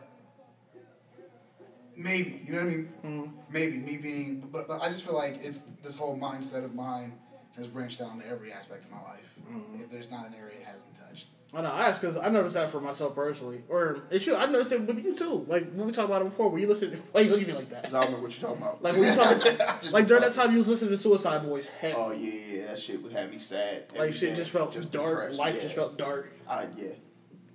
[2.04, 3.34] maybe, you know what I mean?
[3.49, 7.14] Maybe me being, but, but I just feel like it's this whole mindset of mine
[7.56, 9.36] has branched out into every aspect of my life.
[9.80, 11.28] If there's not an area it hasn't touched.
[11.54, 11.70] I know.
[11.70, 14.36] I asked because I noticed that for myself personally, or it should.
[14.36, 15.45] I noticed it with you too.
[15.49, 17.04] Like when we talked about it before, were you listening?
[17.12, 17.88] Why you looking at me like that?
[17.88, 18.82] I don't remember what you're talking about.
[18.82, 21.95] Like when you talking, like during that time you was listening to Suicideboys, heavy.
[21.97, 23.84] Oh yeah, yeah, that shit would have me sad.
[23.97, 24.36] like shit day.
[24.38, 25.10] just felt just dark.
[25.10, 25.62] depressed, Life yeah.
[25.62, 26.32] just felt dark.
[26.47, 26.88] Uh, yeah,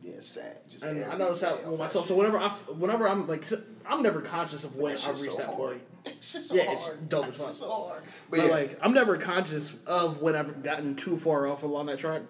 [0.03, 0.59] Yeah, sad.
[0.69, 2.07] Just And I noticed that with that myself.
[2.07, 3.47] So whenever I, whenever I'm like,
[3.89, 5.57] I'm never conscious of when I shit's reach so that hard.
[5.59, 5.83] point.
[6.07, 6.79] It's just so yeah, hard.
[6.79, 7.47] it's dope as It's fuck.
[7.49, 8.03] just so hard.
[8.31, 11.87] But, But yeah, like, I'm never conscious of when I've gotten too far off along
[11.87, 12.23] that track.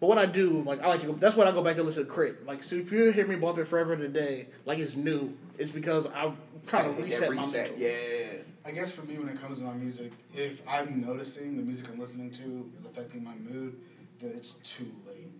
[0.00, 1.12] But what I do, like, I like to go.
[1.14, 2.44] That's when I go back to listen to Crit.
[2.44, 6.06] Like, so if you hear me bump it forever today, like it's new, it's because
[6.14, 6.36] I'm
[6.66, 7.76] trying to hit reset, my mental.
[7.78, 8.42] Yeah.
[8.64, 11.88] I guess for me, when it comes to my music, if I'm noticing the music
[11.88, 13.76] I'm listening to is affecting my mood,
[14.20, 15.30] then it's too late.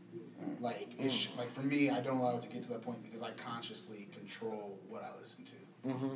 [0.43, 0.61] Mm.
[0.61, 1.39] Like it's mm.
[1.39, 4.09] like for me, I don't allow it to get to that point because I consciously
[4.13, 5.53] control what I listen to.
[5.87, 6.09] Mm-hmm.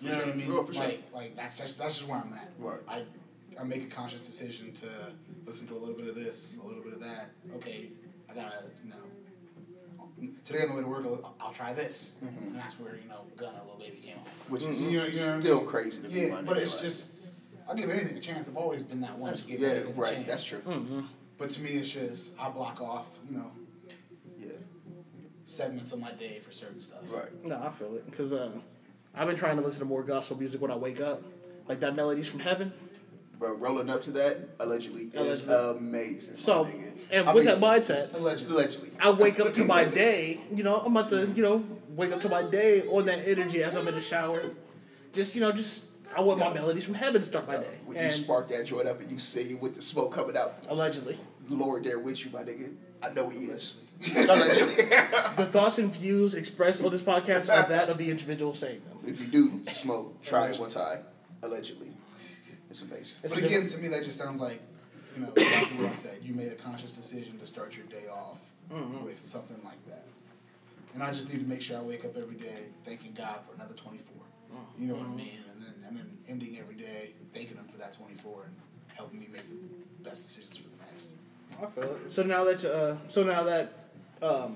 [0.00, 0.50] You know what I mean?
[0.52, 0.84] Oh, for sure.
[0.84, 2.50] like, like that's just that's just where I'm at.
[2.58, 2.80] Right.
[2.88, 3.04] I
[3.58, 4.86] I make a conscious decision to
[5.46, 7.30] listen to a little bit of this, a little bit of that.
[7.56, 7.88] Okay,
[8.30, 8.96] I gotta you know.
[10.44, 13.22] Today on the way to work, I'll, I'll try this, and that's where you know
[13.36, 14.28] Gunna, Lil Baby came off.
[14.48, 15.66] Which is You know- you know what I still mean?
[15.66, 16.20] crazy to me.
[16.26, 17.12] Yeah, my but it's like- just
[17.68, 18.48] I'll give anything a chance.
[18.48, 20.26] I've always been that one to give yeah, anything a right.
[20.26, 20.60] That's true.
[20.60, 21.00] Mm-hmm.
[21.38, 23.65] But to me, it's just I block off, you know, Yeah.
[25.56, 27.00] Segments of my day for certain stuff.
[27.08, 27.44] Right.
[27.44, 28.50] No, I feel it because uh,
[29.14, 31.22] I've been trying to listen to more gospel music when I wake up,
[31.68, 32.72] like that "Melodies from Heaven."
[33.38, 36.36] But rolling up to that allegedly, is amazing.
[36.38, 36.66] So,
[37.10, 38.54] and I with mean, that mindset, Allegedly.
[38.54, 38.90] allegedly.
[38.98, 40.40] I wake up to my day.
[40.54, 43.62] You know, I'm about to, you know, wake up to my day on that energy
[43.62, 44.42] as I'm in the shower.
[45.12, 45.82] Just, you know, just
[46.16, 47.78] I want my melodies from heaven to start my day.
[47.84, 50.54] When you spark that joint up and you sing it with the smoke coming out,
[50.68, 51.18] allegedly,
[51.50, 52.72] Lord there with you, my nigga.
[53.02, 53.74] I know he is.
[55.36, 58.98] the thoughts and views expressed on this podcast are that of the individual saying them.
[59.06, 61.00] if you do smoke, try it one time.
[61.42, 61.90] Allegedly.
[62.68, 63.16] It's amazing.
[63.22, 64.60] It's But again, to me, that just sounds like,
[65.16, 66.18] you know, exactly what I said.
[66.22, 68.38] You made a conscious decision to start your day off
[69.04, 70.04] with something like that.
[70.94, 73.54] And I just need to make sure I wake up every day thanking God for
[73.54, 74.12] another 24.
[74.78, 75.38] You know what I mean?
[75.52, 78.54] And then, and then ending every day thanking Him for that 24 and
[78.94, 81.10] helping me make the best decisions for the next.
[81.62, 82.12] I feel it.
[82.12, 83.72] So now that, uh, so now that,
[84.22, 84.54] um,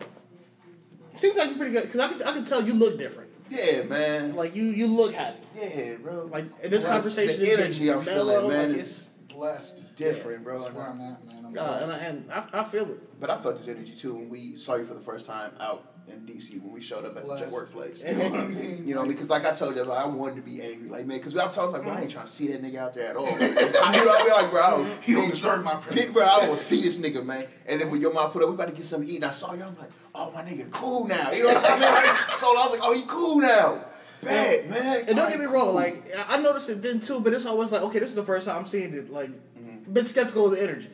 [1.19, 3.31] seems like you're pretty good because I can, I can tell you look different.
[3.51, 4.35] Yeah, man.
[4.37, 5.39] Like you, you look happy.
[5.59, 6.25] Yeah, bro.
[6.31, 9.09] Like in this conversation, the energy I'm mellow, feeling, man, like is it's-
[9.41, 9.97] Blessed.
[9.97, 10.59] different, bro.
[10.59, 11.45] That's where I'm at, man.
[11.47, 11.91] I'm Uh, and.
[11.91, 13.20] I, and I, I feel it.
[13.20, 15.86] But I felt this energy too when we saw you for the first time out
[16.09, 17.49] in DC when we showed up at Blessed.
[17.49, 18.03] the workplace.
[18.07, 18.86] You know what I mean?
[18.88, 21.18] You know, because like I told you, like, I wanted to be angry, like man,
[21.18, 23.16] because I'm talking like, bro, I ain't trying to see that nigga out there at
[23.16, 23.24] all.
[23.41, 24.32] you know what I mean?
[24.32, 26.12] Like, bro, I don't, He don't deserve my presence.
[26.12, 27.47] bro, I don't see this nigga, man.
[27.66, 29.24] And then when your mom put up, we about to get something to eat, and
[29.24, 31.30] I saw you, I'm like, oh my nigga, cool now.
[31.30, 31.80] You know what I mean?
[31.82, 33.84] Like, so I was like, oh, he cool now.
[34.23, 35.05] Bad man.
[35.09, 37.83] And don't get me wrong, like I noticed it then too, but it's always like,
[37.83, 39.11] okay, this is the first time I'm seeing it.
[39.11, 39.93] Like, Mm-hmm.
[39.93, 40.89] been skeptical of the energy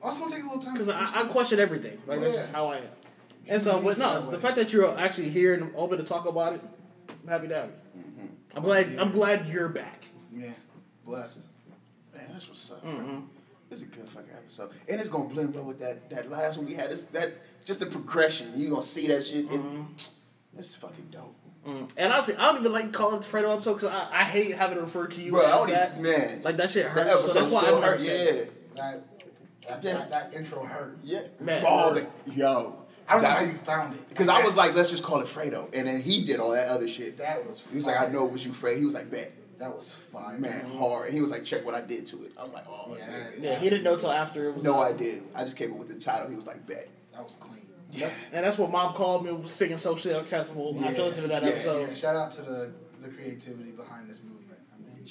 [0.00, 0.74] Also, gonna take a little time.
[0.74, 1.98] because I, I question everything.
[2.06, 2.40] Like that's Yeah.
[2.42, 2.82] just how I am.
[3.48, 6.52] And so, but no, the fact that you're actually here and open to talk about
[6.52, 6.60] it,
[7.22, 8.00] I'm happy to have you.
[8.02, 8.26] Mm-hmm.
[8.56, 8.96] I'm glad.
[8.98, 10.04] I'm glad you're back.
[10.32, 10.50] Yeah,
[11.04, 11.40] blessed.
[12.14, 12.82] Man, that's what's up.
[12.82, 13.22] bro.
[13.70, 16.56] This is a good fucking episode, and it's gonna blend well with that that last
[16.56, 16.90] one we had.
[16.90, 17.32] This that
[17.64, 18.52] just the progression.
[18.56, 19.50] You are gonna see that shit.
[19.50, 19.88] And
[20.56, 21.34] it's fucking dope,
[21.68, 21.90] Mm.
[21.96, 24.54] And honestly, I don't even like calling it the Fredo episode because I, I hate
[24.56, 25.42] having to refer to you bro.
[25.44, 25.90] As don't that.
[25.98, 26.42] even, man.
[26.42, 27.10] Like that shit that hurts.
[27.10, 28.00] episode So that's why still I never hurt.
[28.00, 28.44] Yeah,
[28.76, 29.04] That,
[29.68, 30.98] that, that, that intro hurt.
[31.02, 31.22] yeah.
[31.40, 31.64] Man.
[31.66, 32.84] all the yo.
[33.08, 34.08] I don't know how you found it.
[34.10, 36.68] Because I was like, let's just call it Fredo, and then he did all that
[36.68, 37.16] other shit.
[37.18, 37.64] that was.
[37.70, 38.76] He was like, I know it was you, Fred.
[38.78, 40.36] He was like, bet, That was fire.
[40.38, 41.06] man, hard.
[41.06, 42.32] And he was like, check what I did to it.
[42.38, 43.42] I'm like, oh, Yeah, nigga.
[43.42, 44.62] Yeah, he didn't know till after it was.
[44.64, 44.82] No, out.
[44.82, 45.22] I did.
[45.34, 46.28] I just came up with the title.
[46.28, 46.88] He was like, bet.
[47.14, 47.62] That was clean.
[47.92, 48.12] Yep.
[48.32, 51.48] And that's what mom called me was singing socially unacceptable after listening to that Yeah,
[51.50, 51.88] episode.
[51.88, 52.70] Yeah, shout out to the
[53.00, 54.58] the creativity behind this movement.
[54.74, 55.04] I mean,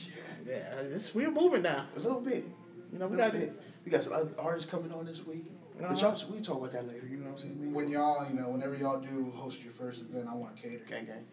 [0.45, 0.55] Yeah,
[0.95, 1.86] it's, we're moving now.
[1.95, 2.45] A little bit.
[2.91, 3.53] You know, we got bit.
[3.86, 5.45] We got some other artists coming on this week.
[5.80, 5.95] But Uh-huh.
[6.17, 7.07] y'all, we talk about that later.
[7.07, 7.73] You know what I'm saying?
[7.73, 10.84] when y'all, you know, whenever y'all do host your first event, I want to cater.
[10.89, 11.25] gang gang.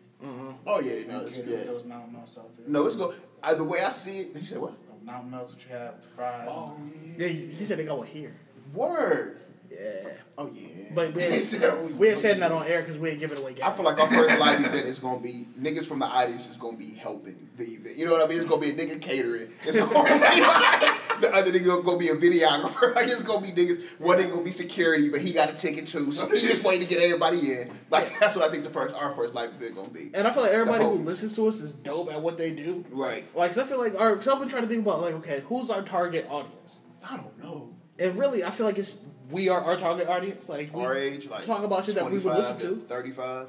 [0.66, 1.64] Oh yeah, no, No, it's, cater yeah.
[1.64, 2.66] those mountain melts out there.
[2.68, 3.12] No, it's go.
[3.42, 4.74] Uh, the way I see it, you said what?
[5.00, 6.46] The mountain melts that you have, the fries.
[6.50, 6.76] Oh
[7.18, 8.34] Yeah, he said they going here.
[8.72, 9.40] Word.
[9.74, 10.10] Yeah.
[10.36, 10.68] Oh yeah.
[10.94, 13.72] But we ain't, said, oh, we that on air because we ain't giving away I
[13.72, 16.76] feel like our first live event is gonna be niggas from the audience is gonna
[16.76, 17.96] be helping the event.
[17.96, 18.38] You know what I mean?
[18.38, 19.50] It's gonna be a nigga catering.
[19.64, 22.94] It's gonna be like, the other nigga gonna be a videographer.
[22.94, 24.00] Like it's gonna be niggas.
[24.00, 26.86] One nigga gonna be security, but he got a ticket too, so he's just waiting
[26.86, 27.70] to get everybody in.
[27.90, 30.10] Like that's what I think the first our first live event gonna be.
[30.14, 32.84] And I feel like everybody who listens to us is dope at what they do.
[32.90, 33.24] Right.
[33.34, 35.42] Like, 'cause I feel like, our, cause I've been trying to think about, like, okay,
[35.46, 36.72] who's our target audience?
[37.02, 37.70] I don't know.
[37.98, 38.98] And really, I feel like it's
[39.30, 40.48] we are our target audience.
[40.48, 42.76] Like, we Our age, like talk about shit that we would listen to.
[42.88, 43.48] Thirty-five,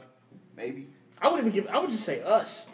[0.55, 0.87] maybe.
[1.21, 1.71] I wouldn't even give.
[1.73, 2.65] I would just say us,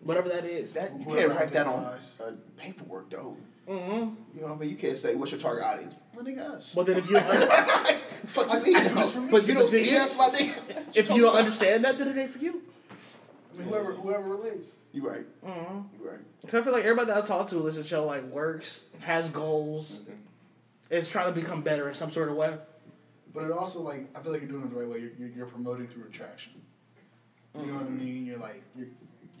[0.00, 0.74] whatever that is.
[0.74, 2.14] That you Whoever can't write that on identifies.
[2.20, 3.36] uh, paperwork though.
[3.68, 3.92] mm-hmm.
[4.34, 4.70] You know what I mean?
[4.70, 5.94] You can't say what's your target audience.
[6.14, 6.72] Well, nigga, us.
[6.74, 8.94] But then if you don't, Fuck you mean?
[8.94, 9.28] That's for me.
[9.30, 10.84] But you don't thing see is- us, my nigga.
[10.94, 12.62] if you don't understand that, then it ain't for you.
[13.54, 14.80] I mean, whoever whoever relates.
[14.92, 15.24] You right.
[15.44, 15.78] Mm-hmm.
[16.02, 16.18] You right.
[16.46, 18.84] Cause I feel like everybody that I talk to listens to the show like works,
[19.00, 20.00] has goals,
[20.90, 22.56] is trying to become better in some sort of way.
[23.34, 24.98] but it also like I feel like you're doing it the right way.
[24.98, 26.52] You're, you're, you're promoting through attraction.
[27.58, 28.26] You know what I mean?
[28.26, 28.88] You're like you're,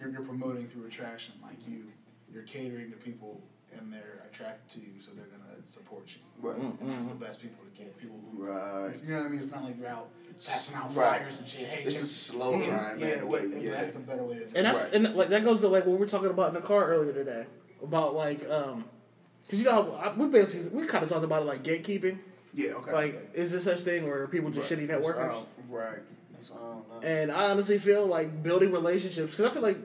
[0.00, 1.34] you're you're promoting through attraction.
[1.42, 1.84] Like you
[2.32, 3.40] you're catering to people
[3.78, 6.20] and they're attracted to you, so they're gonna support you.
[6.48, 6.58] Right.
[6.58, 7.96] And that's the best people to get.
[7.98, 8.94] People who Right.
[9.04, 9.38] you know what I mean?
[9.38, 10.08] It's not like you're out
[10.44, 11.18] passing out Right.
[11.18, 11.66] flyers and shit.
[11.68, 13.08] Hey, It's check- a slow Yeah, grind, man.
[13.08, 13.70] Yeah, the way- yeah.
[13.72, 14.56] that's the better way to do it.
[14.56, 14.94] And that's Right.
[14.94, 17.12] and like that goes to like what we were talking about in the car earlier
[17.12, 17.46] today
[17.82, 18.84] about like um,
[19.48, 22.18] because you know I- uh, we basically we kind of talked about it like gatekeeping.
[22.54, 22.74] Yeah.
[22.74, 22.92] Okay.
[22.92, 25.44] Like, is there such thing where people just shitty That's networkers?
[25.68, 25.98] Right.
[25.98, 27.00] I don't know.
[27.08, 29.78] And I honestly feel like building relationships because I feel like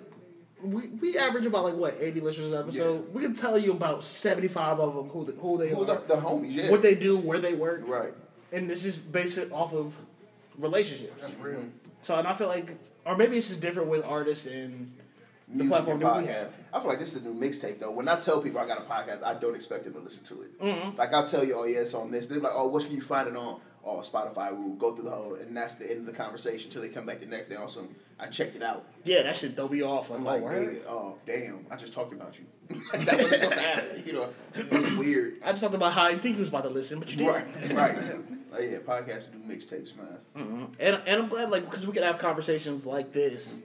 [0.62, 3.06] we, we average about like what eighty listeners an episode.
[3.08, 3.12] Yeah.
[3.14, 5.86] We can tell you about seventy five of them who the, who they Who are,
[5.86, 6.54] the, the homies?
[6.54, 6.72] Yeah.
[6.72, 8.14] what they do, where they work, Right.
[8.52, 9.94] and it's just based off of
[10.58, 11.20] relationships.
[11.20, 11.64] That's real.
[12.02, 14.94] So and I feel like, or maybe it's just different with artists and
[15.54, 16.28] Music platform and that we podcast.
[16.28, 16.54] have.
[16.74, 17.92] I feel like this is a new mixtape though.
[17.92, 20.42] When I tell people I got a podcast, I don't expect them to listen to
[20.42, 20.60] it.
[20.60, 20.98] Mhm.
[20.98, 22.28] Like I'll tell you, oh yeah, it's on this.
[22.28, 23.60] They're like, oh, what can you find it on?
[23.86, 24.56] Oh, Spotify.
[24.56, 27.06] We'll go through the whole, and that's the end of the conversation until they come
[27.06, 27.56] back the next day.
[27.56, 27.86] Also,
[28.18, 28.86] I checked it out.
[29.04, 30.10] Yeah, that shit throw me off.
[30.10, 30.82] Like, I'm oh, like, word?
[30.88, 32.46] oh damn, I just talked about you.
[32.94, 34.04] that's what's supposed to happen.
[34.06, 35.42] You know, it's weird.
[35.44, 37.34] I just talked about how I think you was about to listen, but you didn't.
[37.34, 38.16] Right, right.
[38.56, 40.18] Oh yeah, podcasts do mixtapes, man.
[40.38, 40.66] Mm-hmm.
[40.80, 43.56] And and I'm glad like because we can have conversations like this.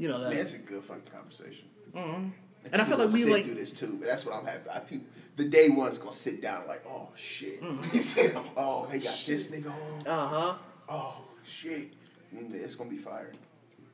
[0.00, 0.30] You know that.
[0.30, 1.66] Man, it's a good fucking conversation.
[1.94, 2.32] Mhm.
[2.72, 3.96] And I feel like we sit like through this too.
[4.00, 4.70] But that's what I'm happy.
[4.70, 7.62] I, people, the day one's gonna sit down like, oh shit.
[7.92, 10.06] He said, oh, they got this nigga on.
[10.06, 10.54] Uh huh.
[10.88, 11.92] Oh shit.
[12.34, 13.32] Mm, It's gonna be fire.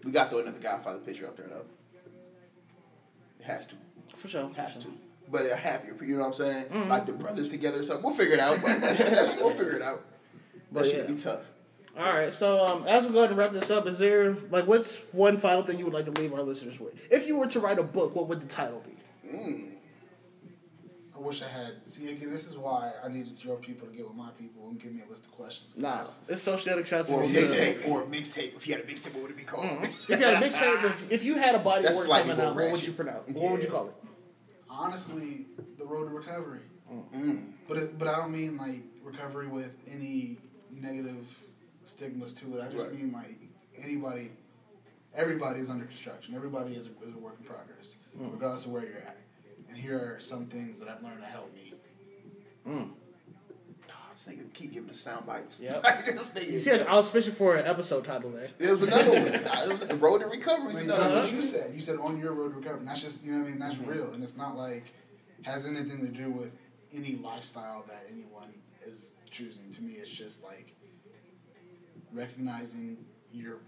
[0.04, 1.64] We got to throw another Godfather picture up there though.
[3.40, 3.74] It has to.
[4.18, 4.48] For sure.
[4.50, 4.88] It Has to.
[5.28, 6.66] But a happier, you know what I'm saying?
[6.66, 6.86] Mhm.
[6.88, 8.04] Like the brothers together or something.
[8.04, 8.62] We'll figure it out.
[8.62, 10.02] We'll figure it out.
[10.70, 11.42] But That should be tough.
[11.96, 12.32] All right.
[12.32, 15.38] So um, as we go ahead and wrap this up, is there like what's one
[15.38, 16.94] final thing you would like to leave our listeners with?
[17.10, 19.28] If you were to write a book, what would the title be?
[19.28, 19.72] Mm.
[21.14, 21.72] I wish I had.
[21.86, 24.78] See, again, this is why I needed your people to get with my people and
[24.78, 25.74] give me a list of questions.
[25.74, 27.20] Nah, it's socially unacceptable.
[27.20, 27.88] Or mixtape.
[27.88, 28.54] Or mixtape.
[28.54, 29.64] If you had a mixtape, what would it be called?
[29.64, 29.90] Mhm.
[30.08, 32.30] If you had a mixtape, if, if you had a body of That's work slightly
[32.32, 33.30] coming out, what would you pronounce?
[33.30, 33.94] What would you call it?
[34.68, 35.46] Honestly,
[35.78, 36.60] the road to recovery.
[36.92, 37.52] Mm.
[37.66, 40.36] But it, but I don't mean like recovery with any
[40.70, 41.26] negative
[41.88, 42.62] stigmas to it.
[42.64, 42.94] I just Right.
[42.94, 43.38] mean like
[43.76, 44.30] anybody,
[45.14, 46.34] everybody is under construction.
[46.34, 48.32] Everybody is a, is a work in progress, Mm.
[48.32, 49.16] regardless of where you're at.
[49.68, 51.74] And here are some things that I've learned to help me.
[52.66, 52.90] Mm.
[54.14, 55.60] This nigga keep giving us sound bites.
[55.60, 55.84] Yep.
[56.48, 58.48] You see, I was fishing for an episode title there.
[58.56, 59.26] There was another one.
[59.34, 60.72] It was road to recovery.
[60.72, 61.74] Like, that's what you said.
[61.74, 62.78] You said on your road to recovery.
[62.80, 63.58] And that's just you know what I mean.
[63.58, 63.90] That's Mm-hmm.
[63.90, 64.84] real, and it's not like
[65.42, 66.50] has anything to do with
[66.94, 68.54] any lifestyle that anyone
[68.86, 69.70] is choosing.
[69.72, 70.72] To me, it's just like
[72.16, 72.96] recognizing
[73.32, 73.58] your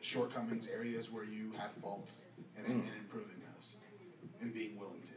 [0.00, 2.24] shortcomings, areas where you have faults,
[2.56, 3.76] and, and improving those,
[4.40, 5.12] and being willing to.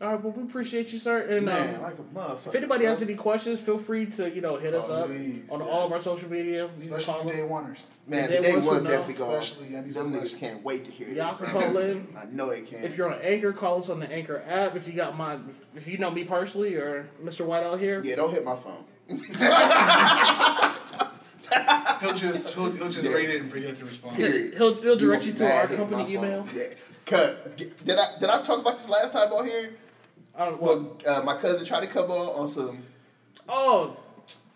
[0.00, 1.18] All right, well, we appreciate you, sir.
[1.28, 2.46] And Man, um, like a motherfucker.
[2.48, 5.48] if anybody has any questions, feel free to you know hit us Oh, up please.
[5.48, 6.68] on all of our social media.
[6.78, 7.90] You Especially day oneers.
[8.08, 9.30] Man, They the day want to one's definitely gone.
[9.34, 11.08] especially, I need some Them niggas can't wait to hear.
[11.08, 12.08] Y'all can call in.
[12.18, 12.82] I know they can.
[12.82, 14.74] If you're on Anchor, call us on the Anchor app.
[14.74, 15.38] If you got my,
[15.76, 17.46] if you know me personally or Mr.
[17.46, 18.84] White out here, yeah, don't hit my phone.
[22.00, 23.12] He'll just he'll, he'll just Yeah.
[23.14, 24.16] rate it and forget to respond.
[24.16, 24.54] Period.
[24.54, 26.46] he'll he'll direct gonna you to our company email.
[26.54, 26.64] Yeah.
[27.06, 29.74] Cause did I did I talk about this last time on here?
[30.34, 32.82] I don't well, Well, uh, my cousin tried to come on on some
[33.48, 33.96] oh,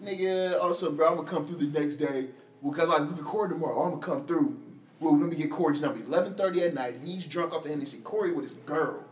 [0.02, 1.08] nigga on some bro.
[1.08, 2.28] I'm gonna come through the next day
[2.64, 3.82] because like we record tomorrow.
[3.82, 4.58] I'm gonna come through.
[4.98, 6.00] Well, let me get Corey's number.
[6.00, 6.94] 11:30 at night.
[7.02, 7.98] He's drunk off the Hennessy.
[7.98, 9.04] Corey with his girl.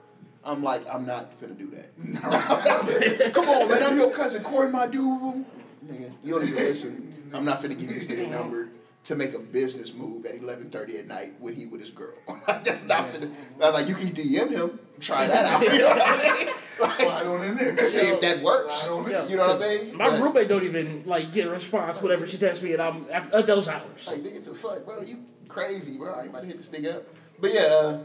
[0.47, 3.32] I'm like, I'm not finna do that.
[3.35, 3.82] Come on, man.
[3.82, 4.43] I'm your cousin.
[4.43, 5.45] Corey, my dude.
[5.87, 7.04] Nigga, you don't even listen.
[7.35, 8.68] I'm not finna give you this nigga number
[9.05, 12.14] to make a business move at 11:30 at night with he with his girl.
[12.47, 13.32] That's not finna.
[13.62, 14.78] I'm like, you can DM him.
[15.01, 15.62] Try that out.
[15.62, 16.47] You know what I mean?
[16.80, 17.85] Like, Slide on in there.
[17.85, 18.74] See if that works.
[18.74, 19.11] Slide on in.
[19.12, 19.26] Yeah.
[19.26, 19.97] You know what I mean?
[19.97, 23.07] my But- roommate don't even like get a response whatever she texts me, and I'm
[23.11, 24.07] at those hours.
[24.07, 25.03] Like, nigga, the fuck, bro?
[25.03, 25.18] You
[25.49, 26.14] crazy, bro?
[26.14, 27.03] I ain't about to hit this nigga up.
[27.41, 27.99] But yeah, uh,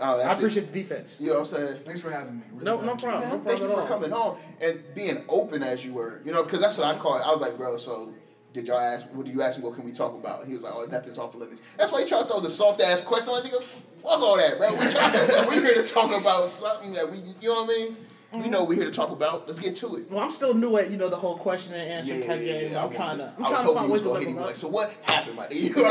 [0.00, 0.36] oh, that's I it.
[0.36, 1.18] appreciate the defense.
[1.20, 1.78] You know what I'm saying?
[1.84, 2.42] Thanks for having me.
[2.52, 3.20] Really No, glad no problem.
[3.30, 4.00] Man, No thank you problem for all.
[4.00, 6.20] coming on and being open as you were.
[6.24, 7.22] You know, because that's what I call it.
[7.22, 8.12] I was like, bro, so
[8.56, 9.06] did y'all ask?
[9.12, 9.64] What do you ask me?
[9.64, 10.46] What can we talk about?
[10.46, 11.60] He was like, oh, nothing's off limits.
[11.76, 13.34] That's why you try to throw the soft ass question.
[13.34, 14.72] Like, nigga, fuck all that, bro.
[14.72, 17.96] We we here to talk about something that we, you know what I mean?
[18.32, 18.50] We mm-hmm.
[18.50, 19.46] know we're here to talk about.
[19.46, 20.10] Let's get to it.
[20.10, 22.60] Well, I'm still new at you know the whole question and answer Yeah, yeah, yeah,
[22.60, 22.72] game.
[22.72, 22.84] yeah.
[22.84, 24.46] I'm trying to I'm I was trying to find ways to hit up.
[24.46, 25.54] like, so what happened, my nigga?
[25.54, 25.82] You know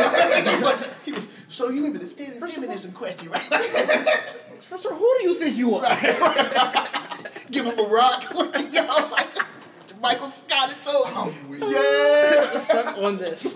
[0.61, 1.21] what I mean?
[1.47, 3.43] so you remember the fem- feminism question, right?
[4.61, 5.95] First of all, who do you think you are?
[7.51, 8.23] Give him a rock.
[8.33, 9.43] Yo, Michael,
[10.05, 11.33] Michael Scott and told him.
[11.59, 13.55] yeah, suck on this.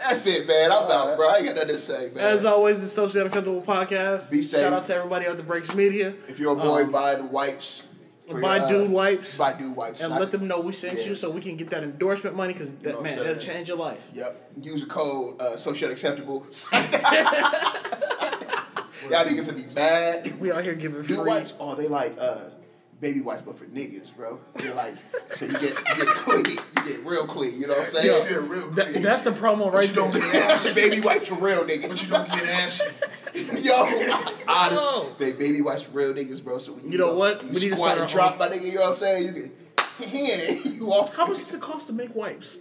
[0.00, 0.72] That's it, man.
[0.72, 1.28] I'm out, bro.
[1.28, 2.18] I ain't got nothing to say, man.
[2.18, 4.28] As always, the Socially Unacceptable Podcast.
[4.30, 4.62] Be safe.
[4.62, 6.14] Shout out to everybody at the Breaks Media.
[6.28, 7.86] if you're a boy, Um, buy the wipes
[8.28, 9.38] For buy uh, dude wipes.
[9.38, 10.00] Buy dude wipes.
[10.00, 12.54] and Not- let them know we sent you so we can get that endorsement money
[12.54, 14.00] because that man that'll change your life.
[14.14, 14.52] Yep.
[14.62, 16.44] Use a code uh, social acceptable.
[16.72, 16.82] Y'all
[19.24, 20.40] niggas will be mad.
[20.40, 21.28] We out here giving Dude free.
[21.28, 22.38] wipes, oh, they like uh,
[23.00, 24.40] baby wipes, but for niggas, bro.
[24.62, 27.60] You're like, so you get you get clean, you get real clean.
[27.60, 28.06] You know what I'm saying?
[28.06, 30.22] Yo, You get real That- that's the promo right you don't there.
[30.32, 30.74] get ashy.
[30.74, 31.88] baby wipes for real niggas.
[31.88, 32.84] But you don't get ashy.
[33.60, 36.58] Yo, honest, they baby wipes for real niggas, bro.
[36.58, 37.42] So when you, You know what?
[37.44, 38.64] You We need to squat start and drop, own- my nigga.
[38.64, 39.22] You know what I'm saying?
[39.26, 41.14] You get hand you off.
[41.14, 42.58] How much does it cost to make wipes?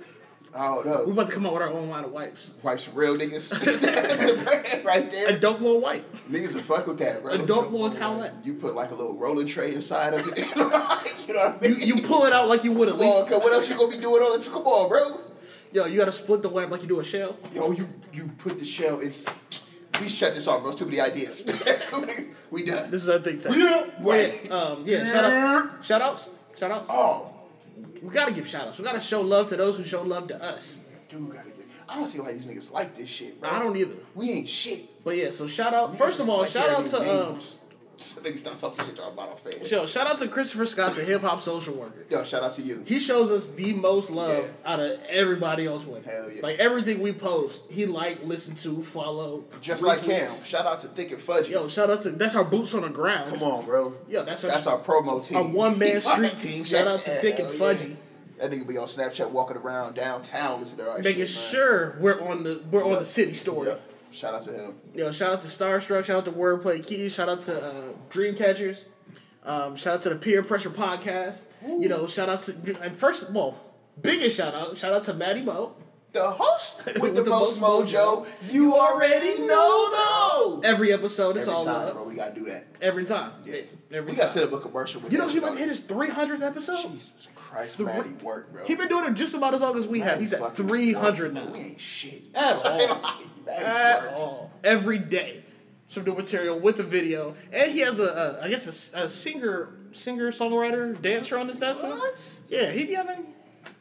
[0.58, 1.12] I don't We know.
[1.12, 2.52] about to come out with our own line of wipes.
[2.64, 3.50] Wipes real niggas.
[3.82, 5.30] That's the brand right there.
[5.30, 6.06] Adult blow wipe.
[6.30, 7.34] Niggas will fuck with that, bro.
[7.34, 8.46] Adult blow towelette.
[8.46, 10.38] You put like a little rolling tray inside of it.
[10.56, 11.80] you know what I mean?
[11.80, 13.32] You, you pull it out like you would a Come on, leaf.
[13.44, 14.46] what else you gonna be doing on it?
[14.46, 15.22] Come on, bro.
[15.72, 17.38] Yo, you gotta split the wipe like you do a shell.
[17.54, 19.14] Yo, you you put the shell in.
[19.92, 20.70] Please shut this off, bro.
[20.72, 21.44] It's too many ideas.
[22.52, 22.90] we done.
[22.92, 23.42] This is our thing.
[23.50, 23.92] We done.
[24.00, 26.88] Wait, um, yeah, shout out, shout outs, shout outs.
[26.90, 27.34] Oh,
[28.02, 28.78] We gotta give shout outs.
[28.78, 30.80] We gotta show love to those who show love to us.
[31.10, 31.66] dude, gotta get.
[31.90, 33.50] I don't see why these niggas like this shit, bro.
[33.50, 33.96] I don't either.
[34.14, 35.04] We ain't shit.
[35.04, 35.98] But yeah, so shout out.
[35.98, 37.40] First of all, shout out to um,
[38.24, 39.70] niggas stop talking shit to our bottle fans.
[39.72, 42.06] yo, shout out to Christopher Scott, the hip hop social worker.
[42.10, 42.84] Yo, shout out to you.
[42.86, 44.72] He shows us the most love Yeah.
[44.74, 46.06] out of everybody else with.
[46.06, 46.42] Hell yeah.
[46.42, 49.44] Like everything we post, he like, listen to, follow.
[49.62, 50.30] Just like him.
[50.44, 51.50] Shout out to Thick and Fudgy.
[51.50, 53.30] Yo, shout out to that's our boots on the ground.
[53.32, 53.96] Come on, bro.
[54.08, 55.38] Yo, that's our, That's our promo team.
[55.38, 56.64] our one man street team.
[56.64, 57.90] Shout out to Thick and Fudgy.
[57.90, 57.96] yeah.
[58.40, 62.22] That nigga be on Snapchat walking around downtown listening to our Making shit, sure we're
[62.22, 63.74] on the we're on the city story.
[64.18, 64.74] Shout out to him.
[64.96, 68.86] Yo, shout out to Starstruck, shout out to Wordplay Keys, shout out to uh, Dreamcatchers,
[69.44, 71.42] um, shout out to the Peer Pressure Podcast.
[71.64, 73.60] You know, shout out to and first of all,
[74.02, 75.76] biggest shout out, shout out to Maddie Mo.
[76.14, 78.26] The host with, With the, the most most mojo.
[78.50, 80.62] You already know though.
[80.64, 81.94] Every episode, it's Every all time, love.
[81.94, 82.04] bro.
[82.06, 82.66] We gotta do that.
[82.82, 83.34] Every time.
[83.46, 83.62] Yeah.
[83.92, 85.58] Every we gotta set up a commercial with You know, that he shit been on
[85.58, 86.92] hit his 300th episode.
[86.92, 88.66] Jesus Christ, Three- Maddie work, bro.
[88.66, 90.20] He been doing it just about as long as we have.
[90.20, 91.48] He's at 300 now.
[91.52, 92.24] We ain't shit.
[92.36, 92.78] At all.
[93.46, 94.52] Maddie At all.
[94.64, 95.44] Every day.
[95.90, 97.36] Some new material with the video.
[97.54, 98.04] And he has a,
[98.42, 101.82] a I guess, a, a singer, singer, songwriter, dancer on his Netflix.
[101.98, 102.40] What?
[102.50, 103.34] Yeah, he be having,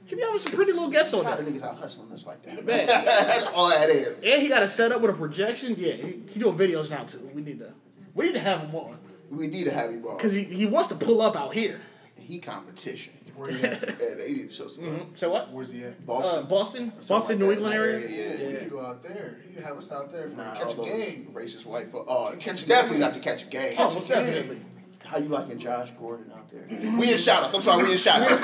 [0.05, 1.37] he be having some pretty little guests on there.
[1.39, 2.65] niggas out hustling us like that.
[2.65, 2.87] Man.
[2.87, 4.17] That's all that is.
[4.23, 5.75] And he got a setup with a projection.
[5.77, 7.29] Yeah, he, he doing videos now too.
[7.35, 7.73] We need to,
[8.15, 8.99] we need to have him on
[9.29, 11.81] We need to have him on because he, he wants to pull up out here.
[12.17, 13.15] he competition.
[13.37, 13.83] Where you at?
[14.01, 15.07] Yeah, they need to show some love.
[15.15, 15.53] So what?
[15.53, 16.05] Where's he at?
[16.07, 16.39] Boston.
[16.39, 17.95] Uh, Boston, Boston, like New that, England area.
[18.07, 18.09] area,
[18.39, 18.53] You yeah.
[18.53, 19.39] need to go out there.
[19.45, 21.29] You need to have us out there Nah, catch a those game.
[21.33, 22.07] Racist white folk.
[22.09, 23.01] Oh, Catch definitely game.
[23.07, 23.75] got to catch a game.
[23.79, 24.25] Oh, most game.
[24.25, 24.61] definitely.
[25.07, 26.67] How you liking Josh Gordon out there?
[26.99, 27.55] we in shout outs.
[27.55, 28.41] I'm sorry, we in shout outs.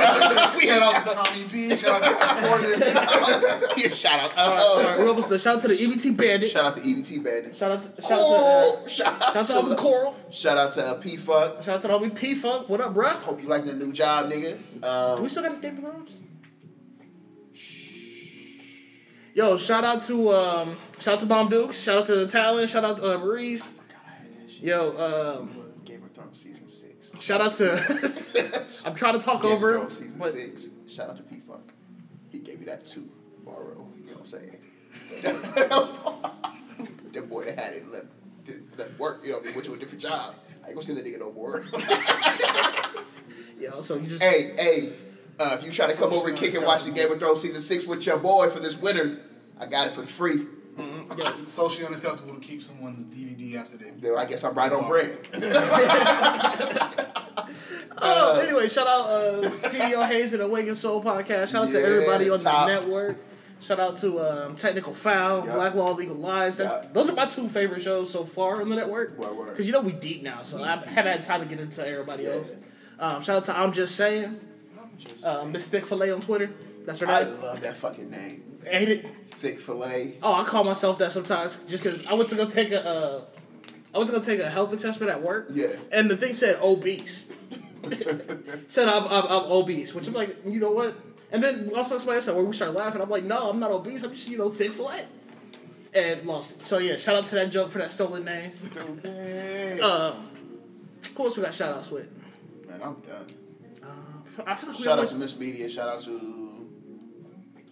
[0.57, 1.77] we in Shout out to Tommy B.
[1.77, 3.71] Shout out to Gordon.
[3.77, 4.35] we in shout outs.
[4.37, 5.39] All right, all right, we almost done.
[5.39, 6.51] Shout out to the EBT Bandit.
[6.51, 7.57] Shout out to EBT Bandit.
[7.57, 10.17] Shout out to shout Oh, out to, shout uh, shout out to Uncle to Coral.
[10.31, 11.65] Shout out to uh, P Fuck.
[11.65, 12.69] Shout out to the homie P Funk.
[12.69, 13.11] What up, bruh?
[13.23, 14.59] Hope you like the new job, nigga.
[14.81, 16.09] Do Um, we still got his Game of
[19.35, 21.81] Yo, shout out to um, shout out to Bomb Dukes.
[21.81, 22.69] Shout out to Talon.
[22.69, 23.73] Shout out to uh, Maurice.
[24.61, 25.62] Yo, um,
[27.23, 28.65] shout out to.
[28.85, 29.74] I'm trying to talk Game over.
[29.77, 30.66] of Thrones season but six.
[30.89, 31.73] Shout out to P Funk.
[32.31, 33.09] He gave me that too.
[33.44, 33.89] Borrow.
[34.05, 34.59] You know what I'm saying?
[37.12, 38.07] that boy that had it left,
[38.78, 39.20] left work.
[39.23, 39.55] You know what I mean?
[39.55, 40.35] Went to a different job.
[40.62, 41.65] I ain't gonna see that nigga no more.
[43.61, 44.23] Yo, so you just.
[44.23, 44.93] hey, hey.
[45.39, 47.40] Uh, if you try to come over and kick and watch the Game of Thrones
[47.40, 49.19] season six with your boy for this winter,
[49.59, 50.47] I got it for free.
[50.78, 50.85] Yo,
[51.40, 53.90] It's socially unacceptable to keep someone's DVD after they.
[53.90, 55.19] Then I guess I'm right on brand.
[57.98, 61.48] Oh, anyway, shout out uh, CEO Hayes and Awaken Soul podcast.
[61.48, 62.66] Shout out to everybody on top.
[62.66, 63.16] the network.
[63.60, 65.55] Shout out to um, Technical Foul, Yeah.
[65.55, 66.56] Black Law Legal Lies.
[66.56, 66.90] That's Yeah.
[66.93, 69.16] those are my two favorite shows so far on the network.
[69.20, 72.24] Because you know we deep now, so I haven't had time to get into everybody
[72.24, 72.31] Yeah.
[72.31, 72.47] else.
[72.98, 74.40] Um, shout out to I'm Just Saying,
[75.24, 76.51] uh, Miss Thick Filet on Twitter.
[76.86, 77.40] That's her I name.
[77.40, 78.43] love that fucking name.
[78.64, 79.06] Hate it.
[79.32, 80.14] Thick fillet.
[80.23, 82.85] Oh, I call myself that sometimes just because I went to go take a.
[82.85, 83.20] Uh,
[83.94, 85.48] I went to go take a health assessment at work.
[85.52, 85.69] Yeah.
[85.93, 87.28] And the thing said obese.
[88.69, 90.95] said I'm, I'm, I'm obese, which I'm like, you know what?
[91.31, 93.01] And then also somebody said, where we started laughing.
[93.01, 94.03] I'm like, no, I'm not obese.
[94.03, 95.07] I'm just, you know, thick flat.
[95.95, 96.67] And lost it.
[96.67, 98.51] So yeah, shout out to that joke for that stolen name.
[99.83, 100.15] Uh,
[101.17, 102.07] who else we got shout outs with?
[102.67, 103.27] Man, I'm done.
[104.47, 105.69] I feel like we Shout out to Miss Media.
[105.69, 106.41] Shout out to.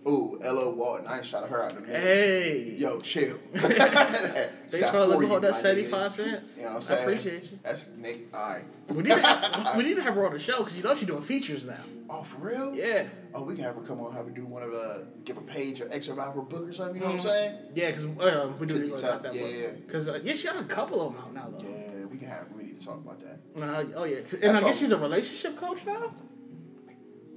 [0.06, 1.06] Ooh, Ella Walton.
[1.06, 1.72] I ain't shout her out.
[1.76, 1.86] in a.
[1.86, 2.74] Hey.
[2.78, 3.38] Yo, chill.
[3.54, 6.54] Thanks for looking for that 75 cents.
[6.56, 6.98] You know what I'm saying?
[6.98, 7.58] I appreciate you.
[7.62, 8.28] That's Nick.
[8.32, 8.64] All right.
[8.88, 10.94] We need to have, we need to have her on the show because you know
[10.94, 11.74] she's doing features now.
[12.08, 12.74] Oh, for real?
[12.74, 13.04] Yeah.
[13.34, 15.42] Oh, we can have her come on, have her do one of the, give a
[15.42, 16.96] page or extra about her book or something.
[16.96, 17.18] You know Mm-hmm.
[17.18, 17.58] what I'm saying?
[17.74, 19.66] Yeah, because uh, we do need to talk that yeah, yeah.
[19.86, 21.64] Because uh, yeah, she got a couple of them out now though.
[21.68, 22.52] Yeah, we can have have.
[22.56, 23.62] We need to talk about that.
[23.62, 24.72] Uh, oh yeah, and That's I guess all.
[24.72, 26.14] she's a relationship coach now.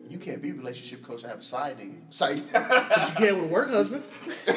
[0.10, 1.96] You can't be a relationship coach and have a side nigga.
[2.14, 2.44] Side.
[2.54, 4.04] But you can with a work husband.
[4.48, 4.56] Need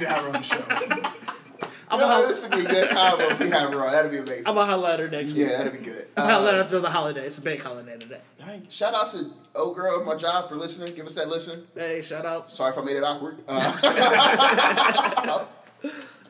[0.00, 0.64] to have her on the show.
[1.88, 3.92] I'm gonna this would be a good combo if we have her on.
[3.92, 4.46] That'd be amazing.
[4.46, 5.36] I'm gonna highlight her next week.
[5.36, 6.08] Yeah, that'd be good.
[6.16, 7.26] I'm gonna highlight her Uh, after the holiday.
[7.26, 8.20] It's a bank holiday today.
[8.38, 8.66] Dang.
[8.68, 10.94] Shout out to old girl at my job for listening.
[10.94, 11.66] Give us that listen.
[11.74, 12.50] Hey, shout out.
[12.52, 13.38] Sorry if I made it awkward.
[13.46, 13.72] Uh,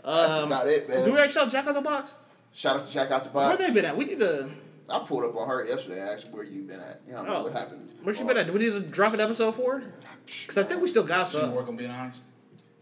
[0.05, 1.05] that's Um, about it, man.
[1.07, 2.13] Do we actually Jack out the box?
[2.53, 3.59] Shout out to Jack out the box.
[3.59, 3.97] Where they been at?
[3.97, 4.51] We need to.
[4.89, 6.03] I pulled up on her yesterday.
[6.03, 7.01] I asked where you been at.
[7.07, 7.43] You know Oh.
[7.45, 7.89] what happened.
[8.03, 8.47] Where she been at?
[8.47, 9.93] Do we need to drop an episode for her?
[10.27, 11.55] Because I think we still got She some.
[11.55, 12.21] work on being honest.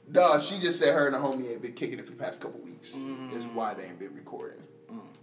[0.09, 2.41] No, she just said her and the homie ain't been kicking it for the past
[2.41, 2.93] couple weeks.
[2.93, 3.35] Mm.
[3.35, 4.61] Is why they ain't been recording.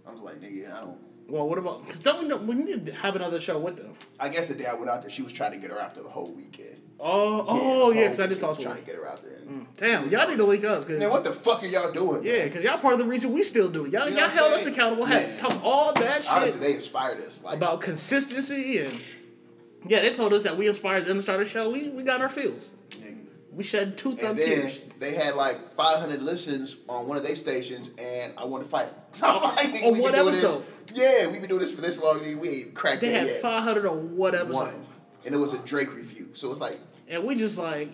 [0.06, 0.98] I was like, nigga, I don't.
[1.28, 1.86] Well, what about?
[1.86, 3.94] Cause don't we know we need to have another show with them?
[4.20, 5.94] I guess the day I went out there, she was trying to get her out
[5.94, 6.76] there the whole weekend.
[7.00, 9.36] Oh, oh yeah, because I did talk to trying to get her out there.
[9.36, 10.86] And, Damn, y'all need to link up.
[10.86, 12.22] Cause, Man, what the fuck are y'all doing?
[12.22, 13.92] yeah, because y'all part of the reason we still do it.
[13.92, 15.04] Y'all, You know y'all held us accountable.
[15.04, 17.42] Had come all that shit Honestly, they inspired us.
[17.42, 19.02] Like, about consistency and
[19.86, 21.70] yeah, they told us that we inspired them to start a show.
[21.70, 22.64] We we got our feels.
[23.54, 24.80] We shed And then tears.
[24.98, 28.88] they had like 500 listens on one of their stations, and I wanted to fight.
[29.12, 30.64] So I'm like, On what episode?
[30.86, 30.96] This.
[30.96, 32.38] Yeah, we've been doing this for this long, nigga.
[32.38, 33.42] We ain't cracked They had yet.
[33.42, 34.54] five hundred on what episode?
[34.54, 34.86] One,
[35.26, 36.30] and it was a Drake review.
[36.32, 37.90] So it's like And we just like,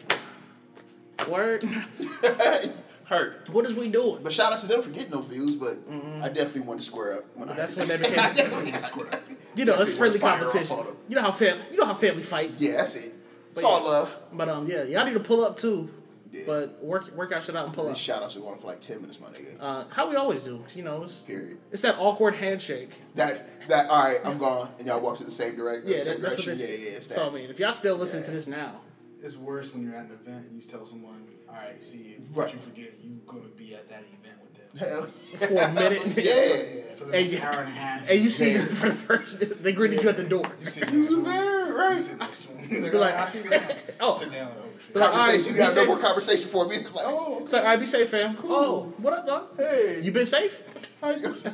[1.29, 1.65] word.
[3.05, 3.49] hurt.
[3.51, 4.21] What is we doing?
[4.23, 5.57] But shout out to them for getting those views.
[5.57, 5.79] But
[6.23, 7.25] I definitely wanted to square up.
[7.35, 7.57] When Mm-hmm.
[7.59, 8.17] That's when they I became.
[8.17, 9.23] definitely wanted square up.
[9.57, 10.97] You know, it's friendly wanted to fire off competition.
[11.09, 11.65] You know how family.
[11.73, 12.53] You know how family fight.
[12.59, 13.15] Yeah, that's it.
[13.59, 13.89] It's But all yeah.
[13.89, 14.17] love.
[14.33, 15.91] But um, yeah, y'all need to pull up too.
[16.31, 16.43] Yeah.
[16.47, 17.99] But work work out shit out and pull And up.
[17.99, 19.57] shout out to one for like 10 minutes, my nigga.
[19.59, 20.63] Uh, how we always do.
[20.75, 21.57] You know, it's, Period.
[21.73, 22.91] it's that awkward handshake.
[23.15, 24.21] That that all right.
[24.25, 25.87] I'm gone, and y'all walk to the same direct.
[25.87, 26.67] Yeah, same that, that's what direction.
[26.67, 26.81] this.
[26.81, 26.97] Yeah, yeah.
[26.99, 27.15] It's that.
[27.15, 28.81] So I mean, if y'all still listening to this now,
[29.23, 32.37] It's worse when you're at an event and you tell someone, all right, see, if
[32.37, 32.53] Right.
[32.53, 34.38] you forget, you going to be at that event
[34.77, 35.09] Hell
[35.39, 36.95] for a minute, yeah.
[36.95, 38.11] For the next hour and a half.
[38.11, 38.59] and you see Yeah.
[38.59, 40.51] them for the first, they greeted you at the door.
[40.61, 41.25] You sit next to them.
[41.25, 41.99] there, You right?
[41.99, 42.69] sit next to them.
[42.83, 43.51] They're like, like- I see you.
[44.01, 44.13] Oh.
[44.19, 44.53] Sit down.
[44.59, 44.65] Oh.
[44.93, 46.77] Be like, all right, You got no more conversation for me.
[46.77, 48.37] It's like, oh, It's like, all right, be safe, fam.
[48.45, 49.57] Oh, what up, dog?
[49.57, 50.61] hey, You been safe?
[51.01, 51.37] how you?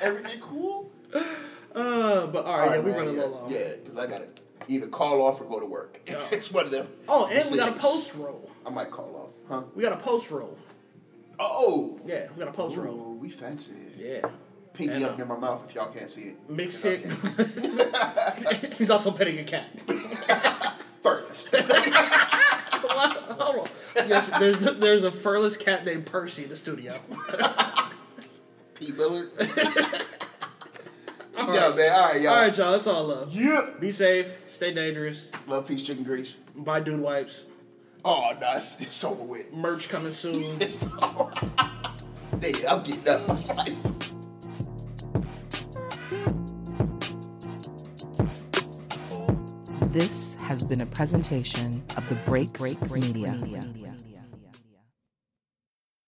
[0.00, 0.90] Everything cool?
[1.74, 3.18] Uh, but all right, yeah, we running a yeah.
[3.20, 3.52] little long.
[3.52, 4.26] Yeah, because I gotta
[4.68, 6.00] either call off or go to work.
[6.06, 6.88] it's one of them.
[7.08, 8.50] Oh, and we got a post roll.
[8.66, 9.62] I might call off, huh?
[9.74, 10.56] We got a post roll.
[11.42, 12.94] Oh, Yeah, we got a post roll.
[12.94, 13.72] Ooh, we fancy.
[13.96, 14.28] Yeah.
[14.74, 16.50] Pinky And, up uh, near my mouth if y'all can't see it.
[16.50, 18.74] Mixed Y'all it.
[18.78, 19.66] He's also petting a cat.
[21.02, 21.48] Furthest.
[22.80, 23.68] Hold on.
[24.08, 26.98] Yes, there's a, there's a furless cat named Percy in the studio.
[28.74, 28.92] P.
[28.92, 29.30] Willard.
[31.36, 31.76] All Yeah, right.
[31.76, 31.92] man.
[31.92, 32.32] All right, y'all.
[32.34, 32.72] All right, y'all.
[32.72, 33.34] That's all love.
[33.34, 33.70] Yeah.
[33.80, 34.28] Be safe.
[34.48, 35.30] Stay dangerous.
[35.46, 36.34] Love, peace, chicken grease.
[36.54, 37.46] Buy dude wipes.
[38.04, 39.52] Oh, no, it's, it's over with.
[39.52, 40.42] Merch coming soon.
[40.60, 41.30] It's over.
[42.36, 43.30] Nigga, I'm getting up.
[49.90, 53.36] This has been a presentation of the Break Break Media.